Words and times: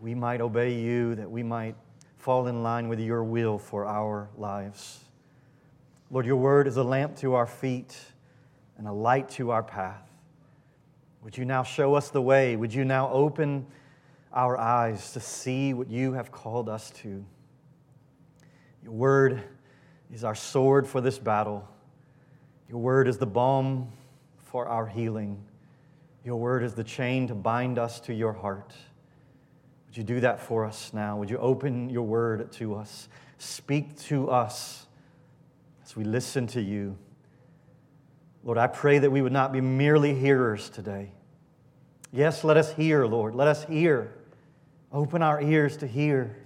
we 0.00 0.14
might 0.14 0.40
obey 0.40 0.74
you, 0.74 1.14
that 1.16 1.30
we 1.30 1.42
might 1.42 1.74
fall 2.16 2.46
in 2.46 2.62
line 2.62 2.88
with 2.88 3.00
your 3.00 3.24
will 3.24 3.58
for 3.58 3.86
our 3.86 4.28
lives. 4.36 5.00
Lord, 6.10 6.26
your 6.26 6.36
word 6.36 6.66
is 6.66 6.76
a 6.76 6.82
lamp 6.82 7.16
to 7.16 7.34
our 7.34 7.46
feet 7.46 7.96
and 8.76 8.86
a 8.86 8.92
light 8.92 9.28
to 9.30 9.50
our 9.50 9.62
path. 9.62 10.08
Would 11.22 11.36
you 11.36 11.44
now 11.44 11.62
show 11.62 11.94
us 11.94 12.10
the 12.10 12.22
way? 12.22 12.56
Would 12.56 12.72
you 12.72 12.84
now 12.84 13.10
open 13.10 13.66
our 14.32 14.56
eyes 14.56 15.12
to 15.12 15.20
see 15.20 15.74
what 15.74 15.90
you 15.90 16.12
have 16.12 16.30
called 16.30 16.68
us 16.68 16.90
to? 17.02 17.24
Your 18.82 18.92
word 18.92 19.42
is 20.12 20.24
our 20.24 20.34
sword 20.34 20.86
for 20.86 21.00
this 21.00 21.18
battle. 21.18 21.68
Your 22.68 22.78
word 22.78 23.08
is 23.08 23.18
the 23.18 23.26
balm 23.26 23.92
for 24.36 24.66
our 24.66 24.86
healing. 24.86 25.42
Your 26.24 26.36
word 26.36 26.62
is 26.62 26.74
the 26.74 26.84
chain 26.84 27.26
to 27.28 27.34
bind 27.34 27.78
us 27.78 28.00
to 28.00 28.14
your 28.14 28.32
heart. 28.32 28.74
Would 29.88 29.96
you 29.96 30.04
do 30.04 30.20
that 30.20 30.40
for 30.40 30.64
us 30.64 30.92
now? 30.92 31.16
Would 31.16 31.30
you 31.30 31.38
open 31.38 31.88
your 31.88 32.02
word 32.02 32.52
to 32.52 32.74
us? 32.74 33.08
Speak 33.38 33.98
to 34.02 34.30
us 34.30 34.86
as 35.84 35.96
we 35.96 36.04
listen 36.04 36.46
to 36.48 36.60
you. 36.60 36.96
Lord, 38.44 38.58
I 38.58 38.66
pray 38.66 38.98
that 38.98 39.10
we 39.10 39.22
would 39.22 39.32
not 39.32 39.52
be 39.52 39.60
merely 39.60 40.14
hearers 40.14 40.68
today. 40.68 41.12
Yes, 42.12 42.44
let 42.44 42.56
us 42.56 42.72
hear, 42.72 43.06
Lord. 43.06 43.34
Let 43.34 43.48
us 43.48 43.64
hear. 43.64 44.12
Open 44.92 45.22
our 45.22 45.40
ears 45.40 45.76
to 45.78 45.86
hear. 45.86 46.36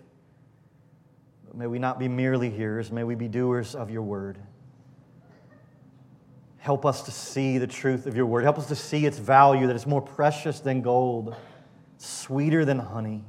But 1.47 1.56
may 1.56 1.66
we 1.66 1.78
not 1.78 1.98
be 1.98 2.09
merely 2.09 2.50
hearers, 2.50 2.91
may 2.91 3.05
we 3.05 3.14
be 3.14 3.28
doers 3.28 3.74
of 3.74 3.91
your 3.91 4.02
word. 4.02 4.38
Help 6.59 6.86
us 6.86 7.02
to 7.02 7.11
see 7.11 7.59
the 7.59 7.66
truth 7.66 8.06
of 8.06 8.16
your 8.16 8.27
word. 8.27 8.45
Help 8.45 8.59
us 8.59 8.69
to 8.69 8.77
see 8.77 9.05
its 9.05 9.19
value, 9.19 9.66
that 9.66 9.74
it's 9.74 9.86
more 9.86 10.00
precious 10.00 10.61
than 10.61 10.80
gold, 10.80 11.34
sweeter 12.02 12.65
than 12.65 12.79
honey. 12.79 13.24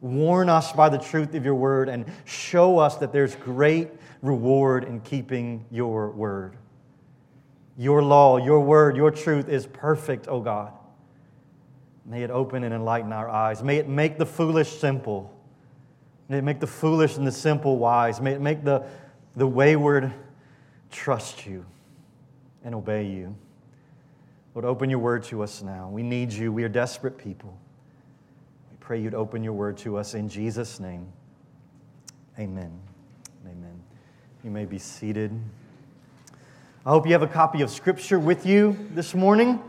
Warn 0.00 0.48
us 0.48 0.72
by 0.72 0.88
the 0.88 0.98
truth 0.98 1.34
of 1.34 1.44
your 1.44 1.54
word 1.54 1.88
and 1.88 2.06
show 2.24 2.78
us 2.78 2.96
that 2.96 3.12
there's 3.12 3.34
great 3.36 3.90
reward 4.22 4.84
in 4.84 5.00
keeping 5.00 5.64
your 5.70 6.10
word. 6.10 6.56
Your 7.76 8.02
law, 8.02 8.36
your 8.38 8.60
word, 8.60 8.96
your 8.96 9.10
truth 9.10 9.48
is 9.48 9.66
perfect, 9.66 10.28
O 10.28 10.40
God. 10.40 10.72
May 12.06 12.22
it 12.22 12.30
open 12.30 12.64
and 12.64 12.72
enlighten 12.72 13.12
our 13.12 13.28
eyes. 13.28 13.62
May 13.62 13.76
it 13.76 13.88
make 13.88 14.18
the 14.18 14.26
foolish 14.26 14.68
simple. 14.78 15.34
May 16.28 16.38
it 16.38 16.44
make 16.44 16.60
the 16.60 16.66
foolish 16.66 17.16
and 17.16 17.26
the 17.26 17.32
simple 17.32 17.76
wise. 17.76 18.20
May 18.20 18.32
it 18.32 18.40
make 18.40 18.64
the, 18.64 18.86
the 19.36 19.46
wayward 19.46 20.12
trust 20.90 21.46
you 21.46 21.66
and 22.64 22.74
obey 22.74 23.06
you. 23.06 23.34
Lord, 24.54 24.64
open 24.64 24.90
your 24.90 24.98
word 24.98 25.24
to 25.24 25.42
us 25.42 25.62
now. 25.62 25.88
We 25.88 26.02
need 26.02 26.32
you. 26.32 26.52
We 26.52 26.64
are 26.64 26.68
desperate 26.68 27.18
people. 27.18 27.58
Pray 28.90 29.00
you'd 29.00 29.14
open 29.14 29.44
your 29.44 29.52
word 29.52 29.78
to 29.78 29.96
us 29.96 30.14
in 30.14 30.28
Jesus' 30.28 30.80
name. 30.80 31.06
Amen. 32.40 32.72
Amen. 33.46 33.80
You 34.42 34.50
may 34.50 34.64
be 34.64 34.80
seated. 34.80 35.30
I 36.84 36.90
hope 36.90 37.06
you 37.06 37.12
have 37.12 37.22
a 37.22 37.28
copy 37.28 37.62
of 37.62 37.70
Scripture 37.70 38.18
with 38.18 38.44
you 38.44 38.76
this 38.90 39.14
morning. 39.14 39.62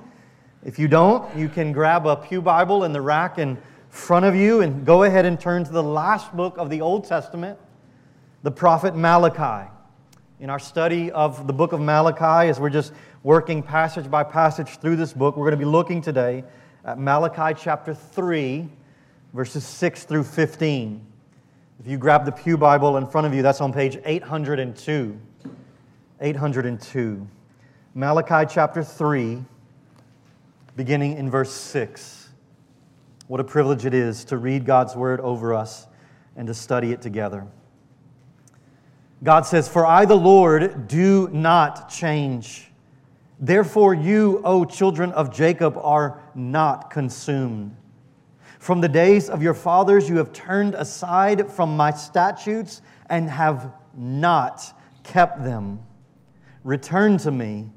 If 0.66 0.80
you 0.80 0.88
don't, 0.88 1.38
you 1.38 1.50
can 1.50 1.72
grab 1.72 2.08
a 2.08 2.16
Pew 2.16 2.42
Bible 2.42 2.84
in 2.84 2.94
the 2.94 3.02
rack 3.02 3.38
in 3.38 3.60
front 3.92 4.26
of 4.26 4.36
you 4.36 4.62
and 4.62 4.88
go 4.88 5.04
ahead 5.04 5.28
and 5.28 5.40
turn 5.40 5.66
to 5.66 5.72
the 5.72 5.84
last 5.84 6.36
book 6.36 6.58
of 6.58 6.72
the 6.72 6.82
Old 6.82 7.06
Testament, 7.06 7.60
the 8.42 8.50
prophet 8.50 8.96
Malachi. 8.96 9.70
In 10.40 10.50
our 10.50 10.58
study 10.58 11.12
of 11.12 11.46
the 11.46 11.54
book 11.54 11.74
of 11.74 11.80
Malachi, 11.80 12.50
as 12.50 12.60
we're 12.60 12.72
just 12.72 12.92
working 13.22 13.62
passage 13.62 14.10
by 14.10 14.24
passage 14.24 14.80
through 14.80 14.96
this 14.96 15.14
book, 15.14 15.38
we're 15.38 15.46
going 15.46 15.60
to 15.60 15.64
be 15.64 15.72
looking 15.72 16.02
today 16.02 16.44
at 16.84 16.98
Malachi 16.98 17.56
chapter 17.62 17.94
3, 17.94 18.68
verses 19.34 19.66
6 19.66 20.04
through 20.04 20.24
15. 20.24 21.06
If 21.80 21.88
you 21.88 21.98
grab 21.98 22.26
the 22.26 22.32
Pew 22.32 22.58
Bible 22.58 22.98
in 22.98 23.08
front 23.08 23.28
of 23.28 23.34
you, 23.34 23.42
that's 23.42 23.62
on 23.62 23.74
page 23.74 23.98
802. 24.06 25.20
802. 26.20 27.28
Malachi 27.94 28.54
chapter 28.54 28.84
3 28.84 29.44
beginning 30.76 31.18
in 31.18 31.30
verse 31.30 31.52
6. 31.52 32.30
What 33.28 33.40
a 33.40 33.44
privilege 33.44 33.86
it 33.86 33.94
is 33.94 34.26
to 34.26 34.38
read 34.38 34.66
God's 34.66 34.96
word 34.96 35.20
over 35.22 35.54
us 35.54 35.88
and 36.36 36.48
to 36.48 36.54
study 36.54 36.92
it 36.92 37.02
together. 37.02 37.48
God 39.24 39.46
says, 39.46 39.68
For 39.68 39.86
I, 39.86 40.06
the 40.06 40.16
Lord, 40.16 40.88
do 40.88 41.30
not 41.32 41.90
change. 41.90 42.72
Therefore, 43.40 43.94
you, 43.94 44.42
O 44.44 44.66
children 44.66 45.12
of 45.12 45.34
Jacob, 45.34 45.78
are 45.78 46.22
not 46.36 46.90
consumed. 46.90 47.76
From 48.62 48.80
the 48.80 48.88
days 48.88 49.28
of 49.28 49.42
your 49.42 49.56
fathers, 49.56 50.08
you 50.08 50.18
have 50.18 50.34
turned 50.34 50.76
aside 50.76 51.52
from 51.52 51.76
my 51.76 51.90
statutes 51.90 52.84
and 53.10 53.28
have 53.28 53.74
not 53.98 54.80
kept 55.02 55.44
them. 55.44 55.80
Return 56.64 57.18
to 57.18 57.32
me 57.32 57.72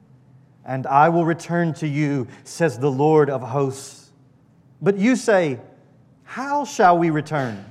and 0.63 0.87
I 0.87 1.09
will 1.09 1.25
return 1.25 1.73
to 1.77 1.89
you, 1.89 2.29
says 2.43 2.79
the 2.79 2.91
Lord 2.91 3.31
of 3.31 3.41
hosts. 3.41 4.13
But 4.83 4.99
you 4.99 5.17
say, 5.17 5.59
How 6.25 6.67
shall 6.67 6.99
we 6.99 7.09
return? 7.09 7.65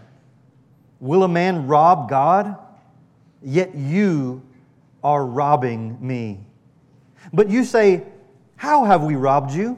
Will 1.00 1.22
a 1.22 1.28
man 1.28 1.68
rob 1.68 2.10
God? 2.10 2.58
Yet 3.44 3.76
you 3.76 4.42
are 5.04 5.24
robbing 5.24 6.00
me. 6.02 6.40
But 7.32 7.48
you 7.48 7.64
say, 7.64 8.06
How 8.56 8.86
have 8.86 9.04
we 9.04 9.14
robbed 9.14 9.52
you? 9.52 9.78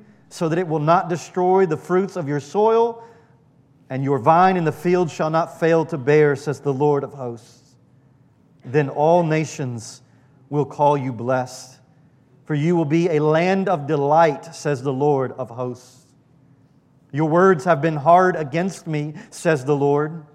so 0.31 0.49
that 0.49 0.57
it 0.57 0.67
will 0.67 0.79
not 0.79 1.09
destroy 1.09 1.65
the 1.65 1.77
fruits 1.77 2.15
of 2.15 2.27
your 2.27 2.39
soil, 2.39 3.03
and 3.89 4.03
your 4.03 4.19
vine 4.19 4.57
in 4.57 4.63
the 4.63 4.71
field 4.71 5.11
shall 5.11 5.29
not 5.29 5.59
fail 5.59 5.85
to 5.85 5.97
bear, 5.97 6.35
says 6.35 6.59
the 6.59 6.73
Lord 6.73 7.03
of 7.03 7.13
hosts 7.13 7.61
then 8.65 8.89
all 8.89 9.23
nations 9.23 10.01
will 10.49 10.65
call 10.65 10.97
you 10.97 11.11
blessed. 11.11 11.79
For 12.45 12.55
you 12.55 12.75
will 12.75 12.85
be 12.85 13.09
a 13.09 13.19
land 13.19 13.69
of 13.69 13.87
delight, 13.87 14.53
says 14.55 14.81
the 14.81 14.93
Lord 14.93 15.31
of 15.33 15.49
hosts. 15.49 16.05
Your 17.11 17.29
words 17.29 17.65
have 17.65 17.81
been 17.81 17.95
hard 17.95 18.35
against 18.35 18.87
me, 18.87 19.13
says 19.29 19.65
the 19.65 19.75
Lord. 19.75 20.25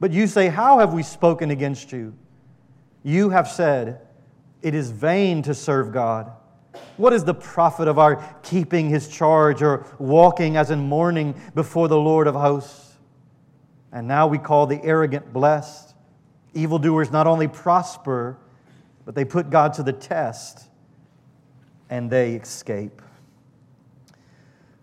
But 0.00 0.12
you 0.12 0.26
say, 0.26 0.48
How 0.48 0.78
have 0.78 0.92
we 0.92 1.02
spoken 1.02 1.50
against 1.50 1.92
you? 1.92 2.14
You 3.02 3.30
have 3.30 3.48
said, 3.48 4.00
It 4.62 4.74
is 4.74 4.90
vain 4.90 5.42
to 5.42 5.54
serve 5.54 5.92
God. 5.92 6.32
What 6.96 7.12
is 7.12 7.24
the 7.24 7.34
profit 7.34 7.88
of 7.88 7.98
our 7.98 8.16
keeping 8.42 8.88
his 8.88 9.08
charge 9.08 9.62
or 9.62 9.86
walking 9.98 10.56
as 10.56 10.70
in 10.70 10.80
mourning 10.80 11.34
before 11.54 11.88
the 11.88 11.98
Lord 11.98 12.26
of 12.26 12.34
hosts? 12.34 12.96
And 13.92 14.06
now 14.06 14.26
we 14.26 14.38
call 14.38 14.66
the 14.66 14.82
arrogant 14.82 15.32
blessed. 15.32 15.94
Evildoers 16.54 17.10
not 17.10 17.26
only 17.26 17.48
prosper, 17.48 18.38
but 19.04 19.14
they 19.14 19.24
put 19.24 19.50
God 19.50 19.72
to 19.74 19.82
the 19.82 19.92
test 19.92 20.68
and 21.88 22.10
they 22.10 22.34
escape. 22.34 23.00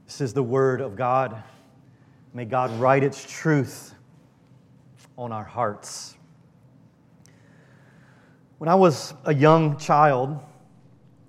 This 0.06 0.22
is 0.22 0.34
the 0.34 0.44
word 0.44 0.82
of 0.82 0.96
God. 0.96 1.44
May 2.34 2.46
God 2.46 2.72
write 2.80 3.04
its 3.04 3.26
truth 3.30 3.94
on 5.18 5.32
our 5.32 5.44
hearts. 5.44 6.16
When 8.58 8.70
I 8.70 8.76
was 8.76 9.14
a 9.26 9.34
young 9.34 9.78
child, 9.78 10.40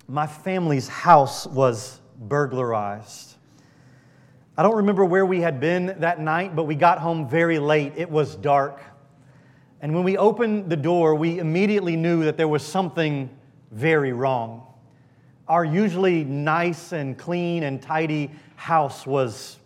my 0.08 0.26
family's 0.26 0.88
house 0.88 1.46
was 1.46 2.00
burglarized. 2.18 3.34
I 4.56 4.62
don't 4.62 4.76
remember 4.76 5.04
where 5.04 5.26
we 5.26 5.40
had 5.40 5.60
been 5.60 5.96
that 5.98 6.20
night, 6.20 6.56
but 6.56 6.64
we 6.64 6.74
got 6.76 6.98
home 6.98 7.28
very 7.28 7.58
late. 7.58 7.92
It 7.96 8.10
was 8.10 8.36
dark. 8.36 8.80
And 9.80 9.94
when 9.94 10.04
we 10.04 10.16
opened 10.16 10.70
the 10.70 10.76
door, 10.76 11.14
we 11.14 11.38
immediately 11.38 11.96
knew 11.96 12.24
that 12.24 12.36
there 12.36 12.48
was 12.48 12.62
something 12.64 13.28
very 13.70 14.12
wrong. 14.12 14.62
Our 15.48 15.64
usually 15.64 16.24
nice 16.24 16.92
and 16.92 17.18
clean 17.18 17.64
and 17.64 17.82
tidy 17.82 18.30
house 18.56 19.06
was 19.06 19.58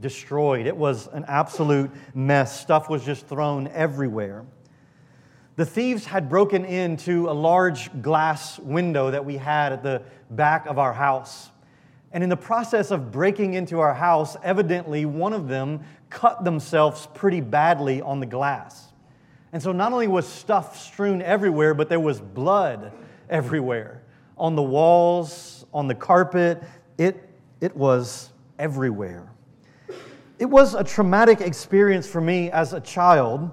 destroyed. 0.00 0.66
It 0.66 0.76
was 0.76 1.06
an 1.08 1.24
absolute 1.28 1.90
mess. 2.14 2.60
Stuff 2.60 2.90
was 2.90 3.04
just 3.04 3.26
thrown 3.26 3.68
everywhere. 3.68 4.44
The 5.56 5.64
thieves 5.64 6.04
had 6.04 6.28
broken 6.28 6.64
into 6.64 7.30
a 7.30 7.32
large 7.32 8.02
glass 8.02 8.58
window 8.58 9.10
that 9.10 9.24
we 9.24 9.36
had 9.36 9.72
at 9.72 9.82
the 9.82 10.02
back 10.30 10.66
of 10.66 10.78
our 10.78 10.92
house. 10.92 11.50
And 12.12 12.24
in 12.24 12.30
the 12.30 12.36
process 12.36 12.90
of 12.90 13.12
breaking 13.12 13.54
into 13.54 13.78
our 13.78 13.94
house, 13.94 14.36
evidently 14.42 15.04
one 15.04 15.32
of 15.32 15.46
them 15.46 15.80
cut 16.10 16.44
themselves 16.44 17.06
pretty 17.14 17.40
badly 17.40 18.02
on 18.02 18.20
the 18.20 18.26
glass. 18.26 18.92
And 19.52 19.62
so 19.62 19.70
not 19.70 19.92
only 19.92 20.08
was 20.08 20.26
stuff 20.26 20.76
strewn 20.76 21.22
everywhere, 21.22 21.74
but 21.74 21.88
there 21.88 22.00
was 22.00 22.20
blood 22.20 22.92
everywhere 23.30 24.02
on 24.36 24.56
the 24.56 24.62
walls, 24.62 25.64
on 25.72 25.86
the 25.86 25.94
carpet. 25.94 26.62
It, 26.98 27.28
it 27.60 27.76
was 27.76 28.30
everywhere. 28.58 29.30
It 30.40 30.46
was 30.46 30.74
a 30.74 30.82
traumatic 30.82 31.40
experience 31.40 32.08
for 32.08 32.20
me 32.20 32.50
as 32.50 32.72
a 32.72 32.80
child. 32.80 33.52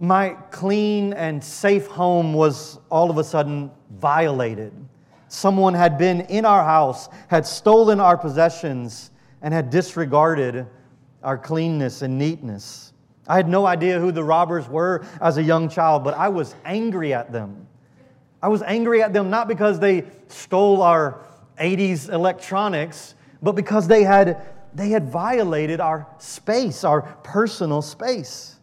My 0.00 0.30
clean 0.50 1.12
and 1.12 1.42
safe 1.42 1.86
home 1.88 2.32
was 2.32 2.78
all 2.88 3.10
of 3.10 3.18
a 3.18 3.24
sudden 3.24 3.70
violated. 3.98 4.72
Someone 5.26 5.74
had 5.74 5.98
been 5.98 6.22
in 6.22 6.44
our 6.44 6.64
house, 6.64 7.08
had 7.26 7.44
stolen 7.46 7.98
our 7.98 8.16
possessions, 8.16 9.10
and 9.42 9.52
had 9.52 9.70
disregarded 9.70 10.66
our 11.22 11.36
cleanness 11.36 12.02
and 12.02 12.16
neatness. 12.16 12.92
I 13.26 13.36
had 13.36 13.48
no 13.48 13.66
idea 13.66 14.00
who 14.00 14.12
the 14.12 14.24
robbers 14.24 14.68
were 14.68 15.04
as 15.20 15.36
a 15.36 15.42
young 15.42 15.68
child, 15.68 16.04
but 16.04 16.14
I 16.14 16.28
was 16.28 16.54
angry 16.64 17.12
at 17.12 17.32
them. 17.32 17.66
I 18.40 18.48
was 18.48 18.62
angry 18.62 19.02
at 19.02 19.12
them 19.12 19.30
not 19.30 19.48
because 19.48 19.80
they 19.80 20.04
stole 20.28 20.80
our 20.80 21.20
80s 21.60 22.08
electronics, 22.08 23.16
but 23.42 23.52
because 23.52 23.88
they 23.88 24.04
had, 24.04 24.46
they 24.72 24.90
had 24.90 25.10
violated 25.10 25.80
our 25.80 26.06
space, 26.18 26.84
our 26.84 27.02
personal 27.24 27.82
space. 27.82 28.57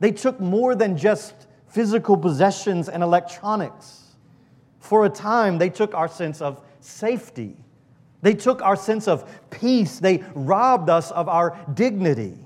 They 0.00 0.12
took 0.12 0.40
more 0.40 0.74
than 0.74 0.96
just 0.96 1.34
physical 1.68 2.16
possessions 2.16 2.88
and 2.88 3.02
electronics. 3.02 4.02
For 4.78 5.04
a 5.04 5.10
time, 5.10 5.58
they 5.58 5.70
took 5.70 5.94
our 5.94 6.08
sense 6.08 6.40
of 6.40 6.62
safety. 6.80 7.56
They 8.22 8.34
took 8.34 8.62
our 8.62 8.76
sense 8.76 9.08
of 9.08 9.50
peace. 9.50 9.98
They 9.98 10.22
robbed 10.34 10.90
us 10.90 11.10
of 11.10 11.28
our 11.28 11.58
dignity. 11.74 12.38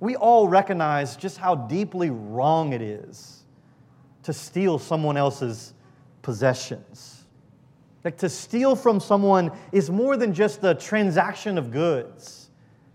We 0.00 0.16
all 0.16 0.48
recognize 0.48 1.16
just 1.16 1.38
how 1.38 1.54
deeply 1.54 2.10
wrong 2.10 2.72
it 2.72 2.82
is 2.82 3.44
to 4.22 4.32
steal 4.32 4.78
someone 4.78 5.16
else's 5.16 5.72
possessions. 6.22 7.24
Like 8.04 8.18
to 8.18 8.28
steal 8.28 8.76
from 8.76 9.00
someone 9.00 9.50
is 9.72 9.90
more 9.90 10.16
than 10.16 10.34
just 10.34 10.60
the 10.60 10.74
transaction 10.74 11.56
of 11.56 11.70
goods. 11.70 12.43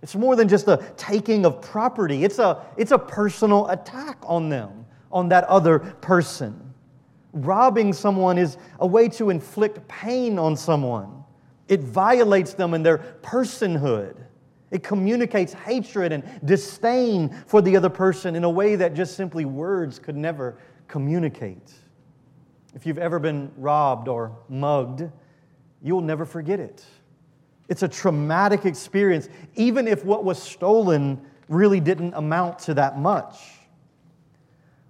It's 0.01 0.15
more 0.15 0.35
than 0.35 0.47
just 0.47 0.67
a 0.67 0.83
taking 0.95 1.45
of 1.45 1.61
property. 1.61 2.23
It's 2.23 2.39
a, 2.39 2.65
it's 2.77 2.91
a 2.91 2.97
personal 2.97 3.67
attack 3.67 4.17
on 4.23 4.49
them, 4.49 4.85
on 5.11 5.29
that 5.29 5.43
other 5.45 5.79
person. 5.79 6.73
Robbing 7.33 7.93
someone 7.93 8.37
is 8.37 8.57
a 8.79 8.87
way 8.87 9.09
to 9.09 9.29
inflict 9.29 9.87
pain 9.87 10.39
on 10.39 10.55
someone. 10.55 11.23
It 11.67 11.81
violates 11.81 12.53
them 12.53 12.73
in 12.73 12.81
their 12.81 12.97
personhood. 13.21 14.15
It 14.71 14.83
communicates 14.83 15.53
hatred 15.53 16.11
and 16.11 16.23
disdain 16.45 17.29
for 17.47 17.61
the 17.61 17.75
other 17.75 17.89
person 17.89 18.35
in 18.35 18.43
a 18.43 18.49
way 18.49 18.75
that 18.75 18.93
just 18.93 19.15
simply 19.15 19.45
words 19.45 19.99
could 19.99 20.15
never 20.15 20.57
communicate. 20.87 21.73
If 22.75 22.85
you've 22.85 22.97
ever 22.99 23.19
been 23.19 23.51
robbed 23.57 24.07
or 24.07 24.35
mugged, 24.47 25.09
you'll 25.81 26.01
never 26.01 26.25
forget 26.25 26.59
it. 26.59 26.85
It's 27.69 27.83
a 27.83 27.87
traumatic 27.87 28.65
experience, 28.65 29.29
even 29.55 29.87
if 29.87 30.03
what 30.03 30.25
was 30.25 30.41
stolen 30.41 31.21
really 31.47 31.79
didn't 31.79 32.15
amount 32.15 32.59
to 32.59 32.73
that 32.73 32.99
much. 32.99 33.37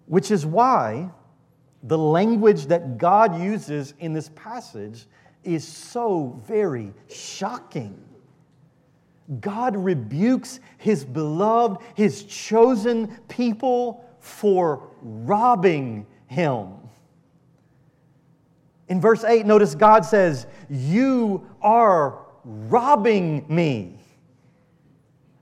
Which 0.07 0.31
is 0.31 0.45
why 0.45 1.11
the 1.83 1.97
language 1.97 2.65
that 2.67 2.97
God 2.97 3.39
uses 3.39 3.93
in 3.99 4.13
this 4.13 4.29
passage 4.33 5.05
is 5.43 5.67
so 5.67 6.41
very 6.47 6.93
shocking. 7.09 7.97
God 9.41 9.77
rebukes 9.77 10.59
his 10.77 11.05
beloved, 11.05 11.81
his 11.95 12.23
chosen 12.23 13.07
people 13.27 14.05
for 14.19 14.89
robbing 15.01 16.07
him. 16.27 16.73
In 18.87 18.99
verse 18.99 19.23
8, 19.23 19.45
notice 19.45 19.75
God 19.75 20.03
says, 20.03 20.47
You 20.69 21.47
are 21.61 22.25
robbing 22.49 23.45
me. 23.47 23.99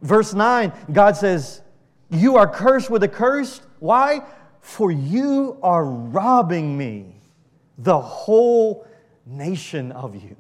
Verse 0.01 0.33
9, 0.33 0.71
God 0.92 1.15
says, 1.18 1.62
You 2.09 2.36
are 2.38 2.48
cursed 2.48 2.89
with 2.89 3.04
a 3.04 3.07
curse. 3.07 3.62
Why? 3.80 4.21
For 4.62 4.92
you 4.92 5.57
are 5.63 5.86
robbing 5.86 6.77
me, 6.77 7.21
the 7.77 8.00
whole 8.00 8.86
nation 9.25 9.92
of 9.92 10.15
you. 10.15 10.36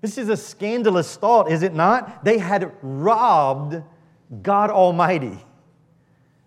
This 0.00 0.18
is 0.18 0.28
a 0.28 0.36
scandalous 0.36 1.16
thought, 1.16 1.50
is 1.50 1.62
it 1.62 1.74
not? 1.74 2.24
They 2.24 2.38
had 2.38 2.72
robbed 2.82 3.82
God 4.42 4.70
Almighty. 4.70 5.38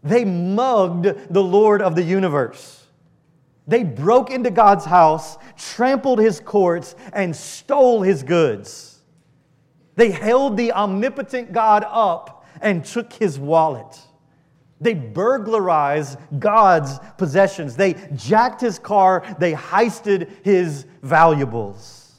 They 0.03 0.25
mugged 0.25 1.33
the 1.33 1.43
Lord 1.43 1.81
of 1.81 1.95
the 1.95 2.03
universe. 2.03 2.85
They 3.67 3.83
broke 3.83 4.31
into 4.31 4.51
God's 4.51 4.85
house, 4.85 5.37
trampled 5.57 6.19
his 6.19 6.39
courts, 6.39 6.95
and 7.13 7.35
stole 7.35 8.01
his 8.01 8.23
goods. 8.23 8.90
They 10.01 10.09
held 10.09 10.57
the 10.57 10.71
omnipotent 10.71 11.53
God 11.53 11.85
up 11.87 12.47
and 12.59 12.83
took 12.83 13.13
his 13.13 13.37
wallet. 13.37 13.99
They 14.79 14.95
burglarized 14.95 16.17
God's 16.39 16.97
possessions. 17.19 17.75
They 17.75 17.93
jacked 18.15 18.61
his 18.61 18.79
car. 18.79 19.23
They 19.37 19.53
heisted 19.53 20.27
his 20.41 20.87
valuables. 21.03 22.15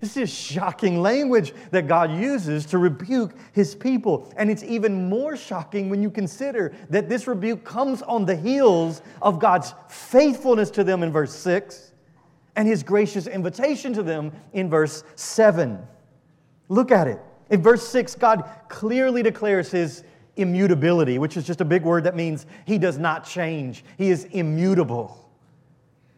This 0.00 0.18
is 0.18 0.30
shocking 0.30 1.00
language 1.00 1.54
that 1.70 1.88
God 1.88 2.12
uses 2.12 2.66
to 2.66 2.76
rebuke 2.76 3.32
his 3.52 3.74
people. 3.74 4.30
And 4.36 4.50
it's 4.50 4.62
even 4.62 5.08
more 5.08 5.34
shocking 5.34 5.88
when 5.88 6.02
you 6.02 6.10
consider 6.10 6.74
that 6.90 7.08
this 7.08 7.26
rebuke 7.26 7.64
comes 7.64 8.02
on 8.02 8.26
the 8.26 8.36
heels 8.36 9.00
of 9.22 9.38
God's 9.38 9.72
faithfulness 9.88 10.70
to 10.72 10.84
them 10.84 11.02
in 11.02 11.10
verse 11.10 11.34
6 11.34 11.90
and 12.56 12.68
his 12.68 12.82
gracious 12.82 13.26
invitation 13.26 13.94
to 13.94 14.02
them 14.02 14.30
in 14.52 14.68
verse 14.68 15.04
7. 15.14 15.82
Look 16.68 16.90
at 16.90 17.06
it. 17.06 17.20
In 17.50 17.62
verse 17.62 17.86
6, 17.88 18.14
God 18.16 18.48
clearly 18.68 19.22
declares 19.22 19.70
his 19.70 20.04
immutability, 20.36 21.18
which 21.18 21.36
is 21.36 21.44
just 21.46 21.60
a 21.60 21.64
big 21.64 21.82
word 21.82 22.04
that 22.04 22.14
means 22.14 22.46
he 22.66 22.78
does 22.78 22.98
not 22.98 23.26
change, 23.26 23.84
he 23.96 24.10
is 24.10 24.24
immutable. 24.24 25.24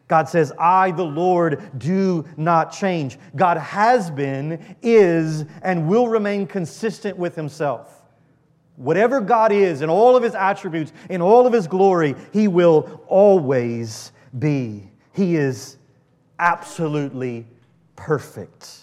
God 0.07 0.27
says, 0.27 0.51
I, 0.59 0.91
the 0.91 1.05
Lord, 1.05 1.79
do 1.79 2.25
not 2.35 2.73
change. 2.73 3.17
God 3.33 3.55
has 3.55 4.11
been, 4.11 4.75
is, 4.81 5.45
and 5.63 5.87
will 5.87 6.09
remain 6.09 6.45
consistent 6.45 7.17
with 7.17 7.33
himself. 7.33 8.03
Whatever 8.75 9.21
God 9.21 9.53
is 9.53 9.81
in 9.81 9.89
all 9.89 10.17
of 10.17 10.23
his 10.23 10.35
attributes, 10.35 10.91
in 11.09 11.21
all 11.21 11.47
of 11.47 11.53
his 11.53 11.65
glory, 11.65 12.15
he 12.33 12.49
will 12.49 13.01
always 13.07 14.11
be. 14.37 14.91
He 15.13 15.37
is 15.37 15.77
absolutely 16.39 17.47
perfect. 17.95 18.80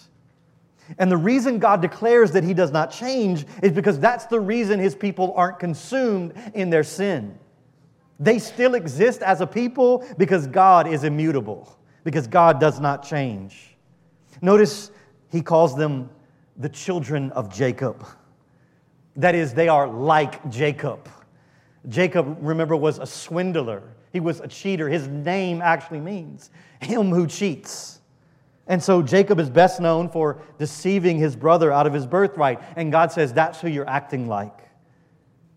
And 0.97 1.11
the 1.11 1.17
reason 1.17 1.59
God 1.59 1.81
declares 1.81 2.31
that 2.31 2.43
He 2.43 2.53
does 2.53 2.71
not 2.71 2.91
change 2.91 3.45
is 3.61 3.71
because 3.71 3.99
that's 3.99 4.25
the 4.25 4.39
reason 4.39 4.79
His 4.79 4.95
people 4.95 5.33
aren't 5.35 5.59
consumed 5.59 6.33
in 6.53 6.69
their 6.69 6.83
sin. 6.83 7.37
They 8.19 8.39
still 8.39 8.75
exist 8.75 9.21
as 9.21 9.41
a 9.41 9.47
people 9.47 10.05
because 10.17 10.47
God 10.47 10.87
is 10.87 11.03
immutable, 11.03 11.77
because 12.03 12.27
God 12.27 12.59
does 12.59 12.79
not 12.79 13.05
change. 13.05 13.77
Notice 14.41 14.91
He 15.31 15.41
calls 15.41 15.75
them 15.75 16.09
the 16.57 16.69
children 16.69 17.31
of 17.31 17.53
Jacob. 17.53 18.05
That 19.15 19.35
is, 19.35 19.53
they 19.53 19.67
are 19.67 19.87
like 19.87 20.49
Jacob. 20.49 21.09
Jacob, 21.87 22.37
remember, 22.41 22.75
was 22.75 22.99
a 22.99 23.05
swindler. 23.05 23.83
He 24.11 24.19
was 24.19 24.39
a 24.39 24.47
cheater. 24.47 24.89
His 24.89 25.07
name 25.07 25.61
actually 25.61 25.99
means 25.99 26.49
him 26.81 27.09
who 27.09 27.27
cheats. 27.27 27.98
And 28.69 28.81
so 28.81 29.01
Jacob 29.01 29.39
is 29.39 29.49
best 29.49 29.81
known 29.81 30.09
for 30.09 30.41
deceiving 30.59 31.17
his 31.17 31.35
brother 31.35 31.71
out 31.73 31.87
of 31.87 31.93
his 31.93 32.05
birthright. 32.05 32.61
And 32.75 32.91
God 32.91 33.11
says, 33.11 33.33
That's 33.33 33.59
who 33.59 33.67
you're 33.67 33.89
acting 33.89 34.27
like. 34.27 34.57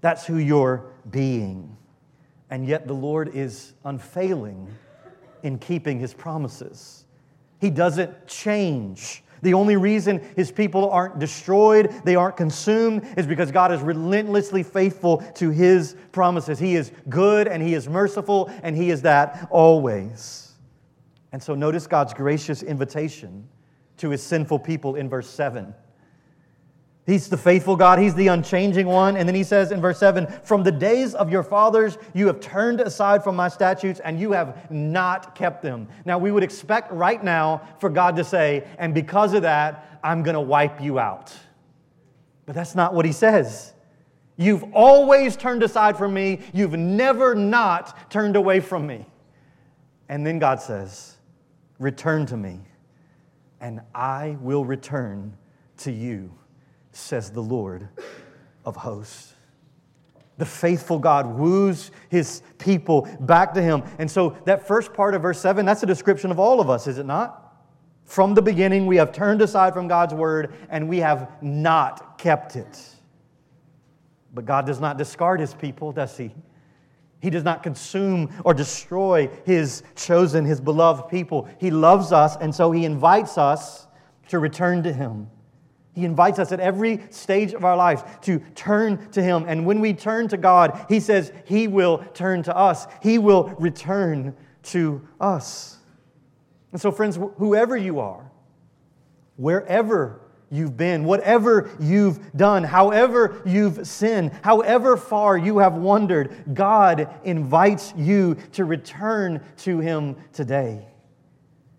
That's 0.00 0.26
who 0.26 0.38
you're 0.38 0.86
being. 1.10 1.76
And 2.50 2.66
yet 2.66 2.88
the 2.88 2.94
Lord 2.94 3.34
is 3.34 3.74
unfailing 3.84 4.66
in 5.42 5.58
keeping 5.58 6.00
his 6.00 6.14
promises. 6.14 7.04
He 7.60 7.70
doesn't 7.70 8.26
change. 8.26 9.22
The 9.42 9.54
only 9.54 9.76
reason 9.76 10.20
his 10.34 10.50
people 10.50 10.90
aren't 10.90 11.18
destroyed, 11.18 11.92
they 12.04 12.16
aren't 12.16 12.36
consumed, 12.36 13.06
is 13.16 13.26
because 13.26 13.50
God 13.50 13.72
is 13.72 13.80
relentlessly 13.80 14.62
faithful 14.62 15.18
to 15.34 15.50
his 15.50 15.96
promises. 16.12 16.58
He 16.58 16.76
is 16.76 16.92
good 17.08 17.46
and 17.48 17.62
he 17.62 17.74
is 17.74 17.88
merciful, 17.88 18.50
and 18.62 18.76
he 18.76 18.90
is 18.90 19.02
that 19.02 19.48
always. 19.50 20.41
And 21.32 21.42
so 21.42 21.54
notice 21.54 21.86
God's 21.86 22.14
gracious 22.14 22.62
invitation 22.62 23.48
to 23.98 24.10
his 24.10 24.22
sinful 24.22 24.58
people 24.58 24.96
in 24.96 25.08
verse 25.08 25.28
7. 25.28 25.74
He's 27.04 27.28
the 27.28 27.36
faithful 27.36 27.74
God. 27.74 27.98
He's 27.98 28.14
the 28.14 28.28
unchanging 28.28 28.86
one. 28.86 29.16
And 29.16 29.28
then 29.28 29.34
he 29.34 29.42
says 29.42 29.72
in 29.72 29.80
verse 29.80 29.98
7 29.98 30.26
From 30.44 30.62
the 30.62 30.70
days 30.70 31.14
of 31.14 31.30
your 31.30 31.42
fathers, 31.42 31.98
you 32.14 32.28
have 32.28 32.38
turned 32.38 32.80
aside 32.80 33.24
from 33.24 33.34
my 33.34 33.48
statutes 33.48 33.98
and 34.00 34.20
you 34.20 34.32
have 34.32 34.70
not 34.70 35.34
kept 35.34 35.62
them. 35.62 35.88
Now, 36.04 36.18
we 36.18 36.30
would 36.30 36.44
expect 36.44 36.92
right 36.92 37.22
now 37.22 37.62
for 37.80 37.90
God 37.90 38.14
to 38.16 38.24
say, 38.24 38.64
And 38.78 38.94
because 38.94 39.34
of 39.34 39.42
that, 39.42 39.98
I'm 40.04 40.22
going 40.22 40.34
to 40.34 40.40
wipe 40.40 40.80
you 40.80 40.98
out. 40.98 41.36
But 42.46 42.54
that's 42.54 42.74
not 42.74 42.94
what 42.94 43.04
he 43.04 43.12
says. 43.12 43.72
You've 44.36 44.64
always 44.72 45.36
turned 45.36 45.62
aside 45.62 45.96
from 45.96 46.14
me. 46.14 46.40
You've 46.52 46.72
never 46.72 47.34
not 47.34 48.10
turned 48.10 48.36
away 48.36 48.60
from 48.60 48.86
me. 48.86 49.06
And 50.08 50.26
then 50.26 50.38
God 50.38 50.60
says, 50.60 51.16
Return 51.82 52.26
to 52.26 52.36
me, 52.36 52.60
and 53.60 53.80
I 53.92 54.36
will 54.40 54.64
return 54.64 55.36
to 55.78 55.90
you 55.90 56.32
says 56.92 57.30
the 57.30 57.40
Lord 57.40 57.88
of 58.64 58.76
hosts. 58.76 59.34
The 60.38 60.46
faithful 60.46 61.00
God 61.00 61.26
woos 61.26 61.90
his 62.08 62.42
people 62.58 63.08
back 63.18 63.52
to 63.54 63.62
him. 63.62 63.82
And 63.98 64.08
so, 64.08 64.36
that 64.44 64.68
first 64.68 64.94
part 64.94 65.14
of 65.14 65.22
verse 65.22 65.40
7, 65.40 65.66
that's 65.66 65.82
a 65.82 65.86
description 65.86 66.30
of 66.30 66.38
all 66.38 66.60
of 66.60 66.70
us, 66.70 66.86
is 66.86 66.98
it 66.98 67.06
not? 67.06 67.56
From 68.04 68.34
the 68.34 68.42
beginning, 68.42 68.86
we 68.86 68.96
have 68.96 69.10
turned 69.12 69.42
aside 69.42 69.74
from 69.74 69.88
God's 69.88 70.14
word 70.14 70.54
and 70.70 70.88
we 70.88 70.98
have 70.98 71.32
not 71.42 72.16
kept 72.16 72.54
it. 72.54 72.80
But 74.32 74.44
God 74.44 74.66
does 74.66 74.80
not 74.80 74.98
discard 74.98 75.40
his 75.40 75.52
people, 75.52 75.90
does 75.90 76.16
he? 76.16 76.30
He 77.22 77.30
does 77.30 77.44
not 77.44 77.62
consume 77.62 78.30
or 78.44 78.52
destroy 78.52 79.30
his 79.44 79.84
chosen, 79.94 80.44
his 80.44 80.60
beloved 80.60 81.08
people. 81.08 81.48
He 81.58 81.70
loves 81.70 82.10
us, 82.10 82.36
and 82.36 82.52
so 82.52 82.72
he 82.72 82.84
invites 82.84 83.38
us 83.38 83.86
to 84.28 84.40
return 84.40 84.82
to 84.82 84.92
him. 84.92 85.30
He 85.94 86.04
invites 86.04 86.38
us 86.38 86.52
at 86.52 86.60
every 86.60 87.00
stage 87.10 87.52
of 87.52 87.64
our 87.64 87.76
lives 87.76 88.02
to 88.22 88.38
turn 88.54 89.10
to 89.10 89.22
Him. 89.22 89.44
And 89.46 89.66
when 89.66 89.80
we 89.80 89.92
turn 89.92 90.26
to 90.28 90.38
God, 90.38 90.86
He 90.88 91.00
says 91.00 91.32
He 91.44 91.68
will 91.68 91.98
turn 92.14 92.42
to 92.44 92.56
us, 92.56 92.86
He 93.02 93.18
will 93.18 93.44
return 93.58 94.34
to 94.64 95.06
us. 95.20 95.76
And 96.72 96.80
so, 96.80 96.90
friends, 96.90 97.18
whoever 97.36 97.76
you 97.76 98.00
are, 98.00 98.30
wherever 99.36 100.21
you've 100.52 100.76
been, 100.76 101.04
whatever 101.04 101.70
you've 101.80 102.36
done, 102.36 102.62
however 102.62 103.42
you've 103.44 103.86
sinned, 103.86 104.30
however 104.44 104.96
far 104.96 105.36
you 105.36 105.58
have 105.58 105.74
wandered, 105.74 106.54
God 106.54 107.08
invites 107.24 107.92
you 107.96 108.36
to 108.52 108.64
return 108.64 109.40
to 109.58 109.80
Him 109.80 110.14
today. 110.32 110.86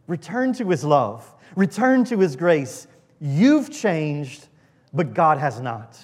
Return 0.08 0.52
to 0.54 0.70
His 0.70 0.84
love, 0.84 1.34
return 1.56 2.04
to 2.06 2.20
His 2.20 2.36
grace 2.36 2.88
You've 3.26 3.72
changed, 3.72 4.50
but 4.92 5.14
God 5.14 5.38
has 5.38 5.62
not. 5.62 5.98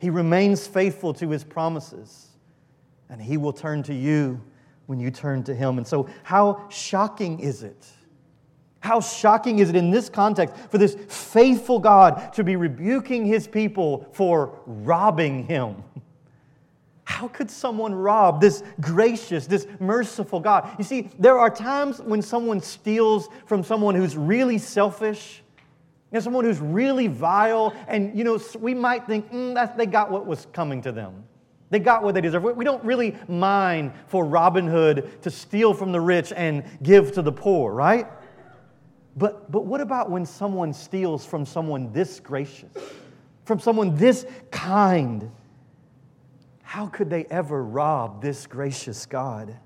He 0.00 0.10
remains 0.10 0.66
faithful 0.66 1.14
to 1.14 1.30
his 1.30 1.44
promises, 1.44 2.26
and 3.08 3.22
he 3.22 3.36
will 3.36 3.52
turn 3.52 3.84
to 3.84 3.94
you 3.94 4.42
when 4.86 4.98
you 4.98 5.12
turn 5.12 5.44
to 5.44 5.54
him. 5.54 5.78
And 5.78 5.86
so, 5.86 6.08
how 6.24 6.68
shocking 6.70 7.38
is 7.38 7.62
it? 7.62 7.86
How 8.84 9.00
shocking 9.00 9.60
is 9.60 9.70
it 9.70 9.76
in 9.76 9.90
this 9.90 10.10
context 10.10 10.54
for 10.68 10.76
this 10.76 10.94
faithful 11.08 11.78
God 11.78 12.34
to 12.34 12.44
be 12.44 12.54
rebuking 12.54 13.24
his 13.24 13.48
people 13.48 14.06
for 14.12 14.60
robbing 14.66 15.46
him? 15.46 15.82
How 17.04 17.28
could 17.28 17.50
someone 17.50 17.94
rob 17.94 18.42
this 18.42 18.62
gracious, 18.82 19.46
this 19.46 19.66
merciful 19.80 20.38
God? 20.38 20.68
You 20.76 20.84
see, 20.84 21.08
there 21.18 21.38
are 21.38 21.48
times 21.48 21.98
when 22.02 22.20
someone 22.20 22.60
steals 22.60 23.30
from 23.46 23.64
someone 23.64 23.94
who's 23.94 24.18
really 24.18 24.58
selfish 24.58 25.42
and 26.12 26.22
someone 26.22 26.44
who's 26.44 26.60
really 26.60 27.06
vile, 27.06 27.74
and 27.88 28.14
you 28.14 28.22
know, 28.22 28.38
we 28.60 28.74
might 28.74 29.06
think 29.06 29.32
mm, 29.32 29.54
that 29.54 29.78
they 29.78 29.86
got 29.86 30.10
what 30.10 30.26
was 30.26 30.46
coming 30.52 30.82
to 30.82 30.92
them. 30.92 31.24
They 31.70 31.78
got 31.78 32.02
what 32.02 32.14
they 32.14 32.20
deserve. 32.20 32.42
We 32.42 32.66
don't 32.66 32.84
really 32.84 33.16
mind 33.28 33.92
for 34.08 34.26
Robin 34.26 34.66
Hood 34.66 35.22
to 35.22 35.30
steal 35.30 35.72
from 35.72 35.90
the 35.90 36.02
rich 36.02 36.34
and 36.36 36.64
give 36.82 37.12
to 37.12 37.22
the 37.22 37.32
poor, 37.32 37.72
right? 37.72 38.06
But, 39.16 39.50
but 39.50 39.64
what 39.64 39.80
about 39.80 40.10
when 40.10 40.26
someone 40.26 40.72
steals 40.72 41.24
from 41.24 41.46
someone 41.46 41.92
this 41.92 42.18
gracious, 42.20 42.72
from 43.44 43.60
someone 43.60 43.96
this 43.96 44.26
kind? 44.50 45.30
How 46.62 46.86
could 46.86 47.10
they 47.10 47.24
ever 47.26 47.62
rob 47.62 48.20
this 48.20 48.46
gracious 48.46 49.06
God? 49.06 49.56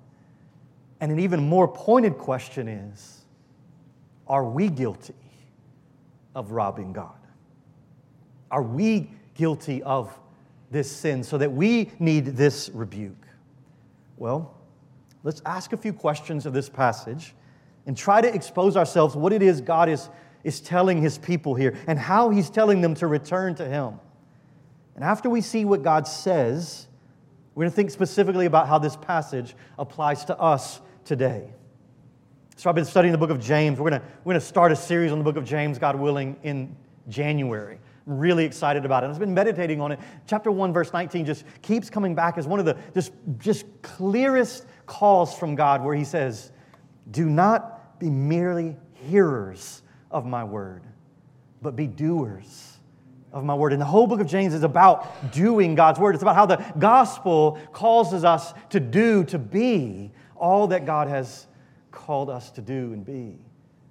And 1.01 1.13
an 1.13 1.21
even 1.21 1.49
more 1.49 1.69
pointed 1.69 2.19
question 2.19 2.69
is 2.69 3.25
Are 4.27 4.45
we 4.45 4.69
guilty? 4.69 5.15
of 6.39 6.53
robbing 6.53 6.93
God? 6.93 7.19
Are 8.51 8.63
we 8.63 9.11
guilty 9.35 9.83
of 9.83 10.17
this 10.71 10.91
sin 10.91 11.25
so 11.25 11.37
that 11.39 11.53
we 11.53 11.91
need 11.99 12.27
this 12.27 12.71
rebuke? 12.73 13.27
Well, 14.17 14.57
let's 15.25 15.43
ask 15.45 15.73
a 15.73 15.77
few 15.77 15.93
questions 15.93 16.47
of 16.47 16.53
this 16.53 16.69
passage 16.69 17.35
and 17.89 17.97
try 17.97 18.21
to 18.21 18.33
expose 18.33 18.77
ourselves 18.77 19.17
what 19.17 19.33
it 19.33 19.43
is 19.43 19.63
God 19.63 19.89
is, 19.89 20.11
is 20.45 20.61
telling 20.61 21.01
his 21.01 21.17
people 21.17 21.55
here 21.55 21.75
and 21.87 21.99
how 21.99 22.29
he's 22.29 22.51
telling 22.51 22.83
them 22.83 22.95
to 22.97 23.07
return 23.07 23.55
to 23.57 23.65
him. 23.65 23.99
And 24.95 25.03
after 25.03 25.31
we 25.31 25.41
see 25.41 25.65
what 25.65 25.83
God 25.83 26.07
says, 26.07 26.87
we're 27.55 27.63
going 27.63 27.71
to 27.71 27.77
think 27.77 27.91
specifically 27.91 28.45
about 28.45 28.69
how 28.69 28.79
this 28.79 28.95
passage 28.95 29.57
applies 29.79 30.27
to 30.27 30.39
us 30.39 30.83
today. 31.07 31.49
So 32.57 32.69
I've 32.69 32.77
been 32.77 32.85
studying 32.85 33.13
the 33.13 33.19
book 33.19 33.31
of 33.31 33.41
James. 33.41 33.81
We're 33.81 33.89
going 33.89 34.03
to, 34.03 34.07
we're 34.23 34.35
going 34.35 34.41
to 34.41 34.47
start 34.47 34.71
a 34.71 34.77
series 34.77 35.11
on 35.11 35.17
the 35.17 35.25
book 35.25 35.37
of 35.37 35.47
James, 35.47 35.79
God 35.79 35.97
willing, 35.97 36.37
in 36.43 36.77
January. 37.09 37.79
I'm 38.07 38.19
really 38.19 38.45
excited 38.45 38.85
about 38.85 39.03
it. 39.03 39.07
I've 39.07 39.19
been 39.19 39.33
meditating 39.33 39.81
on 39.81 39.93
it. 39.93 40.01
Chapter 40.27 40.51
1, 40.51 40.75
verse 40.75 40.93
19 40.93 41.25
just 41.25 41.45
keeps 41.63 41.89
coming 41.89 42.15
back 42.15 42.37
as 42.37 42.47
one 42.47 42.61
of 42.61 42.67
the 42.67 42.77
just, 42.93 43.13
just 43.39 43.65
clearest 43.81 44.67
calls 44.85 45.39
from 45.39 45.55
God 45.55 45.83
where 45.83 45.95
he 45.95 46.05
says, 46.05 46.53
Do 47.11 47.31
not 47.31 47.78
be 47.99 48.11
merely 48.11 48.77
hearers 48.95 49.83
of 50.11 50.27
my 50.27 50.45
word, 50.45 50.83
but 51.63 51.77
be 51.77 51.87
doers 51.87 52.79
of 53.33 53.45
my 53.45 53.55
word. 53.55 53.73
And 53.73 53.81
the 53.81 53.87
whole 53.87 54.07
book 54.07 54.21
of 54.21 54.27
James 54.27 54.55
is 54.55 54.63
about 54.63 55.33
doing 55.33 55.75
God's 55.75 55.99
word. 55.99 56.15
It's 56.15 56.23
about 56.23 56.37
how 56.37 56.47
the 56.47 56.57
gospel 56.79 57.59
causes 57.73 58.25
us 58.25 58.55
to 58.71 58.81
do, 58.81 59.25
to 59.25 59.39
be 59.39 60.11
all 60.37 60.69
that 60.69 60.87
God 60.87 61.09
has 61.09 61.47
called 61.91 62.31
us 62.31 62.51
to 62.53 62.63
do 62.63 62.93
and 62.93 63.05
be. 63.05 63.37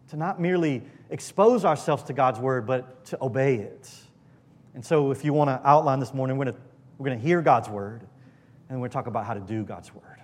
To 0.09 0.17
not 0.17 0.39
merely 0.39 0.83
expose 1.09 1.65
ourselves 1.65 2.03
to 2.03 2.13
God's 2.13 2.39
word, 2.39 2.65
but 2.65 3.05
to 3.05 3.17
obey 3.21 3.55
it. 3.55 3.93
And 4.73 4.85
so, 4.85 5.11
if 5.11 5.25
you 5.25 5.33
want 5.33 5.49
to 5.49 5.59
outline 5.67 5.99
this 5.99 6.13
morning, 6.13 6.37
we're 6.37 6.45
going 6.45 6.55
to, 6.55 6.61
we're 6.97 7.07
going 7.07 7.19
to 7.19 7.25
hear 7.25 7.41
God's 7.41 7.67
word, 7.67 8.01
and 8.69 8.79
we're 8.79 8.87
going 8.87 8.89
to 8.91 8.93
talk 8.93 9.07
about 9.07 9.25
how 9.25 9.33
to 9.33 9.39
do 9.39 9.63
God's 9.63 9.93
word. 9.93 10.16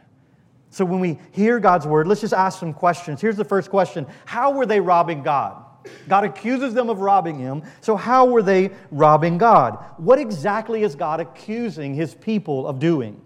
So, 0.73 0.83
when 0.83 0.99
we 0.99 1.19
hear 1.29 1.59
God's 1.59 1.85
word, 1.85 2.07
let's 2.07 2.21
just 2.21 2.33
ask 2.33 2.59
some 2.59 2.73
questions. 2.73 3.21
Here's 3.21 3.37
the 3.37 3.45
first 3.45 3.69
question 3.69 4.07
How 4.25 4.51
were 4.51 4.65
they 4.65 4.79
robbing 4.79 5.21
God? 5.21 5.63
God 6.07 6.23
accuses 6.23 6.73
them 6.73 6.89
of 6.89 6.99
robbing 6.99 7.37
him. 7.37 7.61
So, 7.79 7.95
how 7.95 8.25
were 8.25 8.41
they 8.41 8.71
robbing 8.89 9.37
God? 9.37 9.77
What 9.97 10.17
exactly 10.17 10.81
is 10.81 10.95
God 10.95 11.19
accusing 11.19 11.93
his 11.93 12.15
people 12.15 12.65
of 12.65 12.79
doing? 12.79 13.21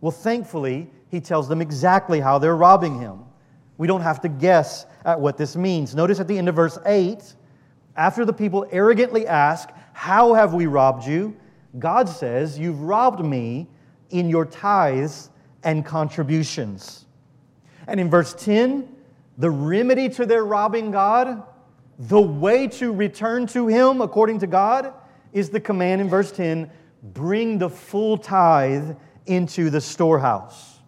Well, 0.00 0.12
thankfully, 0.12 0.88
he 1.08 1.18
tells 1.18 1.48
them 1.48 1.60
exactly 1.60 2.20
how 2.20 2.38
they're 2.38 2.54
robbing 2.54 3.00
him. 3.00 3.24
We 3.78 3.88
don't 3.88 4.02
have 4.02 4.20
to 4.20 4.28
guess 4.28 4.86
at 5.04 5.20
what 5.20 5.36
this 5.36 5.56
means. 5.56 5.96
Notice 5.96 6.20
at 6.20 6.28
the 6.28 6.38
end 6.38 6.48
of 6.48 6.54
verse 6.54 6.78
8, 6.86 7.34
after 7.96 8.24
the 8.24 8.32
people 8.32 8.64
arrogantly 8.70 9.26
ask, 9.26 9.70
How 9.92 10.34
have 10.34 10.54
we 10.54 10.66
robbed 10.66 11.04
you? 11.04 11.36
God 11.80 12.08
says, 12.08 12.60
You've 12.60 12.80
robbed 12.80 13.24
me 13.24 13.66
in 14.10 14.30
your 14.30 14.44
tithes 14.44 15.30
and 15.64 15.84
contributions. 15.84 17.06
And 17.86 18.00
in 18.00 18.10
verse 18.10 18.34
10, 18.34 18.88
the 19.38 19.50
remedy 19.50 20.08
to 20.10 20.26
their 20.26 20.44
robbing 20.44 20.90
God, 20.90 21.42
the 21.98 22.20
way 22.20 22.68
to 22.68 22.92
return 22.92 23.46
to 23.48 23.66
Him 23.66 24.00
according 24.00 24.40
to 24.40 24.46
God, 24.46 24.92
is 25.32 25.50
the 25.50 25.60
command 25.60 26.00
in 26.00 26.08
verse 26.08 26.30
10 26.32 26.70
bring 27.02 27.58
the 27.58 27.68
full 27.68 28.16
tithe 28.16 28.96
into 29.26 29.70
the 29.70 29.80
storehouse. 29.80 30.78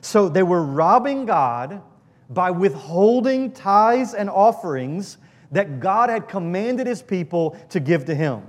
So 0.00 0.28
they 0.28 0.42
were 0.42 0.62
robbing 0.62 1.26
God 1.26 1.82
by 2.30 2.50
withholding 2.50 3.52
tithes 3.52 4.14
and 4.14 4.30
offerings 4.30 5.18
that 5.50 5.80
God 5.80 6.08
had 6.08 6.28
commanded 6.28 6.86
his 6.86 7.02
people 7.02 7.56
to 7.68 7.80
give 7.80 8.06
to 8.06 8.14
him. 8.14 8.42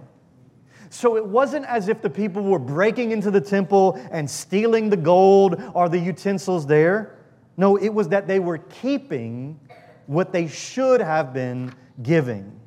So 0.93 1.17
it 1.17 1.25
wasn't 1.25 1.65
as 1.65 1.87
if 1.87 2.03
the 2.03 2.09
people 2.09 2.43
were 2.43 2.59
breaking 2.59 3.13
into 3.13 3.31
the 3.31 3.41
temple 3.41 3.99
and 4.11 4.29
stealing 4.29 4.91
the 4.91 4.95
gold 4.95 5.59
or 5.73 5.89
the 5.89 5.97
utensils 5.97 6.67
there. 6.67 7.17
No, 7.57 7.77
it 7.77 7.89
was 7.89 8.09
that 8.09 8.27
they 8.27 8.37
were 8.37 8.59
keeping 8.59 9.59
what 10.05 10.31
they 10.31 10.47
should 10.47 11.01
have 11.01 11.33
been 11.33 11.73
giving. 12.03 12.59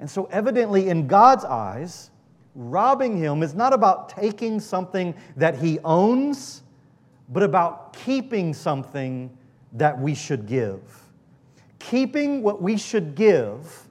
And 0.00 0.10
so, 0.10 0.26
evidently, 0.26 0.90
in 0.90 1.06
God's 1.06 1.46
eyes, 1.46 2.10
robbing 2.54 3.16
him 3.16 3.42
is 3.42 3.54
not 3.54 3.72
about 3.72 4.10
taking 4.10 4.60
something 4.60 5.14
that 5.38 5.56
he 5.56 5.78
owns, 5.82 6.62
but 7.30 7.42
about 7.42 7.94
keeping 7.94 8.52
something 8.52 9.34
that 9.72 9.98
we 9.98 10.14
should 10.14 10.44
give. 10.44 10.82
Keeping 11.78 12.42
what 12.42 12.60
we 12.60 12.76
should 12.76 13.14
give 13.14 13.88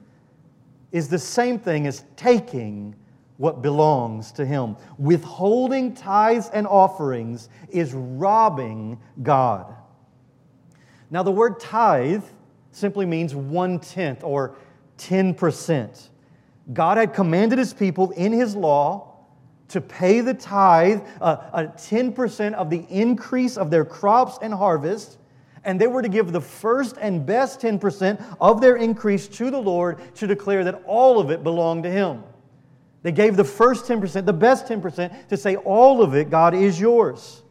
is 0.92 1.08
the 1.08 1.18
same 1.18 1.58
thing 1.58 1.88
as 1.88 2.04
taking 2.14 2.94
what 3.36 3.62
belongs 3.62 4.32
to 4.32 4.46
him. 4.46 4.76
Withholding 4.98 5.94
tithes 5.94 6.48
and 6.52 6.66
offerings 6.66 7.48
is 7.68 7.92
robbing 7.92 8.98
God. 9.22 9.74
Now, 11.10 11.22
the 11.22 11.30
word 11.30 11.60
tithe 11.60 12.24
simply 12.70 13.06
means 13.06 13.34
one 13.34 13.78
tenth 13.78 14.24
or 14.24 14.56
10%. 14.98 16.08
God 16.72 16.98
had 16.98 17.14
commanded 17.14 17.58
his 17.58 17.72
people 17.72 18.10
in 18.12 18.32
his 18.32 18.56
law 18.56 19.16
to 19.68 19.80
pay 19.80 20.20
the 20.20 20.34
tithe, 20.34 21.02
uh, 21.20 21.36
a 21.52 21.64
10% 21.64 22.54
of 22.54 22.70
the 22.70 22.86
increase 22.88 23.56
of 23.56 23.70
their 23.70 23.84
crops 23.84 24.38
and 24.42 24.54
harvest, 24.54 25.18
and 25.64 25.80
they 25.80 25.86
were 25.86 26.02
to 26.02 26.08
give 26.08 26.32
the 26.32 26.40
first 26.40 26.96
and 27.00 27.26
best 27.26 27.60
10% 27.60 28.24
of 28.40 28.60
their 28.60 28.76
increase 28.76 29.26
to 29.26 29.50
the 29.50 29.58
Lord 29.58 30.00
to 30.16 30.26
declare 30.26 30.62
that 30.64 30.82
all 30.86 31.18
of 31.18 31.30
it 31.30 31.42
belonged 31.42 31.82
to 31.82 31.90
him. 31.90 32.22
They 33.06 33.12
gave 33.12 33.36
the 33.36 33.44
first 33.44 33.84
10%, 33.84 34.26
the 34.26 34.32
best 34.32 34.66
10%, 34.66 35.28
to 35.28 35.36
say, 35.36 35.54
All 35.54 36.02
of 36.02 36.16
it, 36.16 36.28
God, 36.28 36.54
is 36.54 36.80
yours. 36.80 37.44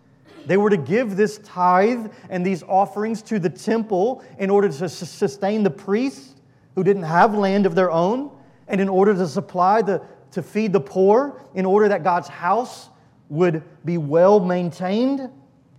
They 0.46 0.58
were 0.58 0.70
to 0.70 0.76
give 0.76 1.16
this 1.16 1.38
tithe 1.46 2.12
and 2.30 2.46
these 2.46 2.62
offerings 2.64 3.22
to 3.22 3.40
the 3.40 3.50
temple 3.50 4.22
in 4.38 4.50
order 4.50 4.68
to 4.68 4.90
sustain 4.90 5.64
the 5.64 5.70
priests 5.70 6.36
who 6.76 6.84
didn't 6.84 7.04
have 7.04 7.36
land 7.36 7.66
of 7.66 7.74
their 7.74 7.90
own, 7.90 8.32
and 8.68 8.82
in 8.82 8.90
order 8.90 9.14
to 9.14 9.26
supply 9.26 9.82
the, 9.82 10.02
to 10.32 10.44
feed 10.44 10.74
the 10.74 10.82
poor, 10.82 11.42
in 11.54 11.66
order 11.66 11.88
that 11.88 12.04
God's 12.04 12.28
house 12.28 12.90
would 13.30 13.64
be 13.86 13.98
well 13.98 14.42
maintained. 14.42 15.32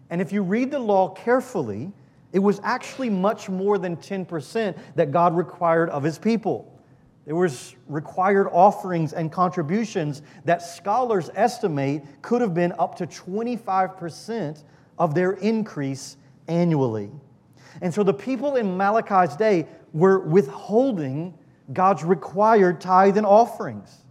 And 0.08 0.22
if 0.22 0.32
you 0.32 0.40
read 0.40 0.70
the 0.70 0.78
law 0.78 1.10
carefully, 1.10 1.92
it 2.32 2.38
was 2.38 2.62
actually 2.64 3.10
much 3.10 3.50
more 3.50 3.76
than 3.76 3.98
10% 3.98 4.74
that 4.94 5.12
God 5.12 5.36
required 5.36 5.90
of 5.90 6.02
his 6.02 6.18
people. 6.18 6.75
There 7.26 7.34
was 7.34 7.74
required 7.88 8.48
offerings 8.52 9.12
and 9.12 9.30
contributions 9.32 10.22
that 10.44 10.62
scholars 10.62 11.28
estimate 11.34 12.04
could 12.22 12.40
have 12.40 12.54
been 12.54 12.72
up 12.78 12.96
to 12.98 13.06
25% 13.06 14.62
of 14.96 15.14
their 15.14 15.32
increase 15.32 16.16
annually. 16.46 17.10
And 17.82 17.92
so 17.92 18.04
the 18.04 18.14
people 18.14 18.54
in 18.54 18.76
Malachi's 18.76 19.34
day 19.36 19.66
were 19.92 20.20
withholding 20.20 21.34
God's 21.72 22.04
required 22.04 22.80
tithe 22.80 23.16
and 23.16 23.26
offerings. 23.26 24.04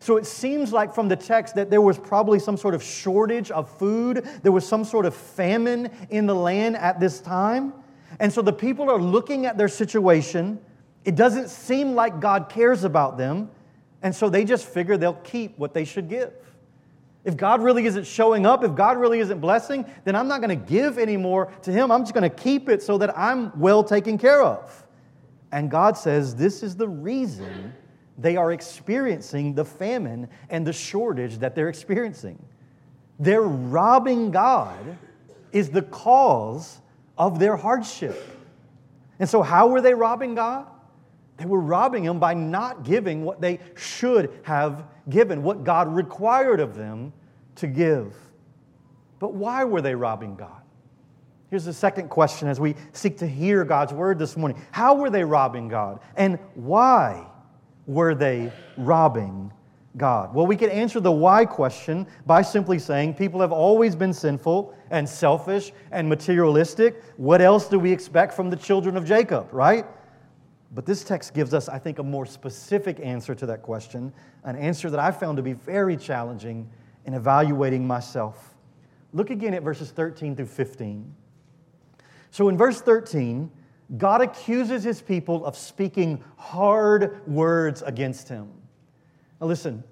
So 0.00 0.16
it 0.16 0.24
seems 0.24 0.72
like 0.72 0.94
from 0.94 1.08
the 1.08 1.16
text 1.16 1.54
that 1.56 1.68
there 1.68 1.82
was 1.82 1.98
probably 1.98 2.38
some 2.38 2.56
sort 2.56 2.74
of 2.74 2.82
shortage 2.82 3.50
of 3.50 3.68
food, 3.78 4.26
there 4.42 4.50
was 4.50 4.66
some 4.66 4.82
sort 4.82 5.04
of 5.04 5.14
famine 5.14 5.90
in 6.08 6.26
the 6.26 6.34
land 6.34 6.78
at 6.78 6.98
this 6.98 7.20
time. 7.20 7.74
And 8.18 8.32
so 8.32 8.40
the 8.40 8.52
people 8.52 8.90
are 8.90 9.00
looking 9.00 9.44
at 9.44 9.58
their 9.58 9.68
situation 9.68 10.58
it 11.04 11.16
doesn't 11.16 11.48
seem 11.48 11.94
like 11.94 12.20
God 12.20 12.48
cares 12.48 12.84
about 12.84 13.16
them, 13.16 13.50
and 14.02 14.14
so 14.14 14.28
they 14.28 14.44
just 14.44 14.66
figure 14.66 14.96
they'll 14.96 15.14
keep 15.14 15.58
what 15.58 15.74
they 15.74 15.84
should 15.84 16.08
give. 16.08 16.32
If 17.24 17.36
God 17.36 17.62
really 17.62 17.84
isn't 17.84 18.06
showing 18.06 18.46
up, 18.46 18.64
if 18.64 18.74
God 18.74 18.98
really 18.98 19.20
isn't 19.20 19.40
blessing, 19.40 19.84
then 20.04 20.16
I'm 20.16 20.26
not 20.26 20.40
going 20.40 20.58
to 20.58 20.66
give 20.70 20.98
anymore 20.98 21.52
to 21.62 21.72
Him. 21.72 21.90
I'm 21.90 22.02
just 22.02 22.14
going 22.14 22.28
to 22.28 22.34
keep 22.34 22.68
it 22.68 22.82
so 22.82 22.96
that 22.98 23.16
I'm 23.16 23.58
well 23.58 23.84
taken 23.84 24.16
care 24.16 24.42
of. 24.42 24.86
And 25.52 25.70
God 25.70 25.98
says 25.98 26.34
this 26.34 26.62
is 26.62 26.76
the 26.76 26.88
reason 26.88 27.74
they 28.16 28.36
are 28.36 28.52
experiencing 28.52 29.54
the 29.54 29.64
famine 29.64 30.28
and 30.48 30.66
the 30.66 30.72
shortage 30.72 31.38
that 31.38 31.54
they're 31.54 31.68
experiencing. 31.68 32.42
They're 33.18 33.42
robbing 33.42 34.30
God 34.30 34.96
is 35.52 35.70
the 35.70 35.82
cause 35.82 36.80
of 37.18 37.38
their 37.38 37.56
hardship. 37.56 38.38
And 39.18 39.28
so, 39.28 39.42
how 39.42 39.68
were 39.68 39.82
they 39.82 39.92
robbing 39.92 40.34
God? 40.34 40.66
They 41.40 41.46
were 41.46 41.60
robbing 41.60 42.04
him 42.04 42.18
by 42.18 42.34
not 42.34 42.84
giving 42.84 43.24
what 43.24 43.40
they 43.40 43.60
should 43.74 44.30
have 44.42 44.84
given, 45.08 45.42
what 45.42 45.64
God 45.64 45.88
required 45.88 46.60
of 46.60 46.74
them 46.74 47.14
to 47.56 47.66
give. 47.66 48.14
But 49.18 49.32
why 49.32 49.64
were 49.64 49.80
they 49.80 49.94
robbing 49.94 50.36
God? 50.36 50.60
Here's 51.48 51.64
the 51.64 51.72
second 51.72 52.10
question 52.10 52.46
as 52.46 52.60
we 52.60 52.74
seek 52.92 53.16
to 53.18 53.26
hear 53.26 53.64
God's 53.64 53.94
word 53.94 54.18
this 54.18 54.36
morning. 54.36 54.60
How 54.70 54.94
were 54.94 55.08
they 55.08 55.24
robbing 55.24 55.68
God? 55.68 56.00
And 56.14 56.38
why 56.54 57.26
were 57.86 58.14
they 58.14 58.52
robbing 58.76 59.50
God? 59.96 60.34
Well, 60.34 60.46
we 60.46 60.56
could 60.56 60.68
answer 60.68 61.00
the 61.00 61.10
why 61.10 61.46
question 61.46 62.06
by 62.26 62.42
simply 62.42 62.78
saying 62.78 63.14
people 63.14 63.40
have 63.40 63.50
always 63.50 63.96
been 63.96 64.12
sinful 64.12 64.74
and 64.90 65.08
selfish 65.08 65.72
and 65.90 66.06
materialistic. 66.06 67.02
What 67.16 67.40
else 67.40 67.66
do 67.66 67.78
we 67.78 67.90
expect 67.90 68.34
from 68.34 68.50
the 68.50 68.56
children 68.56 68.98
of 68.98 69.06
Jacob, 69.06 69.48
right? 69.54 69.86
But 70.72 70.86
this 70.86 71.02
text 71.02 71.34
gives 71.34 71.52
us, 71.52 71.68
I 71.68 71.78
think, 71.78 71.98
a 71.98 72.02
more 72.02 72.24
specific 72.24 73.00
answer 73.02 73.34
to 73.34 73.46
that 73.46 73.62
question, 73.62 74.12
an 74.44 74.56
answer 74.56 74.88
that 74.90 75.00
I 75.00 75.10
found 75.10 75.36
to 75.36 75.42
be 75.42 75.52
very 75.52 75.96
challenging 75.96 76.68
in 77.06 77.14
evaluating 77.14 77.86
myself. 77.86 78.54
Look 79.12 79.30
again 79.30 79.54
at 79.54 79.62
verses 79.62 79.90
13 79.90 80.36
through 80.36 80.46
15. 80.46 81.12
So 82.30 82.48
in 82.48 82.56
verse 82.56 82.80
13, 82.80 83.50
God 83.98 84.22
accuses 84.22 84.84
his 84.84 85.02
people 85.02 85.44
of 85.44 85.56
speaking 85.56 86.22
hard 86.36 87.26
words 87.26 87.82
against 87.82 88.28
him. 88.28 88.52
Now, 89.40 89.48
listen, 89.48 89.82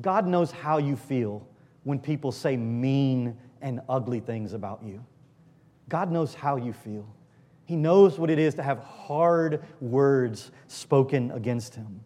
God 0.00 0.28
knows 0.28 0.52
how 0.52 0.78
you 0.78 0.94
feel 0.94 1.44
when 1.82 1.98
people 1.98 2.30
say 2.30 2.56
mean 2.56 3.36
and 3.60 3.80
ugly 3.88 4.20
things 4.20 4.52
about 4.52 4.82
you. 4.84 5.04
God 5.88 6.12
knows 6.12 6.34
how 6.34 6.56
you 6.56 6.72
feel. 6.72 7.06
He 7.72 7.76
knows 7.76 8.18
what 8.18 8.28
it 8.28 8.38
is 8.38 8.56
to 8.56 8.62
have 8.62 8.80
hard 8.80 9.64
words 9.80 10.50
spoken 10.66 11.30
against 11.30 11.74
him. 11.74 12.02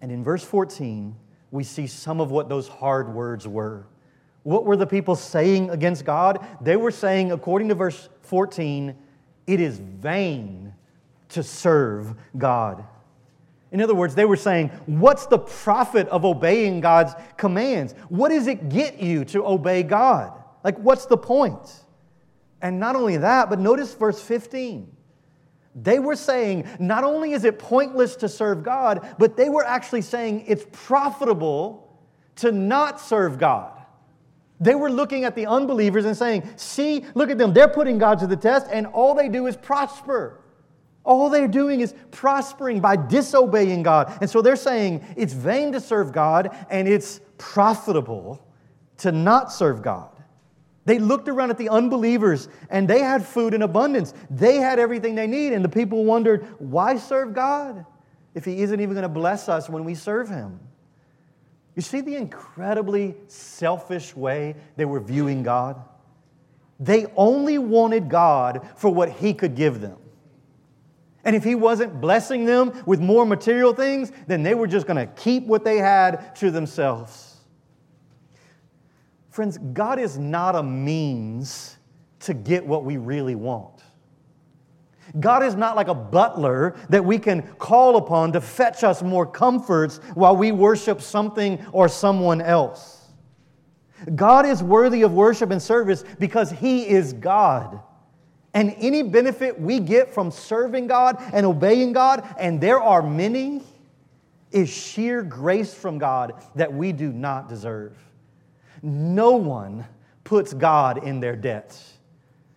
And 0.00 0.10
in 0.10 0.24
verse 0.24 0.42
14, 0.42 1.14
we 1.50 1.64
see 1.64 1.86
some 1.86 2.18
of 2.18 2.30
what 2.30 2.48
those 2.48 2.66
hard 2.66 3.12
words 3.12 3.46
were. 3.46 3.84
What 4.42 4.64
were 4.64 4.78
the 4.78 4.86
people 4.86 5.16
saying 5.16 5.68
against 5.68 6.06
God? 6.06 6.42
They 6.62 6.76
were 6.76 6.90
saying, 6.90 7.30
according 7.30 7.68
to 7.68 7.74
verse 7.74 8.08
14, 8.22 8.96
it 9.46 9.60
is 9.60 9.78
vain 9.78 10.72
to 11.28 11.42
serve 11.42 12.14
God. 12.38 12.82
In 13.72 13.82
other 13.82 13.94
words, 13.94 14.14
they 14.14 14.24
were 14.24 14.34
saying, 14.34 14.68
What's 14.86 15.26
the 15.26 15.40
profit 15.40 16.08
of 16.08 16.24
obeying 16.24 16.80
God's 16.80 17.12
commands? 17.36 17.92
What 18.08 18.30
does 18.30 18.46
it 18.46 18.70
get 18.70 18.98
you 18.98 19.26
to 19.26 19.44
obey 19.44 19.82
God? 19.82 20.32
Like, 20.64 20.78
what's 20.78 21.04
the 21.04 21.18
point? 21.18 21.68
And 22.62 22.78
not 22.78 22.96
only 22.96 23.16
that, 23.16 23.48
but 23.48 23.58
notice 23.58 23.94
verse 23.94 24.20
15. 24.20 24.96
They 25.74 25.98
were 25.98 26.16
saying 26.16 26.68
not 26.78 27.04
only 27.04 27.32
is 27.32 27.44
it 27.44 27.58
pointless 27.58 28.16
to 28.16 28.28
serve 28.28 28.62
God, 28.62 29.14
but 29.18 29.36
they 29.36 29.48
were 29.48 29.64
actually 29.64 30.02
saying 30.02 30.44
it's 30.46 30.66
profitable 30.72 31.98
to 32.36 32.52
not 32.52 33.00
serve 33.00 33.38
God. 33.38 33.80
They 34.58 34.74
were 34.74 34.90
looking 34.90 35.24
at 35.24 35.34
the 35.34 35.46
unbelievers 35.46 36.04
and 36.04 36.16
saying, 36.16 36.48
See, 36.56 37.04
look 37.14 37.30
at 37.30 37.38
them. 37.38 37.54
They're 37.54 37.68
putting 37.68 37.98
God 37.98 38.18
to 38.18 38.26
the 38.26 38.36
test, 38.36 38.66
and 38.70 38.86
all 38.86 39.14
they 39.14 39.28
do 39.28 39.46
is 39.46 39.56
prosper. 39.56 40.40
All 41.02 41.30
they're 41.30 41.48
doing 41.48 41.80
is 41.80 41.94
prospering 42.10 42.80
by 42.80 42.96
disobeying 42.96 43.82
God. 43.82 44.18
And 44.20 44.28
so 44.28 44.42
they're 44.42 44.56
saying 44.56 45.04
it's 45.16 45.32
vain 45.32 45.72
to 45.72 45.80
serve 45.80 46.12
God 46.12 46.54
and 46.68 46.86
it's 46.86 47.20
profitable 47.38 48.46
to 48.98 49.10
not 49.10 49.50
serve 49.50 49.80
God. 49.80 50.19
They 50.90 50.98
looked 50.98 51.28
around 51.28 51.50
at 51.50 51.56
the 51.56 51.68
unbelievers 51.68 52.48
and 52.68 52.88
they 52.88 52.98
had 52.98 53.24
food 53.24 53.54
in 53.54 53.62
abundance. 53.62 54.12
They 54.28 54.56
had 54.56 54.80
everything 54.80 55.14
they 55.14 55.28
need. 55.28 55.52
And 55.52 55.64
the 55.64 55.68
people 55.68 56.04
wondered, 56.04 56.48
why 56.58 56.96
serve 56.96 57.32
God 57.32 57.86
if 58.34 58.44
He 58.44 58.60
isn't 58.60 58.80
even 58.80 58.94
going 58.94 59.04
to 59.04 59.08
bless 59.08 59.48
us 59.48 59.70
when 59.70 59.84
we 59.84 59.94
serve 59.94 60.28
Him? 60.28 60.58
You 61.76 61.82
see 61.82 62.00
the 62.00 62.16
incredibly 62.16 63.14
selfish 63.28 64.16
way 64.16 64.56
they 64.74 64.84
were 64.84 64.98
viewing 64.98 65.44
God? 65.44 65.80
They 66.80 67.06
only 67.14 67.58
wanted 67.58 68.08
God 68.08 68.68
for 68.74 68.92
what 68.92 69.10
He 69.10 69.32
could 69.32 69.54
give 69.54 69.80
them. 69.80 69.96
And 71.24 71.36
if 71.36 71.44
He 71.44 71.54
wasn't 71.54 72.00
blessing 72.00 72.46
them 72.46 72.82
with 72.84 72.98
more 72.98 73.24
material 73.24 73.74
things, 73.74 74.10
then 74.26 74.42
they 74.42 74.54
were 74.54 74.66
just 74.66 74.88
going 74.88 74.96
to 74.96 75.06
keep 75.14 75.46
what 75.46 75.62
they 75.62 75.76
had 75.76 76.34
to 76.34 76.50
themselves. 76.50 77.29
Friends, 79.30 79.58
God 79.72 79.98
is 79.98 80.18
not 80.18 80.56
a 80.56 80.62
means 80.62 81.76
to 82.20 82.34
get 82.34 82.66
what 82.66 82.84
we 82.84 82.96
really 82.96 83.36
want. 83.36 83.82
God 85.18 85.42
is 85.42 85.54
not 85.54 85.74
like 85.74 85.88
a 85.88 85.94
butler 85.94 86.76
that 86.88 87.04
we 87.04 87.18
can 87.18 87.42
call 87.58 87.96
upon 87.96 88.32
to 88.32 88.40
fetch 88.40 88.84
us 88.84 89.02
more 89.02 89.26
comforts 89.26 89.98
while 90.14 90.36
we 90.36 90.52
worship 90.52 91.00
something 91.00 91.64
or 91.72 91.88
someone 91.88 92.40
else. 92.40 93.08
God 94.14 94.46
is 94.46 94.62
worthy 94.62 95.02
of 95.02 95.12
worship 95.12 95.50
and 95.50 95.60
service 95.60 96.04
because 96.18 96.50
He 96.50 96.88
is 96.88 97.12
God. 97.12 97.80
And 98.54 98.74
any 98.78 99.02
benefit 99.02 99.60
we 99.60 99.78
get 99.78 100.12
from 100.12 100.30
serving 100.30 100.88
God 100.88 101.22
and 101.32 101.46
obeying 101.46 101.92
God, 101.92 102.26
and 102.38 102.60
there 102.60 102.80
are 102.80 103.02
many, 103.02 103.62
is 104.50 104.68
sheer 104.68 105.22
grace 105.22 105.72
from 105.72 105.98
God 105.98 106.32
that 106.56 106.72
we 106.72 106.92
do 106.92 107.12
not 107.12 107.48
deserve. 107.48 107.96
No 108.82 109.32
one 109.32 109.86
puts 110.24 110.52
God 110.52 111.04
in 111.04 111.20
their 111.20 111.36
debts. 111.36 111.94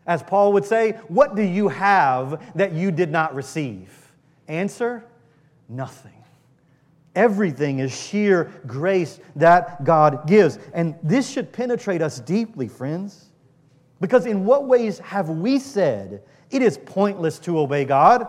As 0.06 0.22
Paul 0.22 0.54
would 0.54 0.66
say, 0.66 0.92
What 1.08 1.36
do 1.36 1.42
you 1.42 1.70
have 1.70 2.42
that 2.56 2.74
you 2.74 2.92
did 2.92 3.12
not 3.12 3.36
receive? 3.36 4.12
Answer 4.48 5.04
nothing. 5.70 6.12
Everything 7.16 7.80
is 7.80 7.96
sheer 7.96 8.52
grace 8.66 9.20
that 9.36 9.84
God 9.84 10.28
gives. 10.28 10.58
And 10.74 10.96
this 11.04 11.30
should 11.30 11.52
penetrate 11.52 12.02
us 12.02 12.20
deeply, 12.20 12.68
friends. 12.68 13.30
Because 14.02 14.26
in 14.26 14.46
what 14.46 14.66
ways 14.66 15.00
have 15.00 15.30
we 15.30 15.60
said 15.60 16.24
it 16.50 16.62
is 16.62 16.78
pointless 16.78 17.40
to 17.40 17.60
obey 17.60 17.86
God? 17.86 18.28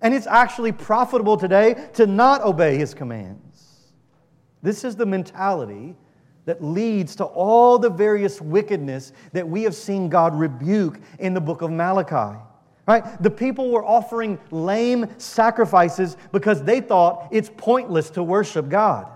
And 0.00 0.14
it's 0.14 0.26
actually 0.26 0.72
profitable 0.72 1.36
today 1.36 1.88
to 1.94 2.06
not 2.06 2.42
obey 2.42 2.76
His 2.76 2.94
commands. 2.94 3.92
This 4.62 4.82
is 4.82 4.96
the 4.96 5.06
mentality 5.06 5.94
that 6.46 6.64
leads 6.64 7.14
to 7.16 7.24
all 7.24 7.78
the 7.78 7.90
various 7.90 8.40
wickedness 8.40 9.12
that 9.32 9.46
we 9.46 9.62
have 9.64 9.74
seen 9.74 10.08
God 10.08 10.38
rebuke 10.38 10.98
in 11.18 11.34
the 11.34 11.40
book 11.40 11.60
of 11.60 11.70
Malachi. 11.70 12.38
Right? 12.86 13.20
The 13.22 13.30
people 13.30 13.70
were 13.70 13.84
offering 13.84 14.38
lame 14.50 15.06
sacrifices 15.18 16.16
because 16.32 16.62
they 16.62 16.80
thought 16.80 17.28
it's 17.32 17.50
pointless 17.56 18.10
to 18.10 18.22
worship 18.22 18.68
God. 18.68 19.08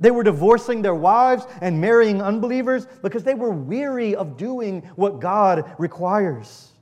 They 0.00 0.10
were 0.10 0.24
divorcing 0.24 0.82
their 0.82 0.94
wives 0.94 1.46
and 1.62 1.80
marrying 1.80 2.20
unbelievers 2.20 2.86
because 3.02 3.22
they 3.22 3.34
were 3.34 3.50
weary 3.50 4.14
of 4.14 4.36
doing 4.36 4.82
what 4.96 5.20
God 5.20 5.72
requires. 5.78 6.72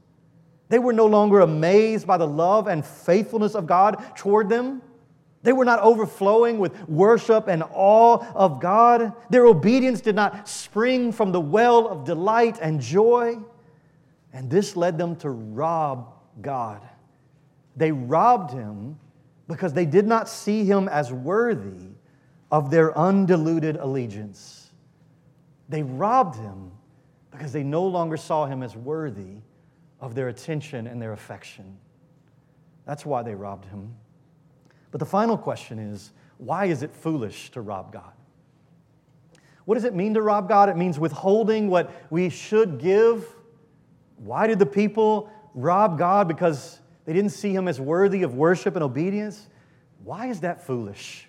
They 0.68 0.78
were 0.78 0.94
no 0.94 1.06
longer 1.06 1.40
amazed 1.40 2.06
by 2.06 2.16
the 2.16 2.26
love 2.26 2.66
and 2.66 2.84
faithfulness 2.84 3.54
of 3.54 3.66
God 3.66 4.02
toward 4.16 4.48
them. 4.48 4.82
They 5.44 5.52
were 5.52 5.66
not 5.66 5.80
overflowing 5.80 6.58
with 6.58 6.88
worship 6.88 7.48
and 7.48 7.62
awe 7.70 8.26
of 8.34 8.60
God. 8.60 9.12
Their 9.28 9.44
obedience 9.44 10.00
did 10.00 10.16
not 10.16 10.48
spring 10.48 11.12
from 11.12 11.32
the 11.32 11.40
well 11.40 11.86
of 11.86 12.04
delight 12.04 12.58
and 12.62 12.80
joy. 12.80 13.36
And 14.32 14.50
this 14.50 14.74
led 14.74 14.96
them 14.96 15.16
to 15.16 15.28
rob 15.28 16.14
God. 16.40 16.80
They 17.76 17.92
robbed 17.92 18.52
him 18.52 18.98
because 19.46 19.74
they 19.74 19.84
did 19.84 20.06
not 20.06 20.30
see 20.30 20.64
him 20.64 20.88
as 20.88 21.12
worthy 21.12 21.90
of 22.50 22.70
their 22.70 22.96
undiluted 22.96 23.76
allegiance. 23.76 24.70
They 25.68 25.82
robbed 25.82 26.36
him 26.36 26.72
because 27.30 27.52
they 27.52 27.62
no 27.62 27.86
longer 27.86 28.16
saw 28.16 28.46
him 28.46 28.62
as 28.62 28.74
worthy 28.76 29.42
of 30.00 30.14
their 30.14 30.28
attention 30.28 30.86
and 30.86 31.02
their 31.02 31.12
affection. 31.12 31.76
That's 32.86 33.04
why 33.04 33.22
they 33.22 33.34
robbed 33.34 33.66
him. 33.66 33.94
But 34.94 35.00
the 35.00 35.06
final 35.06 35.36
question 35.36 35.80
is 35.80 36.12
why 36.38 36.66
is 36.66 36.84
it 36.84 36.94
foolish 36.94 37.50
to 37.50 37.60
rob 37.60 37.92
God? 37.92 38.12
What 39.64 39.74
does 39.74 39.82
it 39.82 39.92
mean 39.92 40.14
to 40.14 40.22
rob 40.22 40.48
God? 40.48 40.68
It 40.68 40.76
means 40.76 41.00
withholding 41.00 41.68
what 41.68 41.90
we 42.10 42.28
should 42.28 42.78
give. 42.78 43.26
Why 44.18 44.46
did 44.46 44.60
the 44.60 44.66
people 44.66 45.32
rob 45.52 45.98
God? 45.98 46.28
Because 46.28 46.78
they 47.06 47.12
didn't 47.12 47.32
see 47.32 47.52
him 47.52 47.66
as 47.66 47.80
worthy 47.80 48.22
of 48.22 48.36
worship 48.36 48.76
and 48.76 48.84
obedience. 48.84 49.48
Why 50.04 50.28
is 50.28 50.38
that 50.42 50.64
foolish? 50.64 51.26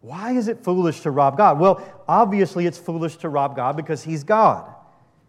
Why 0.00 0.32
is 0.32 0.48
it 0.48 0.64
foolish 0.64 0.98
to 1.02 1.12
rob 1.12 1.36
God? 1.36 1.60
Well, 1.60 1.80
obviously, 2.08 2.66
it's 2.66 2.76
foolish 2.76 3.18
to 3.18 3.28
rob 3.28 3.54
God 3.54 3.76
because 3.76 4.02
he's 4.02 4.24
God. 4.24 4.74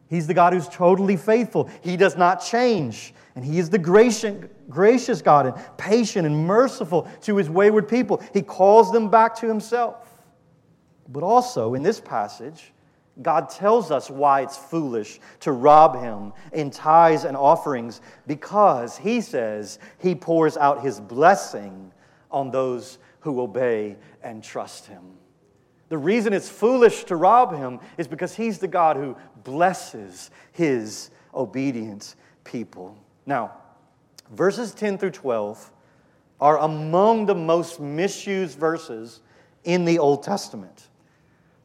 He's 0.10 0.28
the 0.28 0.34
God 0.34 0.54
who's 0.54 0.70
totally 0.70 1.18
faithful. 1.18 1.70
He 1.82 1.98
does 1.98 2.16
not 2.16 2.44
change. 2.44 3.14
And 3.36 3.44
He 3.44 3.60
is 3.60 3.70
the 3.70 3.78
gracious 3.78 5.22
God 5.22 5.46
and 5.46 5.56
patient 5.78 6.26
and 6.26 6.48
merciful 6.48 7.08
to 7.22 7.36
His 7.36 7.50
wayward 7.50 7.88
people. 7.88 8.24
He 8.34 8.42
calls 8.42 8.92
them 8.92 9.10
back 9.10 9.36
to 9.38 9.48
Himself. 9.48 10.24
But 11.10 11.24
also, 11.24 11.74
in 11.74 11.84
this 11.84 12.00
passage, 12.00 12.74
God 13.22 13.50
tells 13.50 13.92
us 13.92 14.10
why 14.10 14.42
it's 14.42 14.58
foolish 14.58 15.20
to 15.42 15.52
rob 15.52 16.00
Him 16.02 16.34
in 16.54 16.70
tithes 16.70 17.24
and 17.24 17.36
offerings 17.36 18.02
because 18.28 18.98
He 18.98 19.22
says 19.22 19.80
He 19.98 20.16
pours 20.16 20.58
out 20.58 20.84
His 20.84 21.00
blessing 21.00 21.92
on 22.32 22.52
those 22.52 22.98
who 23.20 23.42
obey 23.42 23.98
and 24.24 24.44
trust 24.44 24.86
Him. 24.88 25.04
The 25.90 25.98
reason 25.98 26.34
it's 26.34 26.50
foolish 26.50 27.06
to 27.06 27.16
rob 27.16 27.56
Him 27.56 27.80
is 27.98 28.08
because 28.08 28.36
He's 28.36 28.60
the 28.60 28.68
God 28.68 28.98
who 28.98 29.16
blesses 29.44 30.32
His 30.52 31.12
obedient 31.34 32.16
people. 32.44 32.98
Now, 33.26 33.54
verses 34.32 34.74
10 34.74 34.98
through 34.98 35.12
12 35.12 35.72
are 36.40 36.60
among 36.60 37.26
the 37.26 37.36
most 37.36 37.80
misused 37.80 38.58
verses 38.58 39.22
in 39.64 39.86
the 39.86 40.00
Old 40.00 40.24
Testament. 40.24 40.90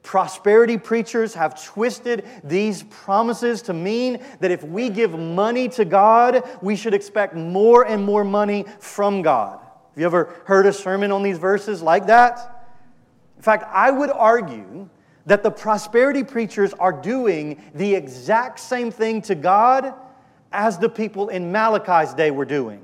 Prosperity 0.02 0.78
preachers 0.78 1.35
have 1.35 1.62
twisted 1.62 2.26
these 2.42 2.82
promises 2.85 3.62
to 3.62 3.72
mean 3.72 4.22
that 4.40 4.50
if 4.50 4.64
we 4.64 4.88
give 4.88 5.16
money 5.16 5.68
to 5.70 5.85
God, 5.85 6.42
we 6.61 6.74
should 6.74 6.94
expect 6.94 7.35
more 7.35 7.87
and 7.87 8.04
more 8.04 8.24
money 8.24 8.64
from 8.80 9.22
God. 9.22 9.61
Have 9.61 9.98
you 9.98 10.06
ever 10.06 10.35
heard 10.44 10.66
a 10.66 10.72
sermon 10.72 11.12
on 11.12 11.22
these 11.22 11.38
verses 11.38 11.82
like 11.82 12.06
that? 12.06 12.51
In 13.42 13.44
fact, 13.44 13.64
I 13.72 13.90
would 13.90 14.11
argue 14.11 14.88
that 15.26 15.42
the 15.42 15.50
prosperity 15.50 16.22
preachers 16.22 16.72
are 16.74 16.92
doing 16.92 17.61
the 17.74 17.92
exact 17.92 18.61
same 18.61 18.92
thing 18.92 19.20
to 19.22 19.35
God 19.35 19.94
as 20.52 20.78
the 20.78 20.88
people 20.88 21.28
in 21.28 21.50
Malachi's 21.50 22.14
day 22.14 22.31
were 22.31 22.44
doing. 22.44 22.81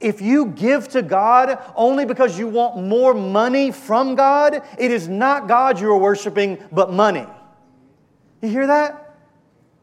If 0.00 0.20
you 0.20 0.46
give 0.46 0.88
to 0.88 1.02
God 1.02 1.56
only 1.76 2.04
because 2.04 2.36
you 2.36 2.48
want 2.48 2.84
more 2.84 3.14
money 3.14 3.70
from 3.70 4.16
God, 4.16 4.60
it 4.76 4.90
is 4.90 5.06
not 5.06 5.46
God 5.46 5.78
you 5.78 5.88
are 5.92 5.98
worshiping, 5.98 6.58
but 6.72 6.92
money. 6.92 7.28
You 8.40 8.48
hear 8.48 8.66
that? 8.66 9.14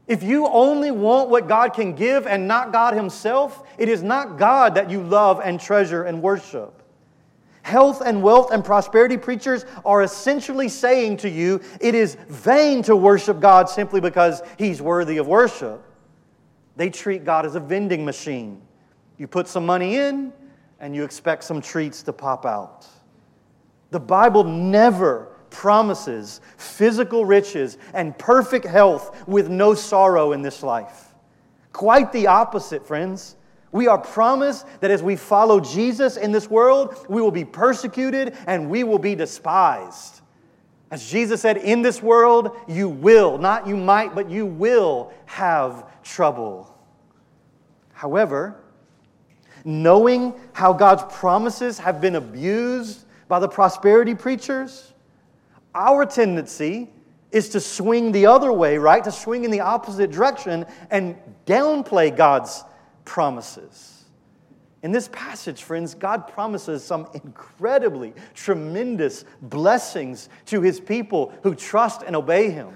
If 0.05 0.21
you 0.21 0.47
only 0.47 0.91
want 0.91 1.29
what 1.29 1.47
God 1.47 1.73
can 1.73 1.93
give 1.93 2.27
and 2.27 2.45
not 2.45 2.73
God 2.73 2.93
Himself, 2.93 3.63
it 3.77 3.87
is 3.87 4.03
not 4.03 4.37
God 4.37 4.75
that 4.75 4.89
you 4.89 5.01
love 5.01 5.39
and 5.41 5.61
treasure 5.61 6.03
and 6.03 6.21
worship. 6.21 6.78
Health 7.69 8.01
and 8.03 8.23
wealth 8.23 8.49
and 8.51 8.65
prosperity 8.65 9.15
preachers 9.15 9.63
are 9.85 10.01
essentially 10.01 10.69
saying 10.69 11.17
to 11.17 11.29
you 11.29 11.61
it 11.79 11.93
is 11.93 12.17
vain 12.27 12.81
to 12.81 12.95
worship 12.95 13.39
God 13.39 13.69
simply 13.69 14.01
because 14.01 14.41
He's 14.57 14.81
worthy 14.81 15.17
of 15.17 15.27
worship. 15.27 15.83
They 16.77 16.89
treat 16.89 17.23
God 17.23 17.45
as 17.45 17.53
a 17.53 17.59
vending 17.59 18.03
machine. 18.03 18.59
You 19.19 19.27
put 19.27 19.47
some 19.47 19.67
money 19.67 19.97
in, 19.97 20.33
and 20.79 20.95
you 20.95 21.03
expect 21.03 21.43
some 21.43 21.61
treats 21.61 22.01
to 22.03 22.11
pop 22.11 22.43
out. 22.43 22.87
The 23.91 23.99
Bible 23.99 24.43
never 24.43 25.27
promises 25.51 26.41
physical 26.57 27.23
riches 27.23 27.77
and 27.93 28.17
perfect 28.17 28.65
health 28.65 29.27
with 29.27 29.47
no 29.47 29.75
sorrow 29.75 30.31
in 30.31 30.41
this 30.41 30.63
life. 30.63 31.13
Quite 31.71 32.11
the 32.13 32.25
opposite, 32.25 32.87
friends. 32.87 33.35
We 33.71 33.87
are 33.87 33.97
promised 33.97 34.65
that 34.81 34.91
as 34.91 35.03
we 35.03 35.15
follow 35.15 35.59
Jesus 35.59 36.17
in 36.17 36.31
this 36.31 36.49
world, 36.49 37.05
we 37.07 37.21
will 37.21 37.31
be 37.31 37.45
persecuted 37.45 38.35
and 38.47 38.69
we 38.69 38.83
will 38.83 38.99
be 38.99 39.15
despised. 39.15 40.21
As 40.91 41.07
Jesus 41.07 41.41
said, 41.41 41.57
in 41.57 41.83
this 41.83 42.01
world, 42.01 42.57
you 42.67 42.89
will, 42.89 43.37
not 43.37 43.67
you 43.67 43.77
might, 43.77 44.15
but 44.15 44.29
you 44.29 44.45
will 44.45 45.13
have 45.27 45.85
trouble. 46.03 46.75
However, 47.93 48.55
knowing 49.63 50.33
how 50.53 50.73
God's 50.73 51.03
promises 51.13 51.77
have 51.77 52.01
been 52.01 52.15
abused 52.15 53.05
by 53.27 53.39
the 53.39 53.47
prosperity 53.47 54.15
preachers, 54.15 54.93
our 55.75 56.05
tendency 56.05 56.89
is 57.31 57.49
to 57.49 57.59
swing 57.59 58.11
the 58.11 58.25
other 58.25 58.51
way, 58.51 58.79
right? 58.79 59.03
To 59.03 59.11
swing 59.11 59.43
in 59.43 59.51
the 59.51 59.59
opposite 59.59 60.11
direction 60.11 60.65
and 60.89 61.15
downplay 61.45 62.15
God's 62.15 62.63
promises. 63.09 64.05
In 64.83 64.91
this 64.91 65.09
passage, 65.11 65.63
friends, 65.63 65.95
God 65.95 66.27
promises 66.27 66.83
some 66.83 67.09
incredibly 67.15 68.13
tremendous 68.35 69.25
blessings 69.41 70.29
to 70.45 70.61
his 70.61 70.79
people 70.79 71.33
who 71.41 71.55
trust 71.55 72.03
and 72.03 72.15
obey 72.15 72.51
him. 72.51 72.71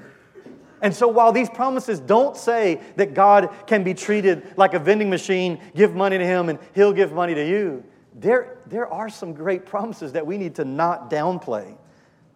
And 0.81 0.93
so, 0.93 1.07
while 1.07 1.31
these 1.31 1.51
promises 1.51 1.99
don't 1.99 2.35
say 2.35 2.81
that 2.95 3.13
God 3.13 3.53
can 3.67 3.83
be 3.83 3.93
treated 3.93 4.57
like 4.57 4.73
a 4.73 4.79
vending 4.79 5.09
machine, 5.11 5.61
give 5.75 5.95
money 5.95 6.17
to 6.17 6.25
Him 6.25 6.49
and 6.49 6.59
He'll 6.75 6.91
give 6.91 7.13
money 7.13 7.33
to 7.35 7.47
you, 7.47 7.85
there, 8.13 8.57
there 8.65 8.87
are 8.87 9.07
some 9.07 9.33
great 9.33 9.65
promises 9.65 10.11
that 10.11 10.27
we 10.27 10.37
need 10.37 10.55
to 10.55 10.65
not 10.65 11.09
downplay. 11.09 11.77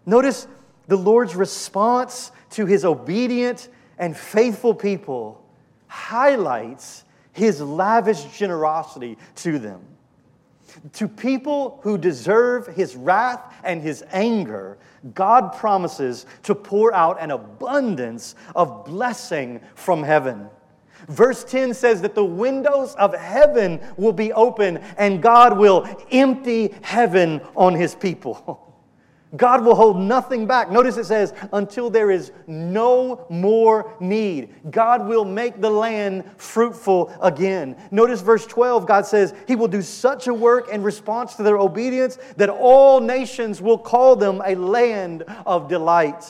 Notice 0.06 0.48
the 0.88 0.96
Lord's 0.96 1.36
response 1.36 2.32
to 2.52 2.66
His 2.66 2.86
obedient 2.86 3.68
and 3.98 4.16
faithful 4.16 4.74
people 4.74 5.44
highlights 5.88 7.04
His 7.38 7.62
lavish 7.62 8.23
generosity 8.36 9.15
to 9.36 9.60
them. 9.60 9.80
To 10.93 11.08
people 11.08 11.80
who 11.84 11.95
deserve 11.95 12.65
his 12.65 12.95
wrath 12.95 13.54
and 13.63 13.80
his 13.80 14.04
anger, 14.12 14.80
God 15.13 15.54
promises 15.54 16.26
to 16.43 16.56
pour 16.56 16.95
out 16.95 17.21
an 17.21 17.30
abundance 17.30 18.34
of 18.56 18.86
blessing 18.86 19.62
from 19.76 20.02
heaven. 20.02 20.50
Verse 21.10 21.43
10 21.43 21.76
says 21.76 22.02
that 22.02 22.15
the 22.15 22.26
windows 22.26 22.95
of 22.95 23.13
heaven 23.13 23.80
will 23.97 24.13
be 24.13 24.34
open 24.34 24.78
and 24.97 25.21
God 25.21 25.56
will 25.60 25.88
empty 26.10 26.73
heaven 26.82 27.39
on 27.56 27.76
his 27.76 27.93
people. 27.93 28.63
God 29.36 29.66
will 29.66 29.76
hold 29.76 29.98
nothing 29.98 30.48
back. 30.48 30.72
Notice 30.72 30.96
it 30.96 31.06
says, 31.06 31.34
until 31.52 31.90
there 31.90 32.10
is 32.10 32.32
no 32.48 33.26
more 33.30 33.94
need. 34.00 34.56
God 34.72 35.06
will 35.06 35.26
make 35.26 35.60
the 35.60 35.70
land 35.70 36.24
fruitful 36.38 37.13
again. 37.22 37.76
Notice 37.92 38.22
verse 38.22 38.46
12, 38.46 38.86
God 38.86 39.06
says, 39.06 39.34
He 39.46 39.58
will 39.58 39.68
do 39.68 39.82
such 39.82 40.28
a 40.28 40.34
work 40.34 40.70
in 40.70 40.82
response 40.82 41.36
to 41.36 41.44
their 41.44 41.58
obedience 41.58 42.18
that 42.38 42.50
all 42.50 43.02
nations 43.02 43.62
will 43.62 43.78
call 43.78 44.16
them 44.16 44.42
a 44.46 44.56
land 44.56 45.24
of 45.46 45.68
delight. 45.68 46.24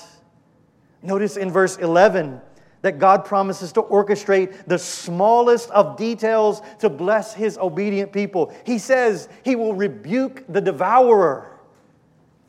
Notice 1.03 1.37
in 1.37 1.51
verse 1.51 1.77
11, 1.77 2.41
that 2.81 2.99
God 2.99 3.25
promises 3.25 3.71
to 3.73 3.81
orchestrate 3.83 4.65
the 4.65 4.79
smallest 4.79 5.69
of 5.71 5.97
details 5.97 6.61
to 6.79 6.89
bless 6.89 7.33
his 7.33 7.57
obedient 7.57 8.11
people. 8.11 8.53
He 8.65 8.79
says 8.79 9.29
he 9.43 9.55
will 9.55 9.73
rebuke 9.73 10.43
the 10.47 10.61
devourer. 10.61 11.56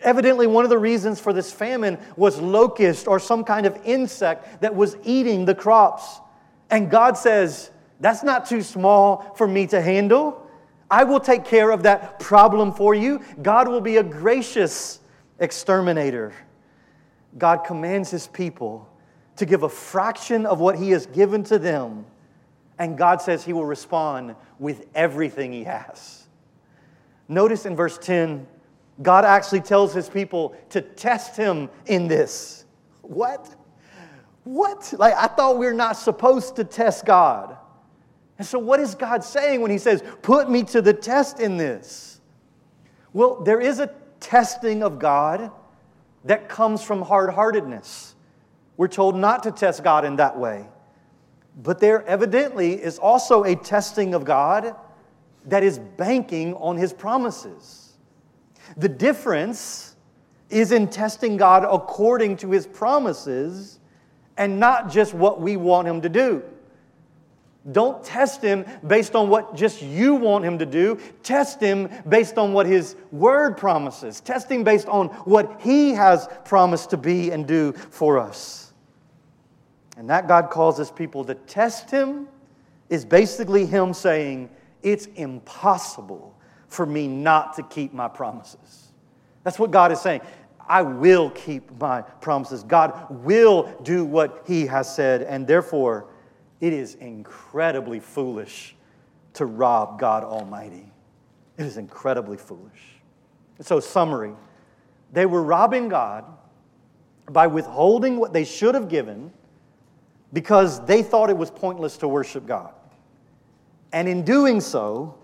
Evidently, 0.01 0.47
one 0.47 0.65
of 0.65 0.71
the 0.71 0.79
reasons 0.79 1.19
for 1.21 1.33
this 1.33 1.53
famine 1.53 1.99
was 2.17 2.41
locust 2.41 3.09
or 3.09 3.19
some 3.19 3.43
kind 3.43 3.67
of 3.67 3.79
insect 3.85 4.61
that 4.61 4.75
was 4.75 4.97
eating 5.05 5.45
the 5.45 5.55
crops. 5.55 6.21
And 6.71 6.91
God 6.91 7.17
says, 7.17 7.71
That's 8.01 8.23
not 8.23 8.47
too 8.47 8.63
small 8.63 9.35
for 9.37 9.49
me 9.49 9.67
to 9.69 9.81
handle. 9.81 10.47
I 10.91 11.05
will 11.05 11.21
take 11.21 11.45
care 11.45 11.71
of 11.71 11.83
that 11.83 12.19
problem 12.19 12.73
for 12.73 12.95
you. 12.95 13.21
God 13.43 13.69
will 13.69 13.81
be 13.81 13.97
a 13.97 14.03
gracious 14.03 15.01
exterminator. 15.39 16.33
God 17.37 17.59
commands 17.59 18.11
his 18.11 18.27
people 18.27 18.89
to 19.37 19.47
give 19.47 19.63
a 19.63 19.69
fraction 19.69 20.47
of 20.47 20.61
what 20.61 20.77
he 20.79 20.91
has 20.91 21.07
given 21.07 21.45
to 21.45 21.59
them. 21.59 22.07
And 22.79 22.97
God 22.97 23.21
says 23.21 23.45
he 23.45 23.53
will 23.53 23.67
respond 23.67 24.35
with 24.59 24.87
everything 24.95 25.53
he 25.53 25.65
has. 25.65 26.27
Notice 27.29 27.67
in 27.67 27.77
verse 27.77 27.99
10, 27.99 28.47
God 29.03 29.25
actually 29.25 29.61
tells 29.61 29.95
his 29.95 30.09
people 30.09 30.57
to 30.71 30.81
test 30.81 31.37
him 31.37 31.71
in 31.87 32.09
this. 32.09 32.65
What? 33.03 33.55
What? 34.45 34.93
Like, 34.97 35.15
I 35.15 35.27
thought 35.27 35.59
we 35.59 35.67
are 35.67 35.75
not 35.75 35.97
supposed 35.97 36.57
to 36.57 36.65
test 36.65 37.05
God. 37.05 37.57
And 38.39 38.47
so, 38.47 38.59
what 38.59 38.81
is 38.81 38.95
God 38.95 39.23
saying 39.23 39.61
when 39.61 39.71
he 39.71 39.79
says, 39.79 40.03
Put 40.23 40.51
me 40.51 40.63
to 40.65 40.83
the 40.83 40.93
test 40.93 41.41
in 41.41 41.57
this? 41.57 42.21
Well, 43.13 43.43
there 43.43 43.61
is 43.61 43.79
a 43.81 43.93
testing 44.21 44.83
of 44.83 44.99
God 44.99 45.51
that 46.25 46.49
comes 46.49 46.83
from 46.83 47.03
hard 47.03 47.31
heartedness. 47.31 48.15
We're 48.77 48.89
told 48.89 49.17
not 49.17 49.43
to 49.45 49.51
test 49.51 49.83
God 49.83 50.05
in 50.05 50.17
that 50.17 50.39
way. 50.39 50.67
But 51.61 51.81
there 51.81 52.07
evidently 52.07 52.75
is 52.75 52.99
also 52.99 53.43
a 53.43 53.57
testing 53.57 54.15
of 54.15 54.25
God 54.25 54.77
that 55.47 55.65
is 55.65 55.79
banking 55.79 56.55
on 56.55 56.77
his 56.77 56.93
promises. 56.93 57.88
The 58.77 58.89
difference 58.89 59.97
is 60.51 60.73
in 60.73 60.89
testing 60.89 61.37
God 61.37 61.67
according 61.69 62.37
to 62.39 62.51
his 62.51 62.67
promises 62.67 63.79
and 64.37 64.61
not 64.61 64.91
just 64.91 65.15
what 65.15 65.41
we 65.41 65.57
want 65.57 65.89
him 65.89 66.01
to 66.03 66.09
do. 66.09 66.43
Don't 67.73 68.03
test 68.03 68.41
him 68.41 68.65
based 68.87 69.15
on 69.15 69.29
what 69.29 69.55
just 69.55 69.83
you 69.83 70.15
want 70.15 70.45
him 70.45 70.59
to 70.59 70.65
do. 70.65 70.99
Test 71.23 71.61
him 71.61 71.91
based 72.09 72.39
on 72.39 72.53
what 72.53 72.67
his 72.67 72.97
word 73.13 73.59
promises. 73.59 74.21
Test 74.21 74.51
him 74.51 74.65
based 74.65 74.89
on 74.89 75.09
what 75.09 75.61
he 75.61 75.93
has 75.93 76.29
promised 76.45 76.91
to 76.91 76.97
be 76.97 77.31
and 77.31 77.47
do 77.47 77.73
for 77.73 78.19
us. 78.19 78.73
And 79.99 80.09
that 80.09 80.29
God 80.29 80.49
calls 80.49 80.79
his 80.79 80.91
people 80.91 81.25
to 81.25 81.35
test 81.35 81.91
him 81.91 82.29
is 82.89 83.05
basically 83.05 83.67
him 83.67 83.93
saying, 83.93 84.49
It's 84.83 85.07
impossible 85.17 86.38
for 86.69 86.87
me 86.87 87.09
not 87.09 87.55
to 87.55 87.63
keep 87.65 87.93
my 87.93 88.09
promises. 88.09 88.93
That's 89.45 89.59
what 89.59 89.71
God 89.71 89.93
is 89.93 90.01
saying. 90.01 90.21
I 90.69 90.83
will 90.83 91.31
keep 91.31 91.71
my 91.81 92.03
promises. 92.03 92.63
God 92.63 93.07
will 93.25 93.75
do 93.83 94.05
what 94.05 94.45
He 94.47 94.67
has 94.67 94.95
said, 94.95 95.23
and 95.23 95.47
therefore, 95.47 96.07
it 96.61 96.73
is 96.73 96.95
incredibly 96.97 98.01
foolish 98.01 98.77
to 99.35 99.47
rob 99.47 99.99
God 99.99 100.25
Almighty. 100.25 100.93
It 101.57 101.65
is 101.65 101.77
incredibly 101.77 102.37
foolish. 102.37 103.01
So, 103.61 103.81
summary 103.81 104.35
they 105.13 105.27
were 105.27 105.43
robbing 105.43 105.89
God 105.89 106.25
by 107.31 107.47
withholding 107.47 108.19
what 108.19 108.33
they 108.33 108.45
should 108.45 108.75
have 108.75 108.89
given 108.89 109.33
because 110.33 110.85
they 110.85 111.03
thought 111.03 111.31
it 111.31 111.37
was 111.37 111.51
pointless 111.51 111.97
to 111.99 112.09
worship 112.09 112.47
God. 112.47 112.75
And 113.93 114.07
in 114.07 114.23
doing 114.23 114.61
so, 114.61 115.19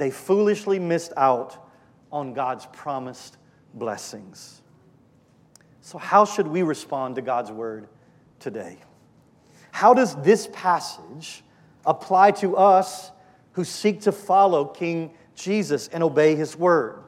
they 0.00 0.10
foolishly 0.10 0.78
missed 0.78 1.12
out 1.18 1.68
on 2.10 2.32
God's 2.32 2.64
promised 2.72 3.36
blessings. 3.74 4.62
So, 5.82 5.98
how 5.98 6.24
should 6.24 6.46
we 6.46 6.62
respond 6.62 7.16
to 7.16 7.22
God's 7.22 7.52
word 7.52 7.86
today? 8.38 8.78
How 9.72 9.92
does 9.92 10.14
this 10.22 10.48
passage 10.54 11.44
apply 11.84 12.30
to 12.32 12.56
us 12.56 13.10
who 13.52 13.62
seek 13.62 14.00
to 14.00 14.12
follow 14.12 14.64
King 14.64 15.10
Jesus 15.34 15.88
and 15.88 16.02
obey 16.02 16.34
his 16.34 16.56
word? 16.56 17.02